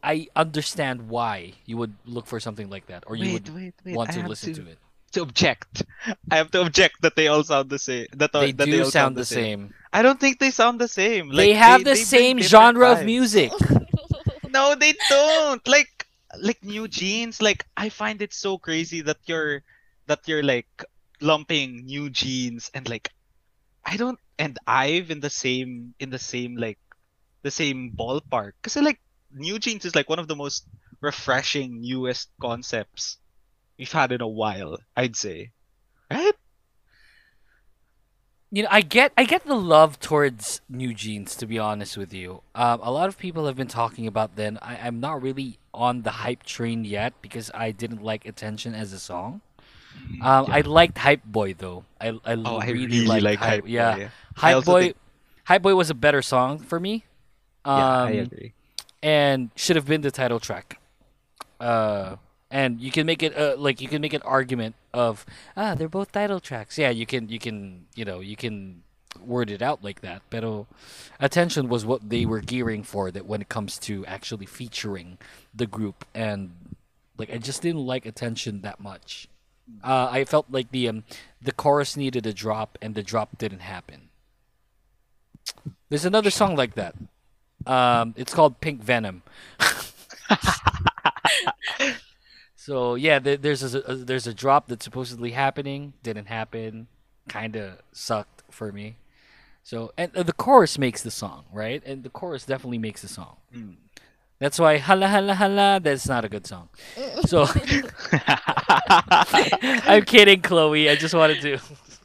[0.04, 3.74] I understand why you would look for something like that or you Wait, would wait,
[3.86, 3.96] wait.
[3.96, 4.78] want I to listen to, to- it.
[5.14, 5.86] To object.
[6.32, 8.08] I have to object that they all sound the same.
[8.14, 9.72] That, They that do all sound the same.
[9.94, 11.30] I don't think they sound the same.
[11.30, 13.52] Like, they have the they same genre of music.
[14.50, 15.66] No, they don't.
[15.68, 16.08] Like
[16.42, 17.42] like NewJeans.
[17.42, 19.64] Like I find it so crazy that you're
[20.08, 20.84] that you're like
[21.22, 23.10] lumping NewJeans and like
[23.86, 26.80] I don't and I've in the same in the same like
[27.44, 28.54] the same ballpark.
[28.62, 29.00] Cause like
[29.38, 30.66] NewJeans is like one of the most
[31.02, 33.18] refreshing newest concepts
[33.78, 35.52] we've had in a while, I'd say.
[36.10, 36.34] Right?
[38.52, 41.36] You know, I get I get the love towards NewJeans.
[41.40, 44.60] To be honest with you, um, a lot of people have been talking about them.
[44.62, 48.94] I, I'm not really on the hype train yet because I didn't like Attention as
[48.94, 49.42] a song.
[50.22, 51.86] Um, I liked Hype Boy though.
[52.00, 53.50] I I, Oh, I really, really liked like Hype.
[53.50, 54.10] Hype Boy, yeah, yeah.
[54.36, 54.82] Hype Boy.
[54.82, 54.98] think-
[55.46, 57.04] Hype Boy was a better song for me.
[57.66, 58.54] Um, yeah, I agree.
[59.02, 60.80] and should have been the title track.
[61.60, 62.18] Uh,
[62.52, 65.26] and you can make it uh, like you can make an argument of
[65.58, 66.78] ah they're both title tracks.
[66.78, 68.84] Yeah, you can you can you know you can
[69.20, 70.22] word it out like that.
[70.30, 70.44] But
[71.20, 73.12] attention was what they were gearing for.
[73.12, 75.18] That when it comes to actually featuring
[75.54, 76.76] the group and
[77.18, 79.28] like I just didn't like attention that much.
[79.84, 81.04] Uh, I felt like the um,
[81.42, 84.10] the chorus needed a drop and the drop didn't happen.
[85.90, 86.96] There's another song like that.
[87.66, 89.24] Um, it's called Pink Venom.
[92.56, 96.88] so yeah, there, there's a, a there's a drop that's supposedly happening, didn't happen,
[97.30, 98.98] kind of sucked for me.
[99.64, 101.82] So and uh, the chorus makes the song, right?
[101.86, 103.38] And the chorus definitely makes the song.
[104.44, 105.80] That's why hala hala hala.
[105.82, 106.68] That's not a good song.
[107.26, 107.48] So
[109.88, 110.90] I'm kidding, Chloe.
[110.90, 111.54] I just wanted to.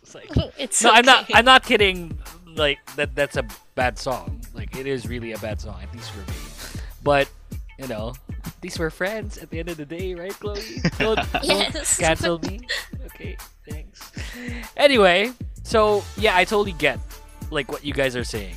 [0.02, 1.26] It's like, It's no, I'm not.
[1.34, 2.16] I'm not kidding.
[2.54, 3.16] Like that.
[3.16, 4.40] That's a bad song.
[4.54, 6.36] Like it is really a bad song, at least for me.
[7.02, 7.28] But
[7.76, 8.14] you know,
[8.60, 10.62] these were friends at the end of the day, right, Chloe?
[10.98, 11.72] Don't, Yes.
[11.98, 12.60] don't cancel me.
[13.06, 13.36] Okay,
[13.68, 14.12] thanks.
[14.76, 15.32] Anyway,
[15.64, 17.00] so yeah, I totally get
[17.50, 18.54] like what you guys are saying.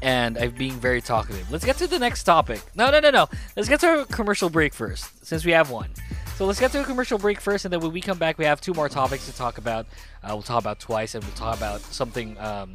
[0.00, 1.50] And I'm being very talkative.
[1.50, 2.60] Let's get to the next topic.
[2.74, 3.28] No, no, no, no.
[3.56, 5.90] Let's get to a commercial break first, since we have one.
[6.36, 8.44] So let's get to a commercial break first, and then when we come back, we
[8.44, 9.86] have two more topics to talk about.
[10.22, 12.38] Uh, we'll talk about twice, and we'll talk about something.
[12.38, 12.74] Um,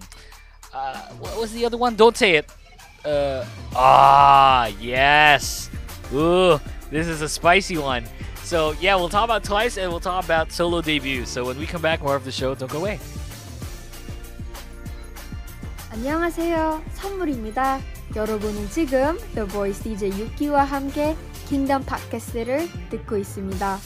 [0.74, 1.96] uh, what was the other one?
[1.96, 2.52] Don't say it.
[3.06, 5.70] Uh, ah, yes.
[6.14, 6.60] Ooh,
[6.92, 8.04] this is a spicy one.
[8.44, 11.30] So yeah, we'll talk about twice, and we'll talk about solo debuts.
[11.30, 12.56] So when we come back, more of the show.
[12.56, 13.00] Don't go away.
[15.93, 16.83] 안녕하세요.
[16.95, 17.81] 선물입니다.
[18.15, 21.17] 여러분은 지금 The Voice DJ 유키와 함께
[21.49, 23.79] 킹덤 팟캐스트를 듣고 있습니다.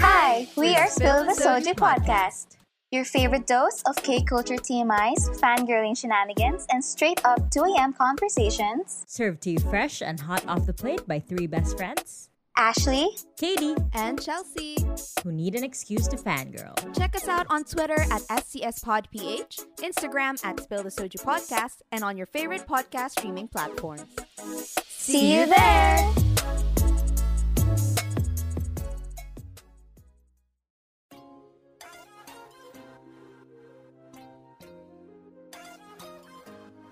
[0.00, 2.58] Hi, we are Spill the Soju Podcast.
[2.90, 7.92] Your favorite dose of K culture TMIs, fangirling shenanigans, and straight up 2 a.m.
[7.92, 9.04] conversations.
[9.06, 12.30] Served to you fresh and hot off the plate by three best friends.
[12.55, 14.77] Ashley, Katie, and Chelsea.
[15.23, 16.75] who need an excuse to fangirl.
[16.95, 22.15] Check us out on Twitter at SCSPodPH, Instagram at Spill the Soju Podcast, and on
[22.15, 24.05] your favorite podcast streaming platforms.
[24.87, 26.13] see you there!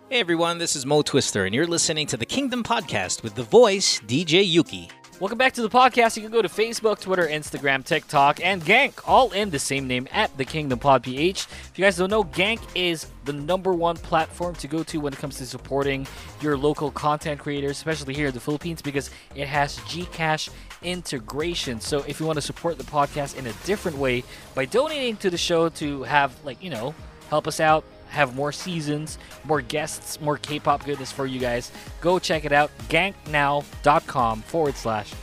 [0.09, 3.43] Hey everyone, this is Mo Twister, and you're listening to the Kingdom Podcast with the
[3.43, 4.89] voice DJ Yuuki.
[5.21, 6.17] Welcome back to the podcast.
[6.17, 10.07] You can go to Facebook, Twitter, Instagram, TikTok, and Gank, all in the same name
[10.11, 11.45] at the Kingdom Pod PH.
[11.45, 15.13] If you guys don't know, Gank is the number one platform to go to when
[15.13, 16.07] it comes to supporting
[16.41, 20.49] your local content creators, especially here in the Philippines, because it has GCash
[20.81, 21.79] integration.
[21.81, 24.23] So if you want to support the podcast in a different way
[24.55, 26.95] by donating to the show to have, like, you know,
[27.29, 31.71] help us out, have more seasons, more guests, more K-pop goodness for you guys.
[32.01, 32.69] Go check it out.
[32.91, 35.13] Ganknow.com forward slash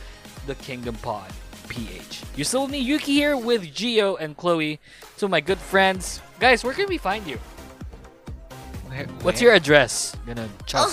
[0.47, 1.31] the Kingdom Pod
[1.69, 2.23] PH.
[2.35, 4.79] You're still need Yuuki here with Gio and Chloe.
[5.17, 6.19] So my good friends.
[6.39, 7.37] Guys, where can we find you?
[9.21, 10.15] What's your address?
[10.25, 10.89] Gonna chop.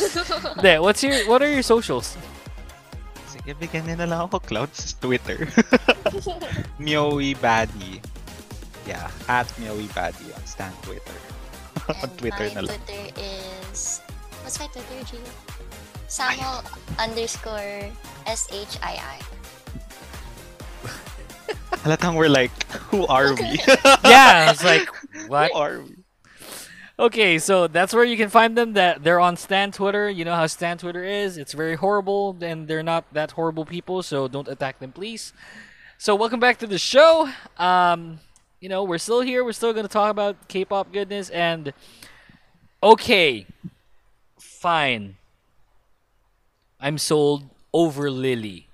[0.61, 2.13] There, what's your what are your socials?
[3.33, 5.49] Sige, bigyan niya na lang ako clouds Twitter.
[6.83, 8.05] Meowy Baddie.
[8.85, 11.17] Yeah, at Meowy Baddie on Stan Twitter.
[12.03, 12.79] on And Twitter my na lang.
[12.87, 13.05] Twitter
[13.73, 14.01] is...
[14.43, 15.23] What's my Twitter, Gio?
[16.09, 16.63] Samo
[16.99, 17.91] underscore
[18.27, 19.19] S-H-I-I.
[21.83, 22.51] Halatang we're like,
[22.91, 23.59] who are we?
[24.05, 24.89] yeah, it's like
[25.27, 25.51] what?
[25.53, 25.97] Who are we?
[26.99, 28.73] Okay, so that's where you can find them.
[28.73, 30.09] That they're on Stan Twitter.
[30.09, 31.37] You know how Stan Twitter is.
[31.37, 34.03] It's very horrible, and they're not that horrible people.
[34.03, 35.35] So don't attack them, please.
[35.99, 37.29] So welcome back to the show.
[37.59, 38.21] Um,
[38.67, 39.45] you know we're still here.
[39.45, 41.31] We're still gonna talk about K-pop goodness.
[41.31, 41.73] And
[42.83, 43.47] okay,
[44.41, 45.15] fine.
[46.81, 48.67] I'm sold over Lily.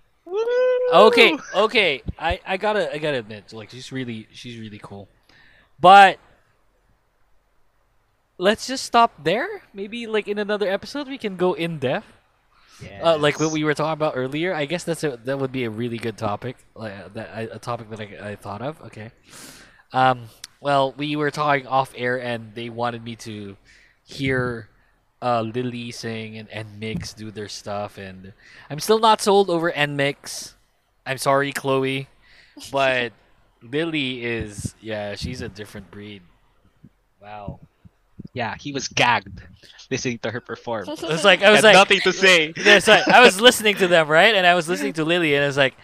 [0.94, 2.00] Okay, okay.
[2.18, 5.08] I, I gotta I gotta admit, like she's really she's really cool,
[5.78, 6.16] but
[8.38, 9.60] let's just stop there.
[9.74, 12.06] Maybe like in another episode we can go in depth.
[13.04, 14.54] Uh, like what we were talking about earlier.
[14.54, 16.56] I guess that's a, that would be a really good topic.
[16.74, 18.80] Like uh, that I- a topic that I, I thought of.
[18.86, 19.12] Okay.
[19.92, 20.28] Um.
[20.60, 23.56] Well, we were talking off air, and they wanted me to
[24.04, 24.68] hear
[25.20, 28.32] uh, Lily sing and NMIXX do their stuff, and
[28.68, 30.54] I'm still not sold over NMIXX.
[31.06, 32.08] I'm sorry, Chloe,
[32.70, 33.12] but
[33.62, 36.22] Lily is yeah, she's a different breed.
[37.20, 37.60] Wow.
[38.34, 39.42] Yeah, he was gagged
[39.90, 40.88] listening to her perform.
[40.88, 42.52] It was like I was like nothing to say.
[42.52, 45.44] There's like I was listening to them right, and I was listening to Lily, and
[45.44, 45.74] I was like,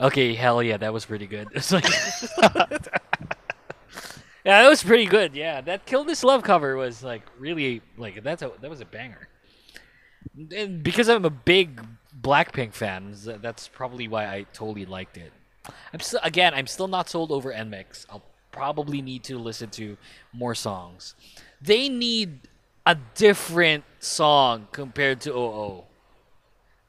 [0.00, 1.48] okay, hell yeah, that was pretty good.
[1.52, 1.84] It's like,
[4.48, 5.36] yeah, that was pretty good.
[5.36, 8.86] Yeah, that "Kill This Love" cover was like really like that's a that was a
[8.86, 9.28] banger.
[10.56, 11.84] And because I'm a big
[12.18, 15.34] Blackpink fan, that's probably why I totally liked it.
[15.92, 18.06] I'm still again, I'm still not sold over NMIXX.
[18.08, 19.98] I'll probably need to listen to
[20.32, 21.14] more songs.
[21.60, 22.48] They need
[22.86, 25.84] a different song compared to OO.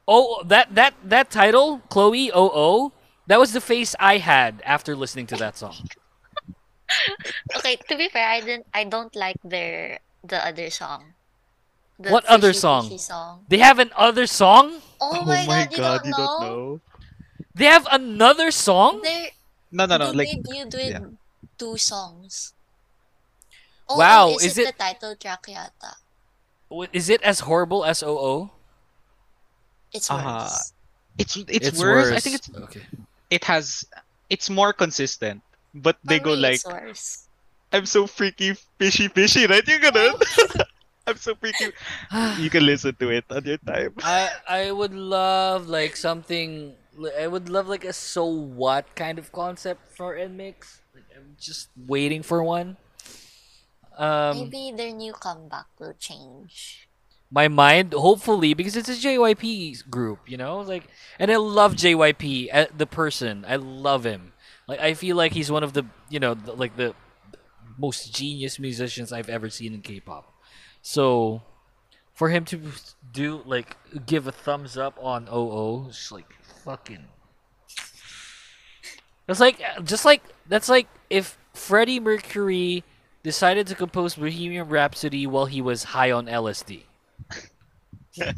[0.08, 2.94] Oh, that that that title, Chloe OO,
[3.28, 5.76] that was the face I had after listening to that song.
[7.58, 11.14] Okay, to be fair, I didn't I don't like their the other song.
[12.00, 12.98] The what other song?
[12.98, 13.44] Song.
[13.50, 14.80] They have an other song?
[15.02, 16.80] Oh, my god, you don't know?
[17.56, 19.02] They have another song?
[19.04, 19.32] They're
[19.72, 20.12] No, no, no.
[20.12, 21.12] they Like, debuted with yeah.
[21.60, 22.54] two songs.
[23.90, 25.96] Oh, Wow, is, is it, it- the title track yata?
[26.94, 28.50] Is it as horrible as OO?
[29.92, 30.74] It's uh, worse.
[31.18, 32.12] it's it's, It's worse.
[32.14, 32.86] I think it's Okay.
[33.30, 33.84] it has
[34.30, 35.42] it's more consistent.
[35.74, 37.28] But they go like it's worse.
[37.72, 39.66] I'm so freaky fishy fishy, right?
[39.68, 40.18] You ganun.
[41.08, 41.72] I'm so freaky.
[42.38, 43.94] You can listen to it on your time.
[44.02, 46.76] I I would love like something.
[47.18, 50.82] I would love like a so what kind of concept for NMIXX.
[50.94, 52.78] Like, I'm just waiting for one.
[53.98, 56.88] Um, Maybe their new comeback will change.
[57.32, 60.88] my mind, hopefully, because it's a JYP group, you know, like,
[61.20, 63.46] and I love JYP, uh, the person.
[63.48, 64.34] I love him.
[64.70, 66.94] Like, I feel like he's one of the, you know, the, like the
[67.80, 70.32] most genius musicians I've ever seen in K-pop.
[70.84, 71.42] So,
[72.14, 72.62] for him to
[73.12, 76.32] do like give a thumbs up on OO, it's like
[76.64, 77.06] fucking.
[79.28, 82.84] It's like just like that's like if Freddie Mercury
[83.24, 86.84] decided to compose Bohemian Rhapsody while he was high on LSD.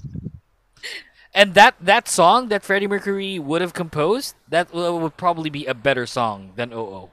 [1.33, 5.73] and that that song that Freddie Mercury would have composed, that would probably be a
[5.73, 7.09] better song than OO.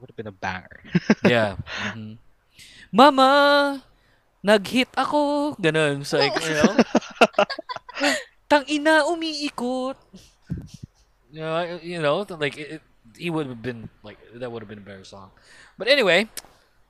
[0.00, 0.80] Would have been a banger.
[1.24, 1.56] Yeah.
[1.92, 2.18] mhm.
[2.92, 3.82] Mama,
[4.42, 5.54] nag-hit ako.
[5.60, 6.02] Ganun.
[6.02, 6.76] It's like, you know?
[8.48, 9.96] Tang ina, umiikot.
[11.30, 12.82] You know, you know, like it, it-
[13.16, 15.30] he would have been like that would have been a better song.
[15.76, 16.28] But anyway,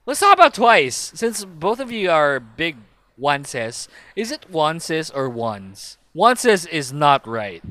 [0.06, 1.12] let's talk about Twice.
[1.14, 2.76] Since both of you are big
[3.20, 5.97] onces, is it onces or ones?
[6.16, 7.62] Onces is is not right.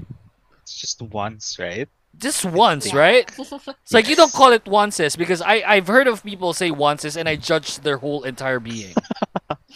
[0.63, 1.89] It's just once, right?
[2.17, 3.29] Just once, right?
[3.37, 7.15] It's like you don't call it onces because I I've heard of people say onces
[7.15, 8.93] and I judge their whole entire being.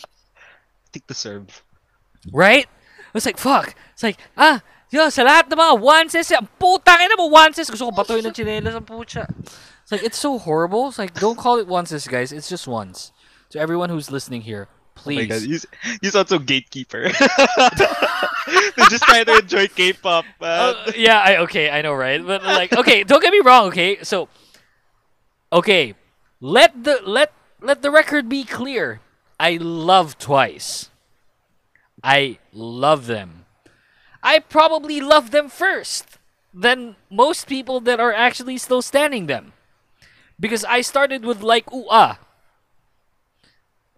[0.91, 1.63] Take the serve.
[2.31, 2.67] Right?
[3.13, 3.75] It's like, fuck.
[3.93, 7.71] It's like, ah, yo, sa lahat ng mga onces, ang putang ina mo, onces.
[7.71, 9.27] Gusto ko batoy ng chinelas ang pucha.
[9.83, 10.87] It's like, it's so horrible.
[10.87, 12.31] It's like, don't call it onces, guys.
[12.31, 13.11] It's just once.
[13.51, 14.67] To everyone who's listening here,
[15.03, 15.27] Oh my please.
[15.27, 15.65] god, you, s-
[16.01, 17.09] you sound so gatekeeper.
[18.75, 20.25] They're just trying to enjoy K-pop.
[20.39, 22.25] Uh, yeah, I, okay, I know, right?
[22.25, 24.03] But like, okay, don't get me wrong, okay?
[24.03, 24.29] So,
[25.51, 25.95] okay,
[26.39, 28.99] let the let let the record be clear.
[29.39, 30.89] I love Twice.
[32.03, 33.45] I love them.
[34.23, 36.17] I probably love them first
[36.53, 39.53] than most people that are actually still standing them,
[40.39, 42.19] because I started with like ooh ah.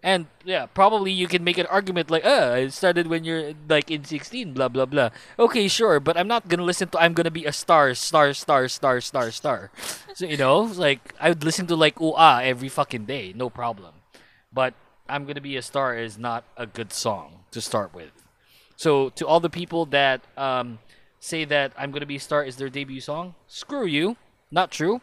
[0.04, 3.90] And yeah, probably you can make an argument like, uh, I started when you're like
[3.90, 5.08] in 16, blah blah blah.
[5.38, 8.68] Okay, sure, but I'm not gonna listen to I'm gonna be a star, star, star,
[8.68, 9.70] star, star, star.
[10.12, 13.48] So you know, like I would listen to like ooh ah every fucking day, no
[13.48, 14.04] problem.
[14.52, 14.74] But
[15.08, 18.12] I'm gonna be a star is not a good song to start with.
[18.76, 20.80] So to all the people that um,
[21.18, 24.20] say that I'm gonna be a star is their debut song, screw you.
[24.50, 25.00] Not true.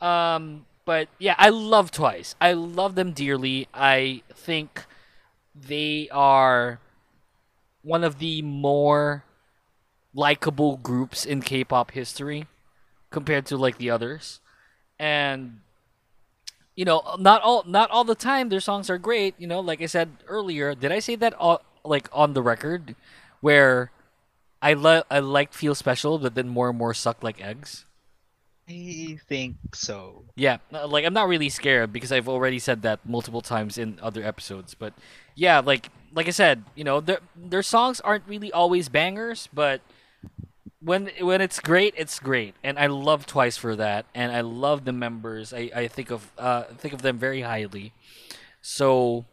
[0.00, 2.34] Um, but yeah, I love Twice.
[2.40, 3.68] I love them dearly.
[3.72, 4.84] I think
[5.54, 6.80] they are
[7.82, 9.24] one of the more
[10.14, 12.46] likable groups in K-pop history
[13.10, 14.40] compared to like the others.
[14.98, 15.60] And
[16.74, 19.82] you know, not all not all the time their songs are great, you know, like
[19.82, 22.94] I said earlier, did I say that all, like on the record
[23.40, 23.90] where
[24.62, 27.84] I li- I liked Feel Special but then more and more sucked like eggs?
[28.68, 30.24] I think so.
[30.36, 33.98] Yeah, uh, like I'm not really scared because I've already said that multiple times in
[34.00, 34.74] other episodes.
[34.74, 34.94] But
[35.34, 39.80] yeah, like like I said, you know, their their songs aren't really always bangers, but
[40.80, 44.84] when when it's great, it's great, and I love Twice for that, and I love
[44.84, 45.52] the members.
[45.52, 47.92] I, I think of uh think of them very highly.
[48.62, 49.24] So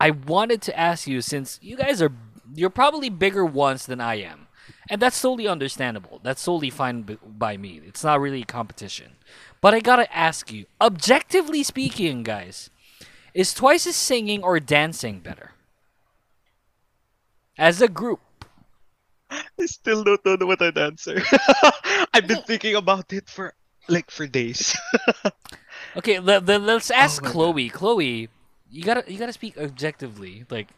[0.00, 2.12] I wanted to ask you since you guys are
[2.54, 4.43] you're probably bigger ones than I am.
[4.90, 6.20] And that's totally understandable.
[6.22, 7.80] That's totally fine b- by me.
[7.86, 9.12] It's not really a competition.
[9.60, 12.70] But I gotta ask you, objectively speaking, guys,
[13.32, 15.52] is Twice's singing or dancing better?
[17.56, 18.20] As a group.
[19.30, 21.22] I still don't know what I'd answer.
[22.12, 23.54] I've been thinking about it for
[23.88, 24.76] like for days.
[25.96, 27.68] Okay, le- le- let's oh ask my Chloe.
[27.68, 28.28] Chloe,
[28.70, 30.44] you gotta you gotta speak objectively.
[30.50, 30.68] Like,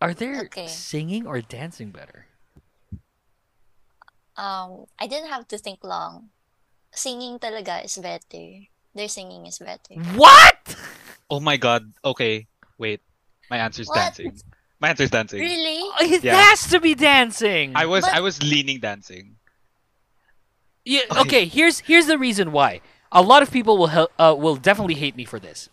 [0.00, 0.66] are there Okay.
[0.66, 2.26] singing or dancing better?
[4.40, 6.30] Um, I didn't have to think long.
[6.96, 8.64] Singing talaga is better.
[8.96, 10.00] Their singing is better.
[10.16, 10.56] What?
[11.30, 11.92] oh my god.
[12.04, 13.00] Okay, wait.
[13.50, 13.96] My answer's What?
[14.16, 14.32] dancing.
[14.80, 15.40] My answer is dancing.
[15.44, 15.84] Really?
[16.08, 16.40] It Yeah.
[16.40, 17.76] has to be dancing.
[17.76, 19.36] I was But- I was leaning dancing.
[20.84, 22.80] Yeah, okay, here's here's the reason why.
[23.12, 25.68] A lot of people will hel- uh, will definitely hate me for this.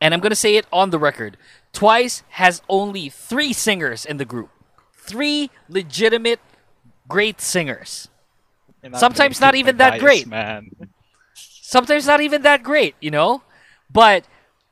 [0.00, 1.38] And I'm going to say it on the record.
[1.72, 4.50] Twice has only 3 singers in the group.
[4.98, 6.40] 3 legitimate
[7.08, 8.08] great singers.
[8.82, 10.26] And Sometimes not even that bias, great.
[10.26, 10.70] man.
[11.34, 13.42] Sometimes not even that great, you know?
[13.90, 14.24] But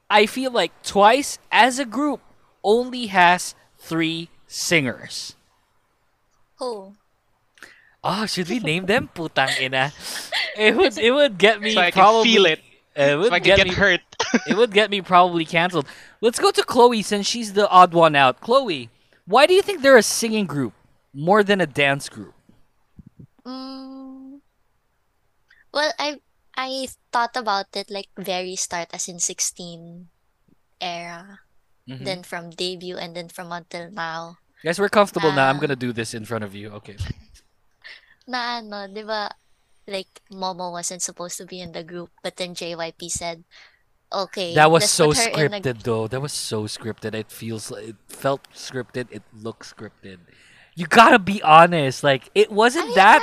[0.09, 2.21] I feel like Twice as a group
[2.65, 5.37] only has 3 singers.
[6.59, 6.95] Who?
[8.03, 9.09] Oh, should we name them?
[9.15, 9.93] Putang ina.
[10.57, 12.61] It would it would get me So I can probably feel it.
[12.97, 14.01] It would So I can get, get me hurt.
[14.49, 15.87] it would get me probably canceled.
[16.21, 18.41] Let's go to Chloe since she's the odd one out.
[18.41, 18.91] Chloe,
[19.27, 20.73] why do you think they're a singing group
[21.13, 22.35] more than a dance group?
[23.45, 24.41] Mm,
[25.73, 26.21] well, I
[26.57, 30.09] I thought about it like very start as in 16
[30.81, 31.41] era.
[31.89, 32.05] Mhm.
[32.05, 34.39] Then from debut and then from until now.
[34.63, 35.49] Guys, we're comfortable now.
[35.49, 36.71] I'm gonna do this in front of you.
[36.85, 36.97] Okay.
[38.31, 39.33] Na ano, di ba?
[39.89, 43.43] Like Momo wasn't supposed to be in the group, but then JYP said,
[44.13, 46.07] "Okay, That was so in a scripted, though.
[46.07, 47.17] That was so scripted.
[47.17, 49.11] It feels, it felt scripted.
[49.11, 50.21] It looks scripted.
[50.75, 52.03] You gotta be honest.
[52.05, 53.21] Like it wasn't that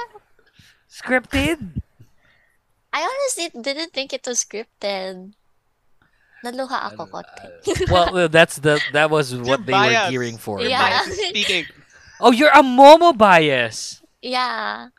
[0.90, 1.82] scripted.
[2.94, 5.34] I honestly didn't think it was scripted.
[6.46, 7.50] Naluha ako konti.
[7.92, 10.12] well, uh, that's the that was what they were biased.
[10.12, 10.62] gearing for.
[10.62, 11.02] Yeah.
[11.04, 11.66] bias speaking.
[12.20, 14.02] Oh, you're a Momo bias.
[14.22, 14.90] yeah.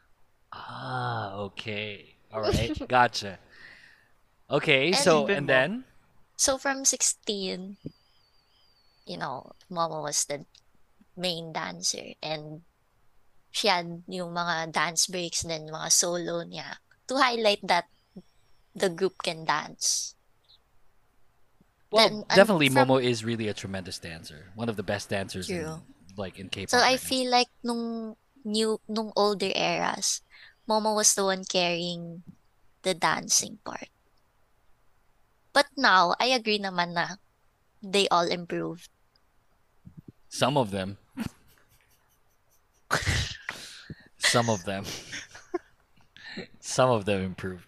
[0.52, 2.14] Ah, okay.
[2.32, 3.38] All right, gotcha.
[4.50, 5.84] Okay, And- so and then
[6.38, 7.76] So from 16,
[9.06, 10.46] you know, Momo was the
[11.18, 12.62] main dancer and
[13.50, 16.78] she had yung mga dance breaks din, mga solo niya
[17.10, 17.90] to highlight that
[18.76, 20.14] the group can dance.
[21.90, 24.52] Well, Then, definitely from- Momo is really a tremendous dancer.
[24.54, 25.82] One of the best dancers in,
[26.20, 26.70] like in K-pop.
[26.70, 27.08] So I right now.
[27.08, 28.14] feel like nung
[28.44, 30.20] new nung older eras,
[30.68, 32.22] Momo was the one carrying
[32.84, 33.88] the dancing part.
[35.56, 37.16] But now, I agree naman na
[37.82, 38.92] they all improved.
[40.28, 41.00] Some of them.
[44.18, 44.84] Some of them.
[46.60, 47.64] Some of them improved.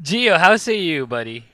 [0.00, 1.44] Gio, how say you, buddy?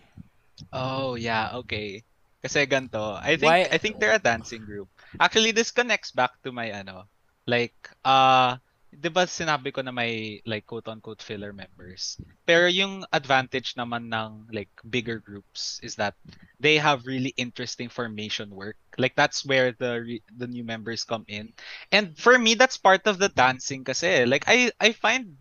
[0.73, 2.03] Oh, yeah, okay.
[2.43, 4.89] Kasi ganito, I think Why- I think they're a dancing group.
[5.19, 7.11] Actually, this connects back to my ano,
[7.47, 8.57] like uh
[8.97, 12.17] 'di ba sinabi ko na may like quote unquote filler members.
[12.49, 16.17] Pero yung advantage naman ng like bigger groups is that
[16.59, 18.81] they have really interesting formation work.
[18.97, 21.53] Like that's where the the new members come in.
[21.93, 24.25] And for me that's part of the dancing kasi.
[24.25, 25.37] Like I I find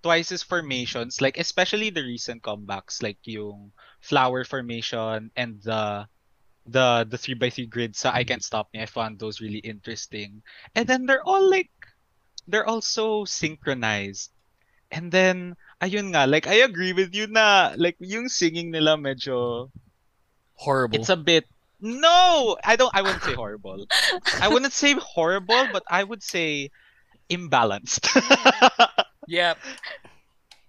[0.00, 6.08] Twice's formations, like especially the recent comebacks, like yung flower formation and the
[6.64, 8.80] the the three by three grid sa I Can't Stop Me.
[8.80, 10.40] I found those really interesting.
[10.74, 11.68] And then they're all like
[12.50, 14.30] they're all so synchronized.
[14.90, 19.70] And then ayun nga, like I agree with you na like yung singing nila medyo
[20.54, 20.98] Horrible.
[20.98, 21.46] it's a bit
[21.80, 23.86] no, I don't I wouldn't say horrible.
[24.40, 26.70] I wouldn't say horrible, but I would say
[27.30, 28.04] imbalanced.
[29.30, 29.54] Yeah.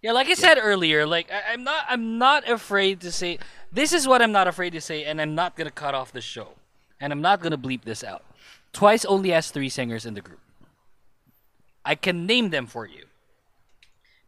[0.03, 3.39] Yeah, like I said earlier, like I, I'm not I'm not afraid to say
[3.71, 6.21] this is what I'm not afraid to say, and I'm not gonna cut off the
[6.21, 6.49] show.
[6.99, 8.23] And I'm not gonna bleep this out.
[8.71, 10.39] Twice only has three singers in the group.
[11.85, 13.05] I can name them for you.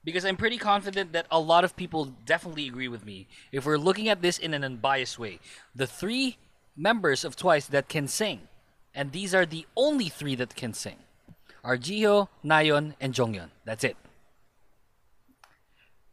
[0.04, 3.28] Because I'm pretty confident that a lot of people definitely agree with me.
[3.52, 5.40] If we're looking at this in an unbiased way,
[5.74, 6.38] the three
[6.76, 8.42] members of Twice that can sing,
[8.94, 10.98] and these are the only three that can sing,
[11.64, 13.50] are Jihyo, Nayeon, and Jeongyeon.
[13.64, 13.96] That's it.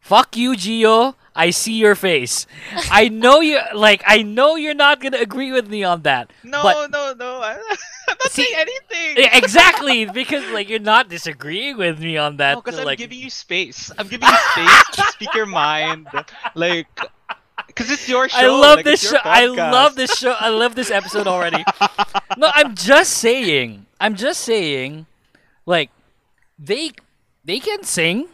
[0.01, 1.15] Fuck you, Gio.
[1.35, 2.47] I see your face.
[2.91, 6.31] I know you like I know you're not gonna agree with me on that.
[6.43, 7.41] no, but no, no.
[8.09, 9.29] I'm not saying anything.
[9.33, 12.55] Exactly because like you're not disagreeing with me on that.
[12.55, 13.93] No, because like I'm giving you space.
[13.97, 16.09] I'm giving you space to speak your mind.
[16.55, 16.89] Like,
[17.69, 18.39] because it's your show.
[18.39, 19.19] I love like, this show.
[19.23, 20.33] I love this show.
[20.39, 21.65] I love this episode already.
[22.37, 23.87] no, I'm just saying.
[24.01, 25.07] I'm just saying,
[25.67, 25.91] like,
[26.59, 26.93] they
[27.45, 28.29] they can sing,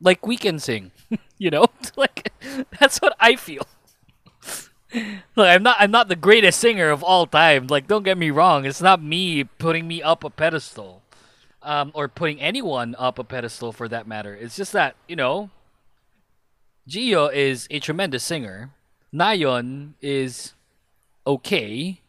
[0.00, 0.92] like we can sing.
[1.38, 1.66] you know,
[1.96, 2.32] like
[2.78, 3.66] that's what I feel.
[5.34, 5.76] Look, I'm not.
[5.78, 7.66] I'm not the greatest singer of all time.
[7.66, 8.64] Like, don't get me wrong.
[8.64, 11.02] It's not me putting me up a pedestal,
[11.62, 14.34] um, or putting anyone up a pedestal for that matter.
[14.34, 15.50] It's just that you know,
[16.88, 18.70] Jihyo is a tremendous singer.
[19.12, 20.54] Nayeon is
[21.26, 22.00] okay.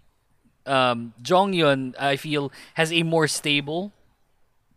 [0.66, 3.94] Um, Jeongyeon, I feel, has a more stable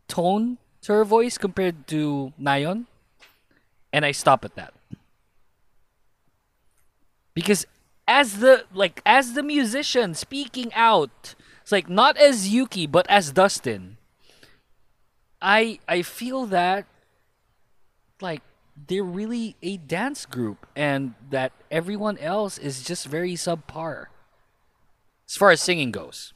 [0.07, 2.87] tone to her voice compared to Nayeon,
[3.93, 4.73] and I stop at that
[7.35, 7.67] because
[8.07, 13.33] as the like as the musician speaking out, it's like not as Yuuki but as
[13.33, 13.97] Dustin.
[15.41, 16.87] I I feel that
[18.21, 18.43] like
[18.89, 24.07] they're really a dance group and that everyone else is just very subpar
[25.29, 26.35] as far as singing goes.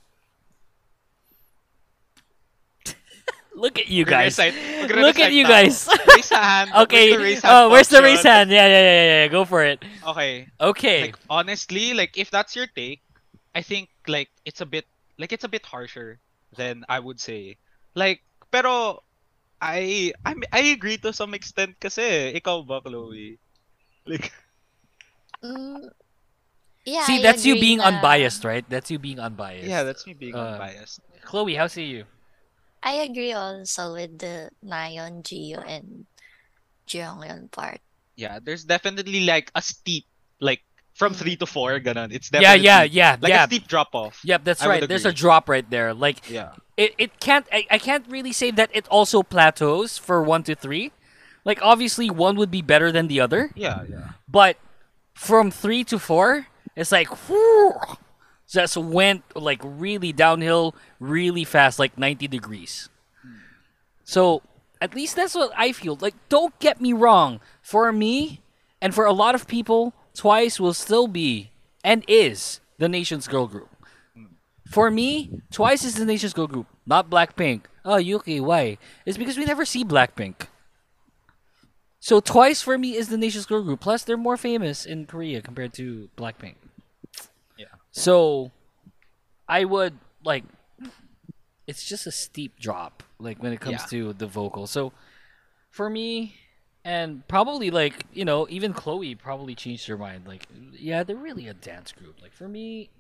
[3.55, 4.37] Look at you guys.
[4.37, 5.87] Magre-recite- magre-recite Look at you na guys.
[6.11, 6.71] Raise a hand.
[6.85, 7.11] okay.
[7.15, 8.15] Where's the raise hand oh, where's the function?
[8.19, 8.49] raise hand?
[8.51, 9.29] Yeah, yeah, yeah, yeah, yeah.
[9.31, 9.79] Go for it.
[10.03, 10.49] Okay.
[10.61, 11.01] Okay.
[11.11, 13.01] Like honestly, like if that's your take,
[13.55, 14.85] I think like it's a bit
[15.19, 16.19] like it's a bit harsher
[16.59, 17.57] than I would say.
[17.95, 19.03] Like pero
[19.63, 23.39] I I I agree to some extent kasi ikaw ba Chloe?
[24.05, 24.35] Like
[25.45, 25.93] Mm,
[26.89, 28.65] yeah, See, I that's you being na- unbiased, right?
[28.69, 29.69] That's you being unbiased.
[29.69, 31.01] Yeah, that's me being Uh, unbiased.
[31.23, 32.05] Chloe, how say you?
[32.85, 36.05] I agree also with the Nayeon, Jihyo, and
[36.87, 37.81] Jeongyeon part.
[38.15, 40.05] Yeah, there's definitely like a steep
[40.39, 40.61] like
[40.95, 41.25] from mm-hmm.
[41.25, 42.13] 3 to 4 ganun.
[42.13, 43.45] It's Yeah, definitely yeah, yeah, yeah, like yeah.
[43.45, 44.21] a steep drop off.
[44.23, 44.89] Yep, that's I right.
[44.89, 45.95] There's a drop right there.
[45.95, 46.53] Like Yeah.
[46.77, 50.55] it, it can't I, I can't really say that it also plateaus for one to
[50.55, 50.93] three.
[51.45, 53.51] Like obviously one would be better than the other.
[53.57, 54.21] Yeah, yeah.
[54.29, 54.57] But
[55.15, 56.47] from three to four,
[56.77, 57.75] it's like whew,
[58.55, 62.89] just went like really downhill really fast, like ninety degrees.
[64.05, 64.43] So
[64.81, 65.97] at least that's what I feel.
[66.01, 67.41] Like, don't get me wrong.
[67.63, 68.41] For me,
[68.81, 71.51] and for a lot of people, Twice will still be
[71.83, 73.71] and is the nation's girl group.
[74.71, 77.63] For me, Twice is the nation's girl group, not Blackpink.
[77.85, 78.79] Oh, Yuuki, why?
[79.07, 80.49] It's because we never see Blackpink.
[82.01, 83.81] So Twice for me is the nation's girl group.
[83.81, 86.57] Plus, they're more famous in Korea compared to Blackpink.
[87.97, 88.51] So,
[89.49, 90.45] I would like
[91.67, 93.87] it's just a steep drop like when it comes Yeah.
[93.87, 94.67] to the vocal.
[94.67, 94.93] So
[95.71, 96.35] for me
[96.85, 101.47] and probably like, you know, even Chloe probably changed her mind like yeah, they're really
[101.47, 102.21] a dance group.
[102.21, 102.91] Like for me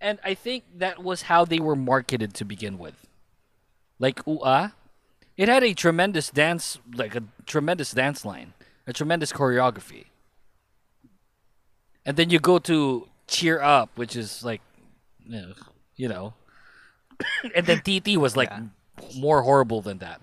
[0.00, 3.06] and I think that was how they were marketed to begin with.
[3.98, 4.72] Like UA, ah.
[5.36, 8.52] it had a tremendous dance like a tremendous dance line,
[8.86, 10.06] a tremendous choreography.
[12.04, 14.60] And then you go to Cheer Up, which is like
[15.26, 15.52] you know,
[15.96, 16.34] you know.
[17.54, 18.50] and then TT was like
[19.16, 20.20] more horrible than that.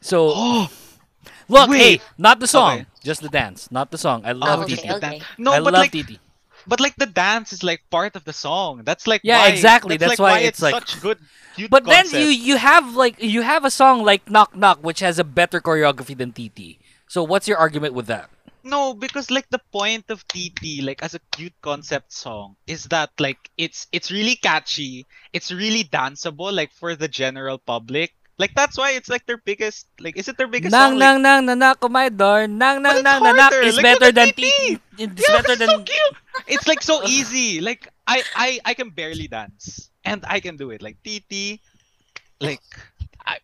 [0.00, 0.28] So
[1.48, 2.86] look, hey, not the song, Okay.
[3.02, 4.24] just the dance, not the song.
[4.24, 4.90] I oh, love okay, TT.
[4.96, 5.22] okay.
[5.38, 6.18] No, I but love like, TT.
[6.66, 8.82] but like the dance is like part of the song.
[8.84, 9.96] That's like Yeah, why, exactly.
[9.96, 11.18] That's, That's like why why it's like- such good.
[11.56, 15.00] cute But then you you have like you have a song like Knock Knock which
[15.00, 16.80] has a better choreography than TT.
[17.08, 18.28] So what's your argument with that?
[18.64, 23.12] No, because like the point of TT, like as a cute concept song, is that
[23.20, 25.04] like it's it's really catchy,
[25.36, 28.16] it's really danceable, like for the general public.
[28.38, 29.86] Like that's why it's like their biggest.
[30.00, 30.98] Like, is it their biggest Nang song?
[30.98, 32.48] Like, nang oh nang nanak on my door.
[32.48, 34.80] Nang nang nang nanak is Like, better than TT.
[34.96, 36.16] It's Yeah, better than so cute.
[36.48, 37.60] It's like so easy.
[37.60, 40.80] Like I I I can barely dance, and I can do it.
[40.80, 41.60] Like TT,
[42.40, 42.64] like
[43.22, 43.38] I,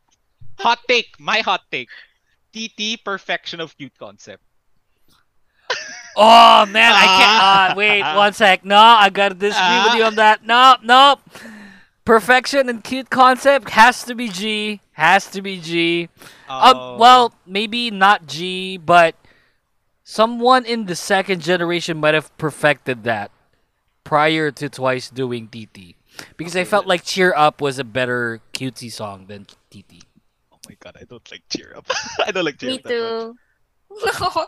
[0.58, 1.14] hot take.
[1.20, 1.92] My hot take.
[2.50, 4.42] TT perfection of cute concept.
[6.16, 7.72] Oh man, I can't.
[7.72, 8.64] Uh, wait one sec.
[8.64, 10.44] No, I gotta disagree with you on that.
[10.44, 11.16] No, no.
[12.04, 14.80] Perfection and cute concept has to be Gee.
[14.92, 16.08] Has to be Gee.
[16.48, 16.96] Uh, Oh.
[16.98, 19.14] well, maybe not Gee, but
[20.02, 23.30] someone in the second generation might have perfected that
[24.02, 25.94] prior to Twice doing TT.
[26.36, 30.02] Because I felt like Cheer Up was a better cutesy song than TT.
[30.52, 31.86] Oh my god, I don't like cheer up.
[32.26, 32.82] I don't like cheer Me up.
[32.84, 33.36] that much.
[33.90, 33.96] Too.
[34.20, 34.46] No.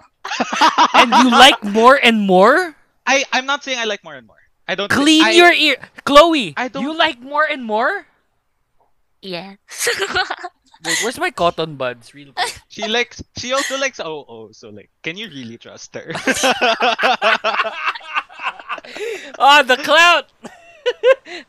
[0.95, 2.77] and you like more and more?
[3.07, 4.39] I I'm not saying I like more and more.
[4.69, 5.77] I don't Clean I- your ear.
[6.05, 8.07] Chloe, I don't- you like more and more?
[9.21, 9.55] yeah.
[10.85, 12.13] Wait, where's my cotton buds?
[12.15, 12.59] Real quick.
[12.69, 13.23] She likes.
[13.37, 14.51] She also likes oh oh.
[14.53, 16.11] So like, can you really trust her?
[19.39, 20.27] oh, the clout!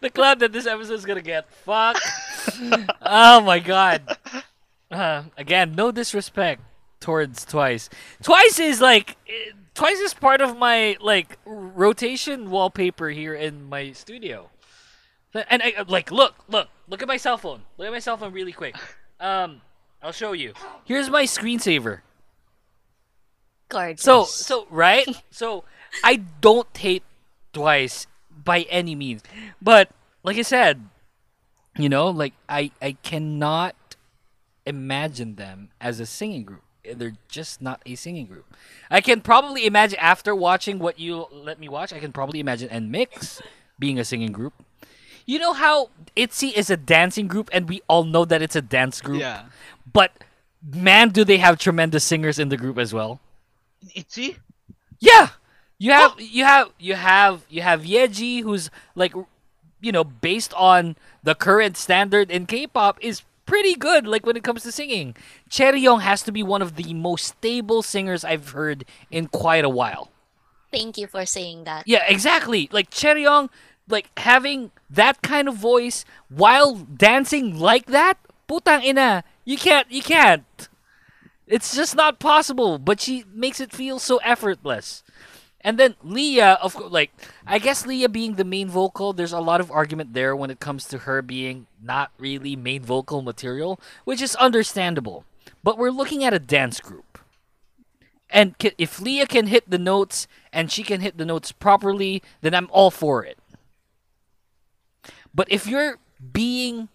[0.02, 1.50] the clout that this episode is gonna get.
[1.66, 1.98] Fuck.
[3.02, 4.18] oh my god.
[4.92, 6.62] Uh, again, no disrespect
[7.04, 7.90] towards Twice.
[8.24, 9.18] Twice is like.
[9.76, 14.50] Twice is part of my like rotation wallpaper here in my studio.
[15.34, 17.64] And I like look, look, look at my cell phone.
[17.78, 18.76] Look at my cell phone really quick.
[19.20, 19.62] Um,
[20.02, 20.54] I'll show you.
[20.86, 22.02] Here's my screensaver.
[23.70, 24.04] Gorgeous.
[24.04, 25.08] So so right?
[25.32, 25.64] so
[26.04, 27.04] I don't hate
[27.52, 29.24] Twice by any means.
[29.62, 29.90] But
[30.24, 30.88] like I said,
[31.78, 33.76] you know, like I I cannot
[34.66, 36.64] imagine them as a singing group.
[36.92, 38.46] They're just not a singing group.
[38.92, 42.70] I can probably imagine after watching what you let me watch, I can probably imagine
[42.70, 43.42] NMIXX
[43.80, 44.54] being a singing group.
[45.26, 48.62] You know how ITZY is a dancing group and we all know that it's a
[48.62, 49.22] dance group?
[49.22, 49.46] yeah.
[49.92, 50.12] But
[50.62, 53.20] man, do they have tremendous singers in the group as well?
[53.96, 54.38] ITZY.
[55.00, 55.30] Yeah,
[55.78, 59.14] you have you have you have you have Yeji, who's like,
[59.82, 63.24] you know, based on the current standard in K-pop, is
[63.54, 64.08] pretty good.
[64.08, 65.16] Like when it comes to singing,
[65.48, 69.70] Chaeryeong has to be one of the most stable singers I've heard in quite a
[69.70, 70.10] while.
[70.72, 71.84] Thank you for saying that.
[71.86, 72.68] Yeah, exactly.
[72.72, 73.50] Like Chaeryeong,
[73.88, 78.18] like having that kind of voice while dancing like that,
[78.50, 80.68] putang ina, you can't, you can't.
[81.46, 82.80] It's just not possible.
[82.80, 85.04] But she makes it feel so effortless.
[85.64, 87.12] And then Leah, of course, like
[87.48, 90.60] I guess Leah being the main vocal, there's a lot of argument there when it
[90.60, 95.24] comes to her being not really main vocal material, which is understandable.
[95.64, 97.20] But we're looking at a dance group.
[98.30, 102.54] And if Leah can hit the notes and she can hit the notes properly, then
[102.54, 103.38] I'm all for it.
[105.34, 106.00] But if you're
[106.32, 106.90] being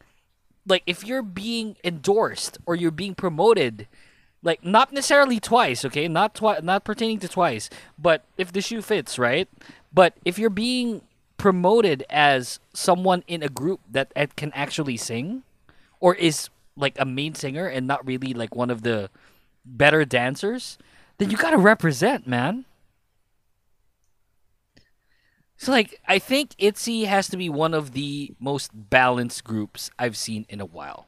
[0.66, 3.88] like if you're being endorsed or you're being promoted
[4.42, 6.08] like not necessarily twice, okay?
[6.08, 9.48] Not twi- not pertaining to twice, but if the shoe fits, right?
[9.92, 11.02] But if you're being
[11.36, 15.42] promoted as someone in a group that can actually sing
[16.00, 19.10] or is like a main singer and not really like one of the
[19.64, 20.78] better dancers,
[21.18, 22.64] then you got to represent, man.
[25.56, 30.16] So like I think ITZY has to be one of the most balanced groups I've
[30.16, 31.07] seen in a while.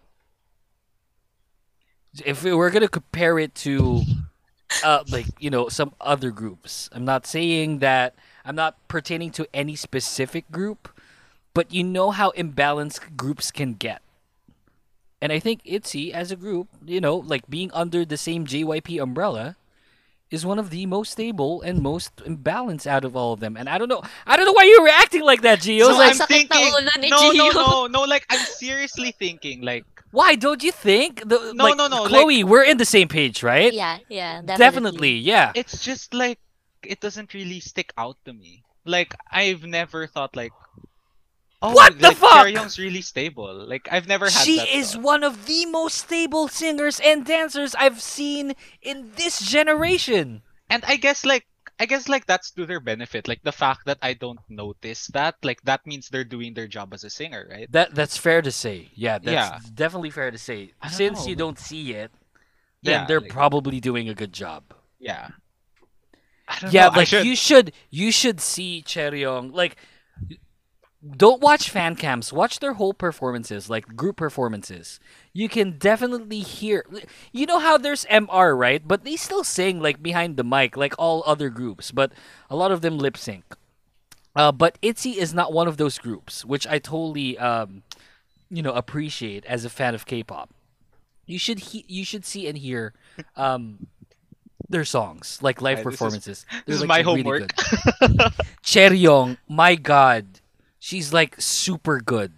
[2.24, 4.02] If we we're gonna compare it to
[4.84, 6.88] uh like, you know, some other groups.
[6.92, 8.14] I'm not saying that
[8.44, 10.88] I'm not pertaining to any specific group,
[11.54, 14.02] but you know how imbalanced groups can get.
[15.22, 19.02] And I think ITZY as a group, you know, like being under the same JYP
[19.02, 19.56] umbrella,
[20.30, 23.56] is one of the most stable and most imbalanced out of all of them.
[23.56, 25.86] And I don't know, I don't know why you're reacting like that, Gio.
[25.86, 26.72] So like, I'm thinking,
[27.10, 28.00] no, no, no, no.
[28.02, 31.20] Like I'm seriously thinking, like why don't you think?
[31.28, 33.72] The, No, like, no, no, Chloe, we're in the same page, right?
[33.72, 34.56] Yeah, yeah, definitely.
[34.56, 35.52] Definitely, yeah.
[35.54, 36.38] it's just like
[36.82, 38.64] it doesn't really stick out to me.
[38.84, 40.52] Like I've never thought like,
[41.62, 42.46] oh, What the like, fuck?
[42.46, 43.52] Chaeryeong's really stable.
[43.66, 45.02] Like I've never had She that is thought.
[45.02, 50.42] one of the most stable singers and dancers I've seen in this generation.
[50.68, 51.46] and I guess like
[51.80, 53.26] I guess like that's to their benefit.
[53.26, 56.92] Like the fact that I don't notice that, like that means they're doing their job
[56.92, 57.72] as a singer, right?
[57.72, 58.90] That that's fair to say.
[58.94, 59.58] Yeah, that's Yeah.
[59.74, 60.72] definitely fair to say.
[60.90, 62.12] Since know, you don't see it,
[62.82, 64.74] then Yeah, they're like- probably doing a good job.
[65.00, 65.28] Yeah.
[66.46, 69.76] I don't Yeah, know, like should- you should you should see Chaeryeong like
[71.16, 75.00] don't watch fan cams, watch their whole performances, like group performances.
[75.32, 76.84] You can definitely hear
[77.32, 78.82] you know how there's MR, right?
[78.86, 82.12] But they still sing like behind the mic like all other groups, but
[82.50, 83.44] a lot of them lip sync.
[84.34, 87.82] Uh, but ITZY is not one of those groups, which I totally um,
[88.50, 90.50] you know appreciate as a fan of K-pop.
[91.26, 92.92] You should he- you should see and hear
[93.36, 93.86] um,
[94.68, 96.46] their songs, like live Alright, this is- performances.
[96.66, 97.54] this is like, my really homework.
[97.54, 98.18] good.
[98.64, 100.40] Chaeryeong, my god,
[100.78, 102.32] she's like super good.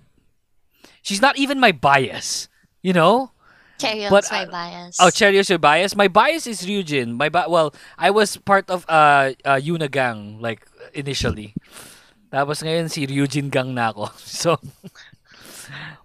[1.01, 2.49] She's not even my bias,
[2.83, 3.31] you know.
[4.11, 4.99] But, my bias.
[5.01, 5.97] Oh, Chaeryeong's your bias.
[5.97, 7.17] My bias is Ryujin.
[7.17, 11.55] My bi- well, I was part of uh, uh Yuna gang like initially.
[12.31, 14.11] Tapos ngayon si Ryujin gang na ako.
[14.23, 14.59] So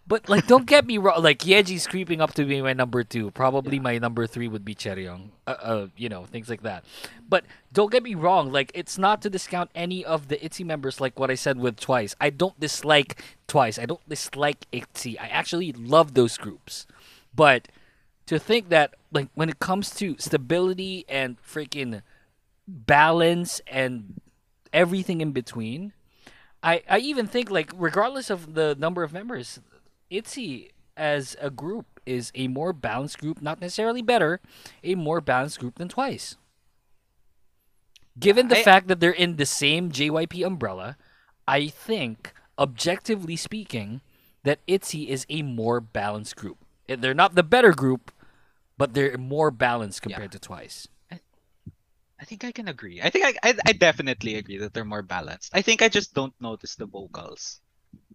[0.07, 3.31] But like don't get me wrong, like Yeji's creeping up to be my number 2.
[3.31, 5.29] Probably my number 3 would be Chaeryeong.
[5.45, 6.85] Uh, uh you know, things like that.
[7.27, 7.43] But
[7.73, 11.19] don't get me wrong, like it's not to discount any of the ITZY members like
[11.19, 12.15] what I said with Twice.
[12.21, 13.77] I don't dislike Twice.
[13.77, 15.19] I don't dislike ITZY.
[15.19, 16.87] I actually love those groups.
[17.35, 17.67] But
[18.27, 22.01] to think that like when it comes to stability and freaking
[22.65, 24.21] balance and
[24.71, 25.91] everything in between,
[26.63, 29.59] I I even think like regardless of the number of members,
[30.09, 34.39] ITZY as a group is a more balanced group, not necessarily better,
[34.83, 36.35] a more balanced group than Twice.
[38.19, 40.97] Given the I- fact that they're in the same JYP umbrella,
[41.47, 44.01] I think objectively speaking
[44.43, 46.57] that ITZY is a more balanced group.
[46.87, 48.11] They're not the better group,
[48.77, 50.87] but they're more balanced compared to Twice.
[52.19, 52.99] I think I can agree.
[52.99, 55.51] I think I, I I definitely agree that they're more balanced.
[55.53, 57.61] I think I just don't notice the vocals.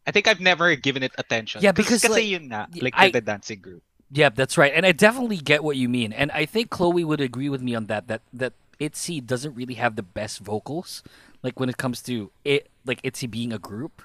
[0.07, 1.63] I think I've never given it attention.
[1.63, 3.83] Yeah, because, kasi like, yun nga, y- like I- the dancing group.
[4.15, 4.73] Yeah, that's right.
[4.75, 6.13] And I definitely get what you mean.
[6.13, 9.75] And I think Chloe would agree with me on that that that ITZY doesn't really
[9.81, 11.03] have the best vocals
[11.43, 14.03] like when it comes to it like ITZY being a group.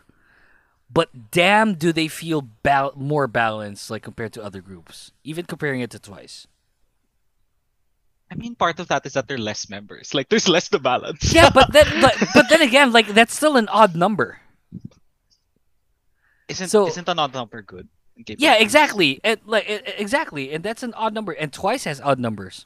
[0.88, 5.82] But damn do they feel bal- more balanced like compared to other groups, even comparing
[5.82, 6.48] it to Twice.
[8.32, 10.14] I mean, part of that is that there are less members.
[10.14, 11.34] Like, there's less to balance.
[11.34, 14.40] Yeah, but then but but then again, like that's still an odd number.
[16.48, 17.88] Isn't so- isn't an odd number good?
[18.26, 19.20] Yeah, exactly.
[19.24, 21.34] And like e- exactly, and that's an odd number.
[21.34, 22.66] And twice has odd numbers.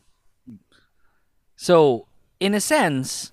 [1.56, 2.08] So
[2.40, 3.32] in a sense,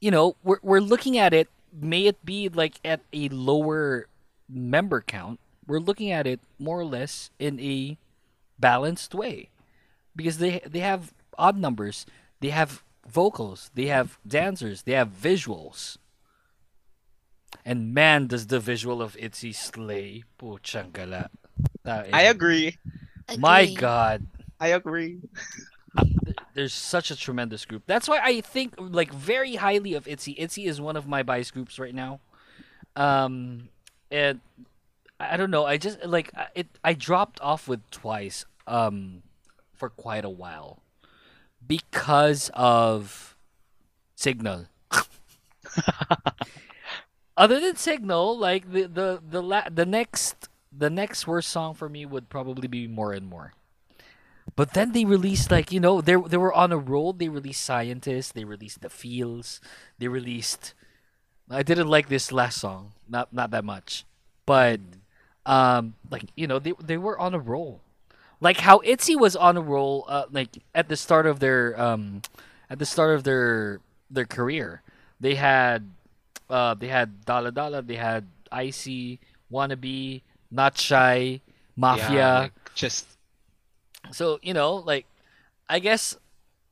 [0.00, 1.48] you know, we're we're looking at it.
[1.72, 4.06] May it be like at a lower
[4.48, 5.38] member count.
[5.66, 7.96] We're looking at it more or less in a
[8.58, 9.48] balanced way,
[10.16, 12.04] because they they have odd numbers.
[12.40, 13.70] They have vocals.
[13.74, 14.82] They have dancers.
[14.82, 15.98] They have visuals.
[17.64, 20.24] And man, does the visual of Itzy slay.
[20.38, 21.30] Puchang gala.
[21.84, 22.78] I agree.
[23.38, 23.74] My Agree.
[23.74, 24.26] God.
[24.58, 25.18] I agree.
[26.54, 27.84] There's such a tremendous group.
[27.86, 30.34] That's why I think like very highly of Itzy.
[30.38, 32.20] Itzy is one of my bias groups right now.
[32.96, 33.68] Um
[34.10, 34.40] and
[35.18, 39.22] I I don't know, I just like it I dropped off with twice um
[39.74, 40.82] for quite a while
[41.66, 43.36] because of
[44.16, 44.66] Signal.
[47.40, 51.88] Other than Signal, like the the the la- the next the next worst song for
[51.88, 53.54] me would probably be More and More.
[54.56, 57.14] But then they released like you know they they were on a roll.
[57.14, 58.32] They released Scientists.
[58.32, 59.62] They released The Feels.
[59.98, 60.74] They released.
[61.48, 62.92] I didn't like this last song.
[63.08, 64.04] Not not that much,
[64.44, 64.78] but
[65.46, 67.80] um like you know they they were on a roll.
[68.42, 70.04] Like how Itzy was on a roll.
[70.08, 72.20] Uh, like at the start of their um
[72.68, 73.80] at the start of their
[74.10, 74.82] their career,
[75.18, 75.88] they had
[76.50, 77.82] uh they had Dalla Dalla.
[77.82, 79.20] They had Icy,
[79.50, 81.40] Wannabe, Not Shy,
[81.76, 82.10] Mafia.
[82.14, 83.06] Yeah, like, just
[84.12, 85.06] So, you know, like
[85.68, 86.16] I guess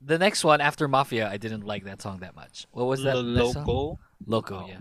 [0.01, 2.67] the next one after Mafia, I didn't like that song that much.
[2.71, 3.15] What was that?
[3.15, 3.65] Song?
[3.65, 3.99] Loco.
[4.27, 4.67] Loco, Oh.
[4.67, 4.79] yeah.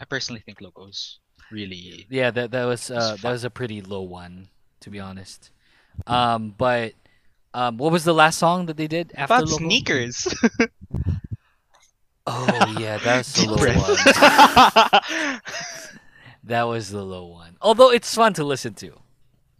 [0.00, 1.18] I personally think Loco's
[1.50, 4.48] really Yeah, that that was uh, that was a pretty low one,
[4.80, 5.50] to be honest.
[6.06, 6.94] Um, but
[7.54, 9.62] Um, what was the last song that they did after About Loco?
[9.64, 10.26] sneakers.
[12.26, 15.40] Oh yeah, that's the low one.
[16.44, 17.56] that was the low one.
[17.60, 18.92] Although it's fun to listen to.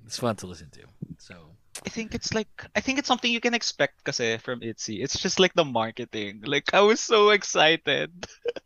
[0.07, 0.81] It's fun to listen to.
[1.19, 1.35] So
[1.85, 5.03] I think it's like I think it's something you can expect kasi from ITZY.
[5.03, 6.43] It's just like the marketing.
[6.47, 8.11] Like I was so excited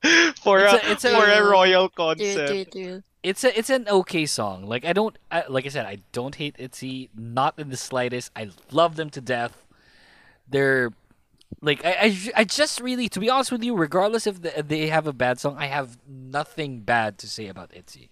[0.43, 2.49] for It's a, a- it's for a royal True, concept.
[2.51, 3.03] true, true.
[3.23, 4.66] it's a it's an okay song.
[4.66, 8.31] Like I don't I, like I said I don't hate ITZY not in the slightest.
[8.37, 9.65] I love them to death.
[10.49, 10.91] They're
[11.61, 14.89] like I, I, I just really to be honest with you, regardless if the, they
[14.89, 18.09] have a bad song, I have nothing bad to say about ITZY.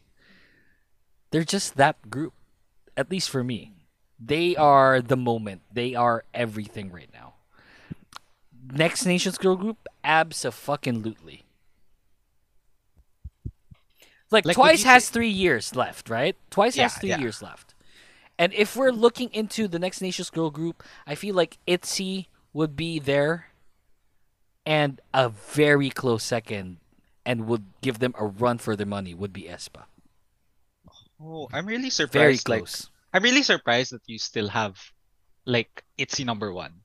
[1.30, 2.32] They're just that group,
[2.96, 3.72] at least for me.
[4.18, 5.62] They are the moment.
[5.72, 7.34] They are everything right now.
[8.72, 11.44] Next Nations Girl Group, abso-fucking-lutely.
[14.30, 16.36] Like, Like, Twice has say- three years left, right?
[16.50, 17.18] Twice has three yeah.
[17.18, 17.74] years left.
[18.38, 22.26] And if we're looking into the Next Nations Girl Group, I feel like ITZY
[22.56, 23.52] would be there
[24.64, 26.78] and a very close second
[27.28, 29.84] and would give them a run for their money would be aespa.
[31.20, 32.48] Oh, I'm really Very surprised.
[32.48, 32.88] Like close.
[33.12, 34.80] I'm really surprised that you still have
[35.44, 36.80] like ITZY number one.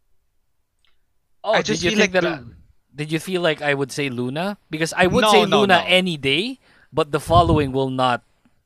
[1.43, 2.43] Oh, I just did you feel think like that?
[2.45, 2.55] the-
[2.93, 4.57] Did you feel like I would say LOONA?
[4.69, 5.85] Because I would No, say no, LOONA no.
[5.87, 6.59] any day,
[6.91, 8.23] but the following will not,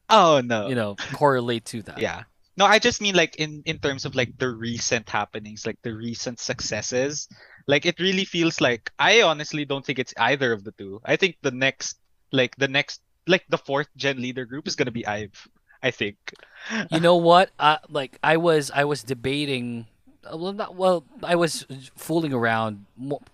[0.10, 0.66] Oh no.
[0.68, 2.02] you know, correlate to that.
[2.02, 2.26] Yeah.
[2.58, 5.94] No, I just mean like in in terms of like the recent happenings, like the
[5.94, 7.28] recent successes.
[7.68, 11.02] Like it really feels like I honestly don't think it's either of the two.
[11.04, 11.98] I think the next
[12.32, 15.48] like the next like the fourth gen leader group is gonna be Ive.
[15.84, 16.18] I think.
[16.90, 17.52] You know what?
[17.60, 19.86] Uh, like I was, I was debating.
[20.26, 21.04] uh, Well, not well.
[21.22, 21.66] I was
[21.96, 22.86] fooling around,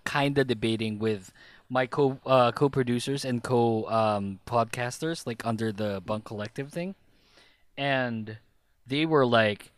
[0.03, 1.31] kind of debating with
[1.69, 6.95] my co uh, co-producers and co um, podcasters, like under the Bunk Collective thing,
[7.77, 8.37] and
[8.91, 9.71] they were like,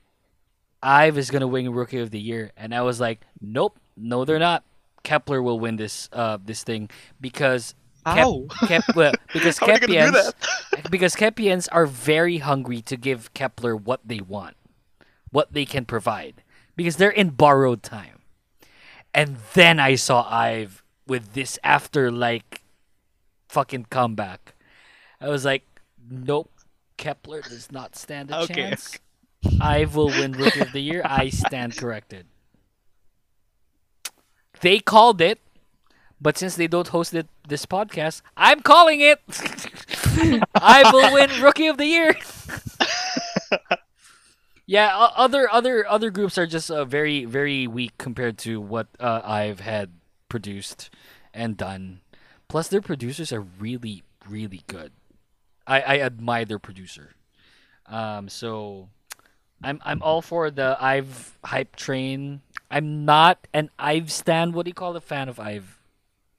[0.82, 4.40] "Ive is gonna win Rookie of the Year," and I was like, "Nope, no, they're
[4.40, 4.64] not.
[5.04, 6.90] Kep1er will win this uh this thing
[7.22, 7.76] because
[8.06, 8.28] Kep.
[8.68, 12.98] Kep, uh, because How are they gonna do Kep1ians because Kep1ians are very hungry to
[12.98, 14.58] give Kep1er what they want,
[15.32, 16.44] what they can provide,
[16.76, 18.20] because they're in borrowed time.
[19.14, 22.64] And then I saw Ive with this after like
[23.48, 24.56] fucking comeback.
[25.22, 25.64] I was like,
[26.10, 26.50] nope,
[27.04, 28.98] Kep1er does not stand a Okay, chance.
[29.60, 31.02] I will win Rookie of the Year.
[31.04, 32.28] I stand corrected.
[34.62, 35.40] They called it,
[36.22, 39.20] but since they don't host it, this podcast, I'm calling it.
[40.56, 42.16] I will win Rookie of the Year.
[44.66, 49.20] yeah, other other other groups are just uh, very very weak compared to what uh,
[49.26, 49.92] IVE had
[50.30, 50.90] produced
[51.34, 52.00] and done.
[52.48, 54.94] Plus, their producers are really really good.
[55.66, 57.16] I, I admire their producer.
[57.86, 58.90] Um, so
[59.64, 62.42] I'm I'm all for the IVE hype train.
[62.70, 64.54] I'm not an IVE stand.
[64.54, 65.80] What do you call a fan of IVE?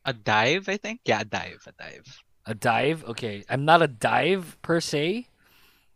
[0.04, 1.00] A dive, I think?
[1.04, 2.22] Yeah, a dive, a dive.
[2.46, 3.04] A dive?
[3.04, 3.44] Okay.
[3.48, 5.28] I'm not a dive per se,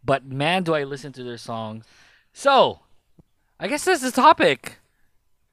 [0.03, 1.85] but man, do I listen to their songs.
[2.33, 2.81] So,
[3.61, 4.79] I guess that's the topic.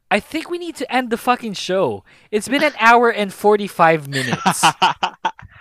[0.10, 2.06] I think we need to end the fucking show.
[2.32, 4.64] It's been an hour and 45 minutes.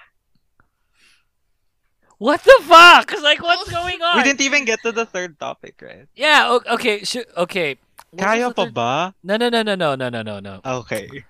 [2.18, 3.12] what the fuck?
[3.22, 3.70] Like, what's oh.
[3.70, 4.18] going on?
[4.18, 6.06] We didn't even get to the third topic, right?
[6.14, 7.76] Yeah, o- okay, sh- okay.
[8.10, 9.14] What Kaya the pa ba?
[9.22, 10.60] No, no, no, no, no, no, no, no, no.
[10.64, 11.24] Okay.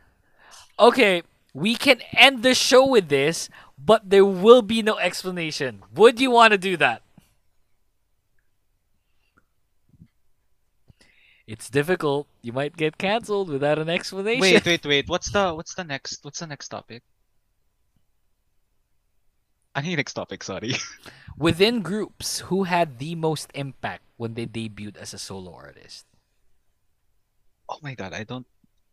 [0.78, 1.22] Okay,
[1.54, 3.48] we can end the show with this,
[3.78, 5.82] but there will be no explanation.
[5.94, 7.02] Would you want to do that?
[11.46, 12.26] It's difficult.
[12.42, 14.40] You might get canceled without an explanation.
[14.40, 15.08] Wait, wait, wait.
[15.08, 17.02] What's the what's the next what's the next topic?
[19.74, 20.74] I need next topic, sorry.
[21.38, 26.06] Within groups, who had the most impact when they debuted as a solo artist?
[27.68, 28.46] Oh my god, I don't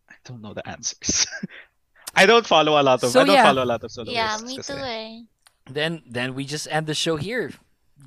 [0.10, 1.28] I don't know the answers.
[2.16, 3.44] I don't follow a lot of So, I don't yeah.
[3.45, 5.22] follow a lot of solo Yeah, me too eh.
[5.70, 7.53] Then, then we just end the show here,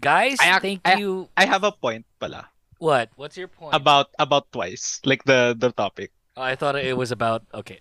[0.00, 0.36] guys.
[0.40, 1.28] I ac- thank I- you.
[1.36, 2.48] I have a point pala
[2.78, 3.10] What?
[3.16, 3.72] What's your point?
[3.74, 6.10] about about twice, like the the topic.
[6.36, 7.80] Oh, I thought it was about okay.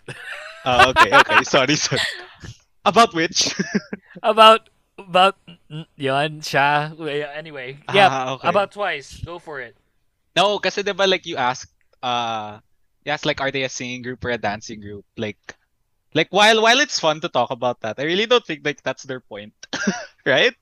[0.63, 1.99] Uh, okay, okay, sorry, sorry.
[2.85, 3.55] About which?
[4.23, 4.67] about
[5.07, 5.37] about
[5.95, 6.93] yun siya.
[7.35, 8.09] Anyway, yeah.
[8.11, 8.47] Ah, okay.
[8.49, 9.19] About twice.
[9.23, 9.75] Go for it.
[10.35, 11.71] No, kasi diba like you asked,
[12.01, 12.59] uh,
[13.05, 15.05] yes like, are they a singing group or a dancing group?
[15.17, 15.37] Like,
[16.13, 19.03] like while while it's fun to talk about that, I really don't think like that's
[19.03, 19.53] their point,
[20.25, 20.53] right?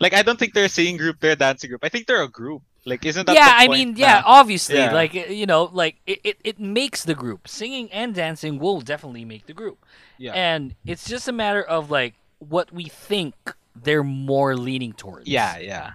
[0.00, 1.84] Like, I don't think they're a singing group, they're a dancing group.
[1.84, 2.62] I think they're a group.
[2.84, 4.92] Like, isn't that yeah, the I point mean, yeah, obviously, Yeah.
[4.92, 7.48] like you know, like it, it, it makes the group.
[7.48, 9.80] Singing and dancing will definitely make the group.
[10.18, 10.32] Yeah.
[10.32, 13.34] And it's just a matter of like what we think
[13.74, 15.26] they're more leaning towards.
[15.26, 15.92] Yeah, yeah.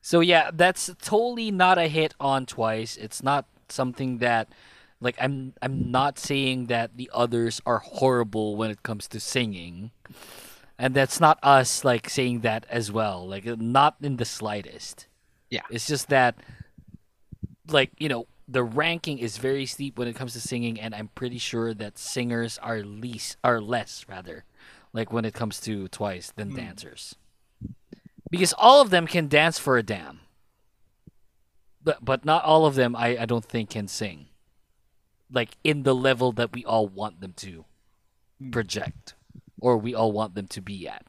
[0.00, 2.96] So yeah, that's totally not a hit on twice.
[2.96, 4.48] It's not something that
[5.00, 9.90] Like I'm I'm not saying that the others are horrible when it comes to singing.
[10.78, 13.26] And that's not us like saying that as well.
[13.26, 15.06] Like not in the slightest.
[15.50, 15.62] Yeah.
[15.70, 16.36] It's just that
[17.68, 21.08] like, you know, the ranking is very steep when it comes to singing and I'm
[21.14, 24.44] pretty sure that singers are least are less rather
[24.98, 26.56] like when it comes to twice than hmm.
[26.56, 27.14] dancers.
[28.28, 30.20] Because all of them can dance for a damn.
[31.82, 34.26] But but not all of them I, I don't think can sing.
[35.30, 37.64] Like in the level that we all want them to
[38.40, 38.50] hmm.
[38.50, 39.14] project
[39.60, 41.06] or we all want them to be at.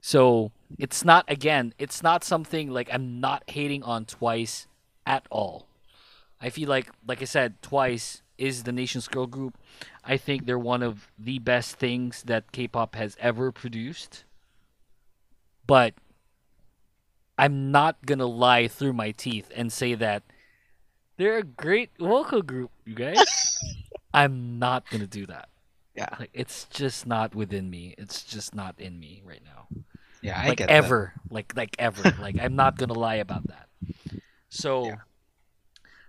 [0.00, 4.66] So it's not again, it's not something like I'm not hating on twice
[5.04, 5.68] at all.
[6.40, 9.56] I feel like like I said, twice is the nation's girl group.
[10.04, 14.24] I think they're one of the best things that K-pop has ever produced.
[15.66, 15.94] But
[17.38, 20.22] I'm not gonna lie through my teeth and say that
[21.16, 23.58] they're a great vocal group, you guys.
[24.14, 25.48] I'm not gonna do that.
[25.94, 26.08] Yeah.
[26.18, 27.94] Like it's just not within me.
[27.98, 29.66] It's just not in me right now.
[30.22, 30.74] Yeah, I like get that.
[30.74, 31.12] ever.
[31.30, 32.14] Like like ever.
[32.20, 33.68] like I'm not gonna lie about that.
[34.48, 34.94] So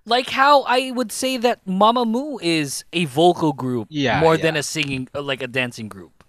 [0.05, 4.63] like how I would say that Mamamoo is a vocal group Yeah, more than a
[4.63, 6.23] singing uh, like a dancing group.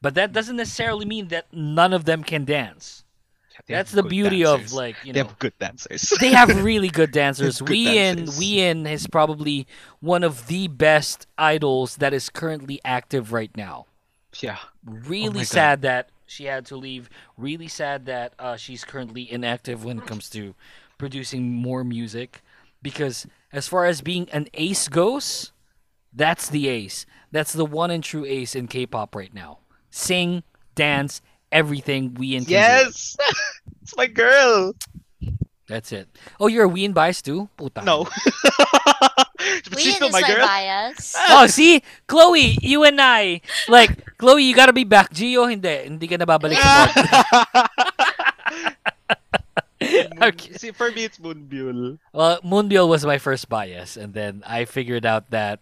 [0.00, 3.04] But that doesn't necessarily mean that none of them can dance.
[3.68, 4.72] That's the beauty dancers.
[4.72, 6.12] of like, you know They have good dancers.
[6.20, 7.60] they have really good dancers.
[7.60, 8.38] Good Wheein dancers.
[8.38, 9.66] Wheein is probably
[10.00, 13.86] one of the best idols that is currently active right now.
[14.40, 14.58] yeah.
[14.84, 15.46] Really Oh my God.
[15.46, 17.08] sad that she had to leave.
[17.36, 20.54] Really sad that uh, she's currently inactive when it comes to
[20.98, 22.42] producing more music.
[22.82, 25.52] Because as far as being an ace goes,
[26.12, 27.06] that's the ace.
[27.30, 29.58] That's the one and true ace in K-pop right now.
[29.90, 30.42] Sing,
[30.74, 32.52] dance, everything we can do.
[32.52, 33.16] Yes.
[33.82, 34.74] it's my girl.
[35.68, 36.08] That's it.
[36.40, 37.48] Oh, you're a Wheein bias too?
[37.56, 37.82] Puta.
[37.82, 38.04] No.
[39.70, 40.44] but she's still is my my girl.
[40.46, 41.14] bias.
[41.16, 41.44] Ah.
[41.44, 41.82] Oh, see?
[42.06, 43.40] Chloe, you and I.
[43.68, 45.14] Like, Chloe, you gotta be back.
[45.14, 45.88] Gio, hindi.
[45.88, 47.64] Hindi ka na babalik sa pod.
[50.22, 50.54] Okay.
[50.54, 51.98] See, for me, it's Moonbyul.
[52.12, 55.60] Well, Moonbyul was my first bias, and then I figured out that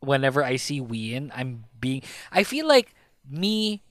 [0.00, 2.02] whenever I see Wheein, I'm being.
[2.32, 2.94] I feel like
[3.28, 3.82] me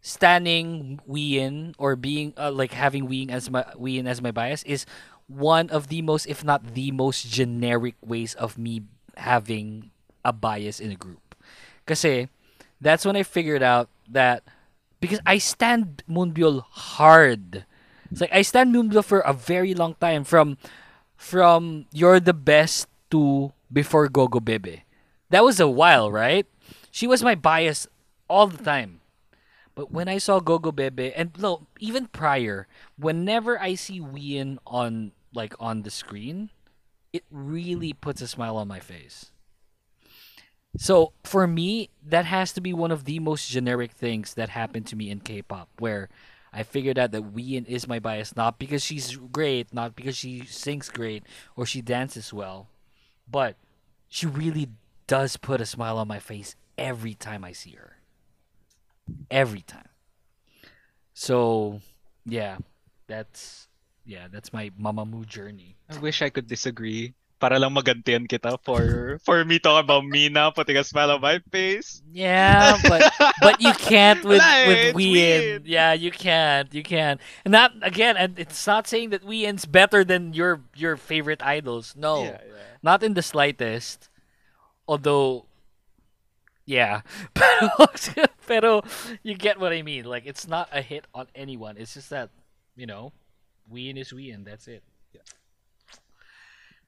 [0.00, 4.86] standing Wheein or being uh, like having Wheein as my Wheein as my bias is
[5.26, 8.82] one of the most, if not the most generic ways of me
[9.16, 9.90] having
[10.24, 11.34] a bias in a group.
[11.84, 12.28] Because
[12.80, 14.42] that's when I figured out that
[15.00, 17.64] because I stand Moonbyul hard.
[18.10, 20.58] It's like I stand Moonbyul for a very long time from
[21.16, 24.84] from You're the Best to before Gogo Bebe.
[25.30, 26.46] That was a while, right?
[26.90, 27.86] She was my bias
[28.28, 29.00] all the time.
[29.74, 32.66] But when I saw Gogo Bebe and no, even prior,
[32.96, 36.50] whenever I see Wheein on like on the screen,
[37.12, 39.32] it really puts a smile on my face.
[40.78, 44.86] So for me, that has to be one of the most generic things that happened
[44.88, 46.08] to me in K-pop, where
[46.56, 50.46] I figured out that Wheein is my bias, not because she's great, not because she
[50.46, 51.22] sings great
[51.54, 52.68] or she dances well,
[53.30, 53.56] but
[54.08, 54.70] she really
[55.06, 57.98] does put a smile on my face every time I see her.
[59.30, 59.90] Every time.
[61.12, 61.82] So,
[62.24, 62.56] yeah,
[63.06, 63.68] that's
[64.06, 65.76] yeah, that's my Mamamoo journey.
[65.90, 67.12] I wish I could disagree.
[67.36, 71.36] Para lang magantian kita for for me talking about Mina putting a smile on my
[71.52, 72.00] face.
[72.08, 73.12] Yeah, but
[73.44, 75.60] but you can't with eh, with Wheein.
[75.60, 75.60] Wheein.
[75.68, 76.72] Yeah, you can't.
[76.72, 77.20] You can't.
[77.44, 78.16] And not again.
[78.16, 81.92] And it's not saying that Wheein's better than your your favorite idols.
[81.92, 82.80] No, Yeah, yeah.
[82.80, 84.08] not in the slightest.
[84.88, 85.44] Although,
[86.64, 87.02] yeah,
[87.34, 87.68] pero,
[88.46, 88.70] pero
[89.22, 90.08] you get what I mean.
[90.08, 91.76] Like it's not a hit on anyone.
[91.76, 92.30] It's just that
[92.76, 93.12] you know,
[93.68, 94.44] Wheein is Wheein.
[94.48, 94.80] That's it.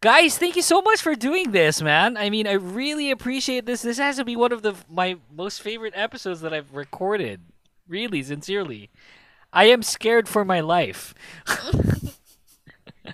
[0.01, 2.17] Guys, thank you so much for doing this, man.
[2.17, 3.83] I mean, I really appreciate this.
[3.83, 7.41] This has to be one of the my most favorite episodes that I've recorded.
[7.89, 8.91] Really, sincerely.
[9.53, 11.15] I am scared for my life.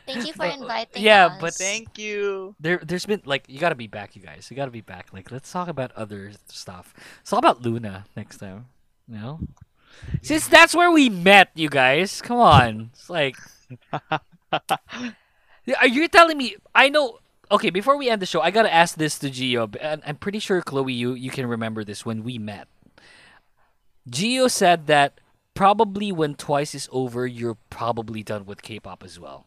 [0.07, 1.07] Thank you for inviting me.
[1.07, 1.41] yeah, us.
[1.41, 2.55] but Thank you.
[2.61, 4.49] there there's been like you got to be back, you guys.
[4.51, 5.09] You got to be back.
[5.13, 6.93] Like let's talk about other stuff.
[7.21, 8.67] Let's talk about LOONA next time.
[9.09, 9.41] You know?
[10.23, 12.21] Since that's where we met, you guys.
[12.21, 12.91] Come on.
[12.93, 13.37] It's like
[13.93, 14.19] Yeah,
[15.69, 16.57] Are uh, you telling me?
[16.75, 17.19] I know.
[17.51, 20.39] Okay, before we end the show, I gotta ask this to Gio, and I'm pretty
[20.39, 22.69] sure Chloe, you you can remember this when we met.
[24.09, 25.21] Gio said that
[25.55, 29.47] probably when Twice is over, you're probably done with K-pop as well.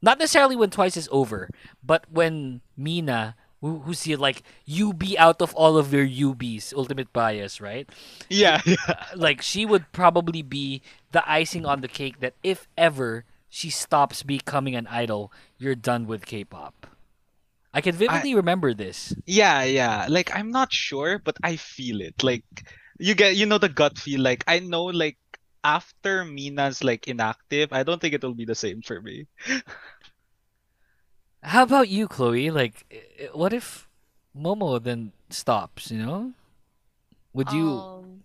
[0.00, 1.48] Not necessarily when Twice is over,
[1.82, 6.74] but when Mina, who, who's here, like you be out of all of your UBs,
[6.74, 7.88] ultimate bias, right?
[8.28, 9.06] Yeah, yeah.
[9.14, 10.82] like she would probably be
[11.12, 15.28] the icing on the cake that if ever she stops becoming an idol,
[15.60, 16.88] you're done with K-pop.
[17.74, 19.14] I can vividly remember this.
[19.26, 20.06] Yeah, yeah.
[20.08, 22.22] Like I'm not sure, but I feel it.
[22.24, 22.44] Like
[22.98, 24.20] you get you know the gut feel.
[24.20, 25.18] Like I know like
[25.64, 29.26] after Mina's like inactive, I don't think it will be the same for me.
[31.42, 32.50] How about you, Chloe?
[32.50, 33.88] Like, i- i- what if
[34.36, 35.90] Momo then stops?
[35.90, 36.32] You know,
[37.32, 37.68] would you?
[37.68, 38.24] Um,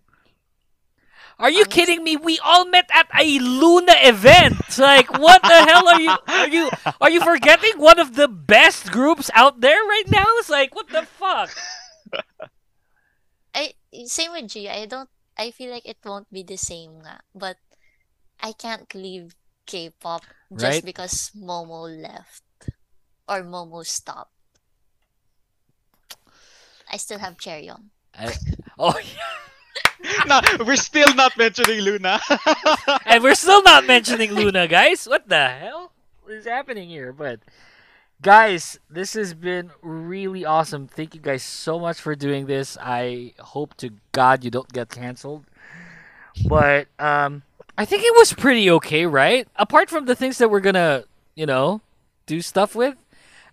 [1.39, 1.69] Are you uh-huh.
[1.69, 2.17] kidding me?
[2.17, 4.57] We all met at a LOONA event.
[4.77, 6.15] Like, what the hell are you?
[6.27, 6.69] Are you?
[7.01, 10.25] Are you forgetting one of the best groups out there right now?
[10.41, 11.49] It's like, what the fuck?
[13.53, 13.73] I
[14.05, 14.69] same with G.
[14.69, 15.09] I don't.
[15.37, 17.57] I feel like it won't be the same nga, but
[18.41, 19.33] I can't leave
[19.65, 20.85] K-pop just Right.
[20.85, 22.43] because Momo left
[23.29, 24.33] or Momo stopped.
[26.89, 27.89] I still have Chaeryeong.
[28.15, 28.33] I,
[28.79, 28.93] oh,
[30.27, 32.19] no, we're still not mentioning LOONA.
[33.05, 35.05] and we're still not mentioning LOONA, guys.
[35.05, 35.91] What the hell
[36.29, 37.13] is happening here?
[37.13, 37.39] But
[38.21, 40.87] guys, this has been really awesome.
[40.87, 42.77] Thank you guys so much for doing this.
[42.81, 45.45] I hope to God you don't get canceled.
[46.47, 47.43] But um
[47.77, 49.47] I think it was pretty okay, right?
[49.55, 51.03] Apart from the things that we're gonna,
[51.35, 51.81] you know,
[52.25, 52.95] do stuff with,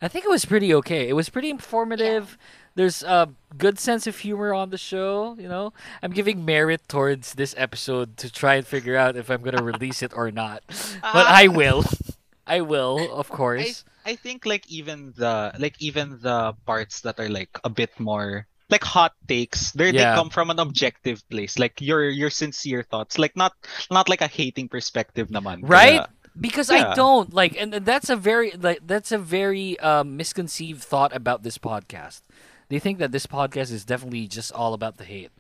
[0.01, 1.09] I think it was pretty okay.
[1.09, 2.39] It was pretty informative.
[2.75, 5.73] There's a good sense of humor on the show, you know.
[6.03, 10.03] I'm giving merit towards this episode to try and figure out if I'm gonna release
[10.03, 10.63] it or not.
[11.01, 11.85] But I will.
[12.47, 13.85] I will, of course.
[14.05, 18.47] I think like even the like even the parts that are like a bit more
[18.69, 23.19] like hot takes they they come from an objective place like your your sincere thoughts
[23.19, 23.53] like not
[23.91, 26.09] not like a hating perspective naman right Kaya-
[26.41, 30.83] because i don't like and and that's a very like that's a very um, misconceived
[30.83, 32.23] thought about this podcast
[32.69, 35.31] they think that this podcast is definitely just all about the hate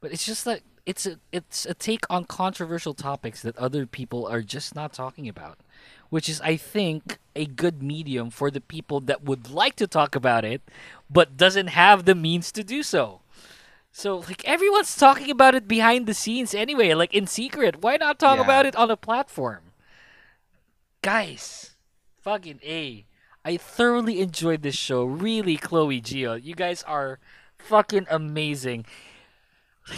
[0.00, 4.26] but it's just that it's a it's a take on controversial topics that other people
[4.26, 5.58] are just not talking about
[6.08, 10.14] which is i think a good medium for the people that would like to talk
[10.14, 10.62] about it
[11.10, 13.20] but doesn't have the means to do so
[13.92, 17.82] so like everyone's talking about it behind the scenes anyway, like in secret.
[17.82, 18.44] Why not talk Yeah.
[18.44, 19.72] about it on a platform?
[21.02, 21.74] Guys,
[22.20, 23.04] fucking A.
[23.44, 25.04] I thoroughly enjoyed this show.
[25.04, 26.42] Really, Chloe Gio.
[26.42, 27.18] You guys are
[27.58, 28.84] fucking amazing.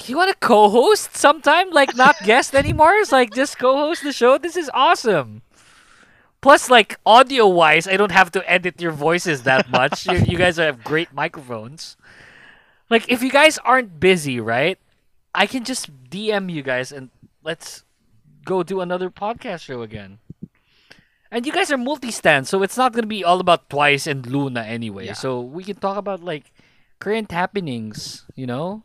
[0.06, 1.70] You want to co-host sometime?
[1.70, 2.94] Like not guest anymore?
[2.94, 4.38] It's like just co-host the show.
[4.38, 5.42] This is awesome.
[6.40, 10.06] Plus, like audio wise, I don't have to edit your voices that much.
[10.06, 11.96] you, you guys have great microphones.
[12.90, 14.76] Like, if you guys aren't busy, right?
[15.34, 17.10] I can just DM you guys and
[17.44, 17.84] let's
[18.44, 20.18] go do another podcast show again.
[21.32, 24.60] And you guys are multi-stand, so it's not gonna be all about Twice and LOONA
[24.68, 25.06] anyway.
[25.06, 25.14] Yeah.
[25.14, 26.52] So we can talk about like
[27.00, 28.84] current happenings, you know.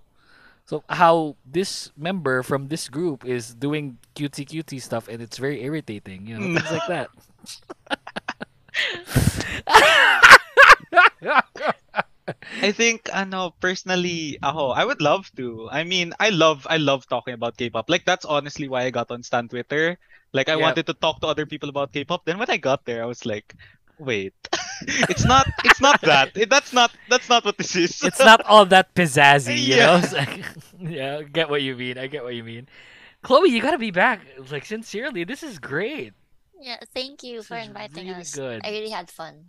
[0.66, 5.62] So how this member from this group is doing cutesy cutesy stuff, and it's very
[5.62, 7.12] irritating, you know, things like that.
[12.62, 15.70] I think ano personally ako I would love to.
[15.72, 17.90] I mean, I love I love talking about K-pop.
[17.90, 19.98] Like that's honestly why I got on Stan Twitter.
[20.34, 20.68] Like I Yeah.
[20.68, 22.26] wanted to talk to other people about K-pop.
[22.26, 23.56] Then when I got there, I was like,
[23.98, 24.34] wait.
[25.10, 26.36] it's not it's not that.
[26.36, 28.04] It- that's not that's not what this is.
[28.04, 29.76] it's not all that pizzazzy, you.
[29.80, 29.98] Yeah.
[30.04, 30.44] It's like,
[30.80, 31.98] yeah, I get what you mean.
[31.98, 32.68] I get what you mean.
[33.24, 34.22] Chloe, you gotta be back.
[34.52, 36.14] Like sincerely, this is great.
[36.60, 38.34] Yeah, thank you for is inviting really us.
[38.34, 38.62] good.
[38.66, 39.46] I really had fun.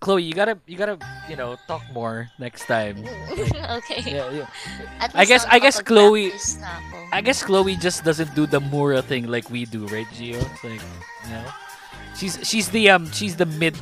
[0.00, 0.98] Chloe, you gotta, you gotta,
[1.28, 2.98] you know, talk more next time.
[3.80, 4.02] okay.
[4.04, 4.46] Yeah, yeah.
[5.14, 7.08] I guess, I'll guess Chloe, ako.
[7.12, 10.42] I guess Chloe just doesn't do the Mura thing like we do, right, Gio?
[10.42, 10.82] It's like,
[11.24, 11.44] you know,
[12.16, 13.76] she's she's the um she's the mid,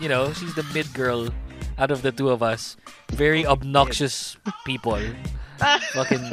[0.00, 1.28] you know, she's the mid girl
[1.78, 2.76] out of the two of us.
[3.12, 5.00] Very obnoxious people.
[5.92, 6.30] Fucking.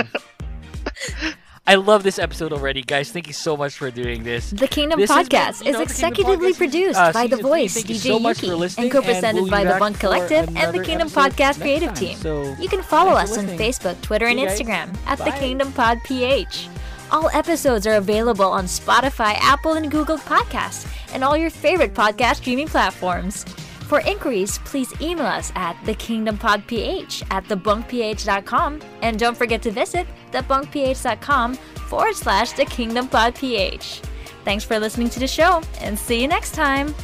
[1.65, 3.09] I love this episode already, guys.
[3.09, 4.49] Thank you so much for doing this.
[4.51, 7.37] The Kingdom This been, Podcast you is know, Kingdom executively Podcast, produced uh, by The
[7.37, 7.43] three.
[7.43, 11.07] Voice, Thank DJ so Yuuki, and co-presented we'll by the Bunk Collective and the Kingdom
[11.07, 11.93] Podcast Creative.
[11.93, 12.17] Team.
[12.17, 13.45] So, You can follow us on.
[13.47, 14.89] Facebook, Twitter, and See you guys.
[14.89, 16.67] Instagram at the Kingdom Pod PH.
[17.11, 22.37] All episodes are available on Spotify, Apple, and Google Podcasts, and all your favorite podcast
[22.37, 23.45] streaming platforms.
[23.93, 31.53] For inquiries, please email us at thekingdompodph at thebunkph.com, and don't forget to visit thebunkph.com
[31.53, 34.03] forward slash thekingdompodph.
[34.43, 36.95] Thanks for listening to the show, and see you next time.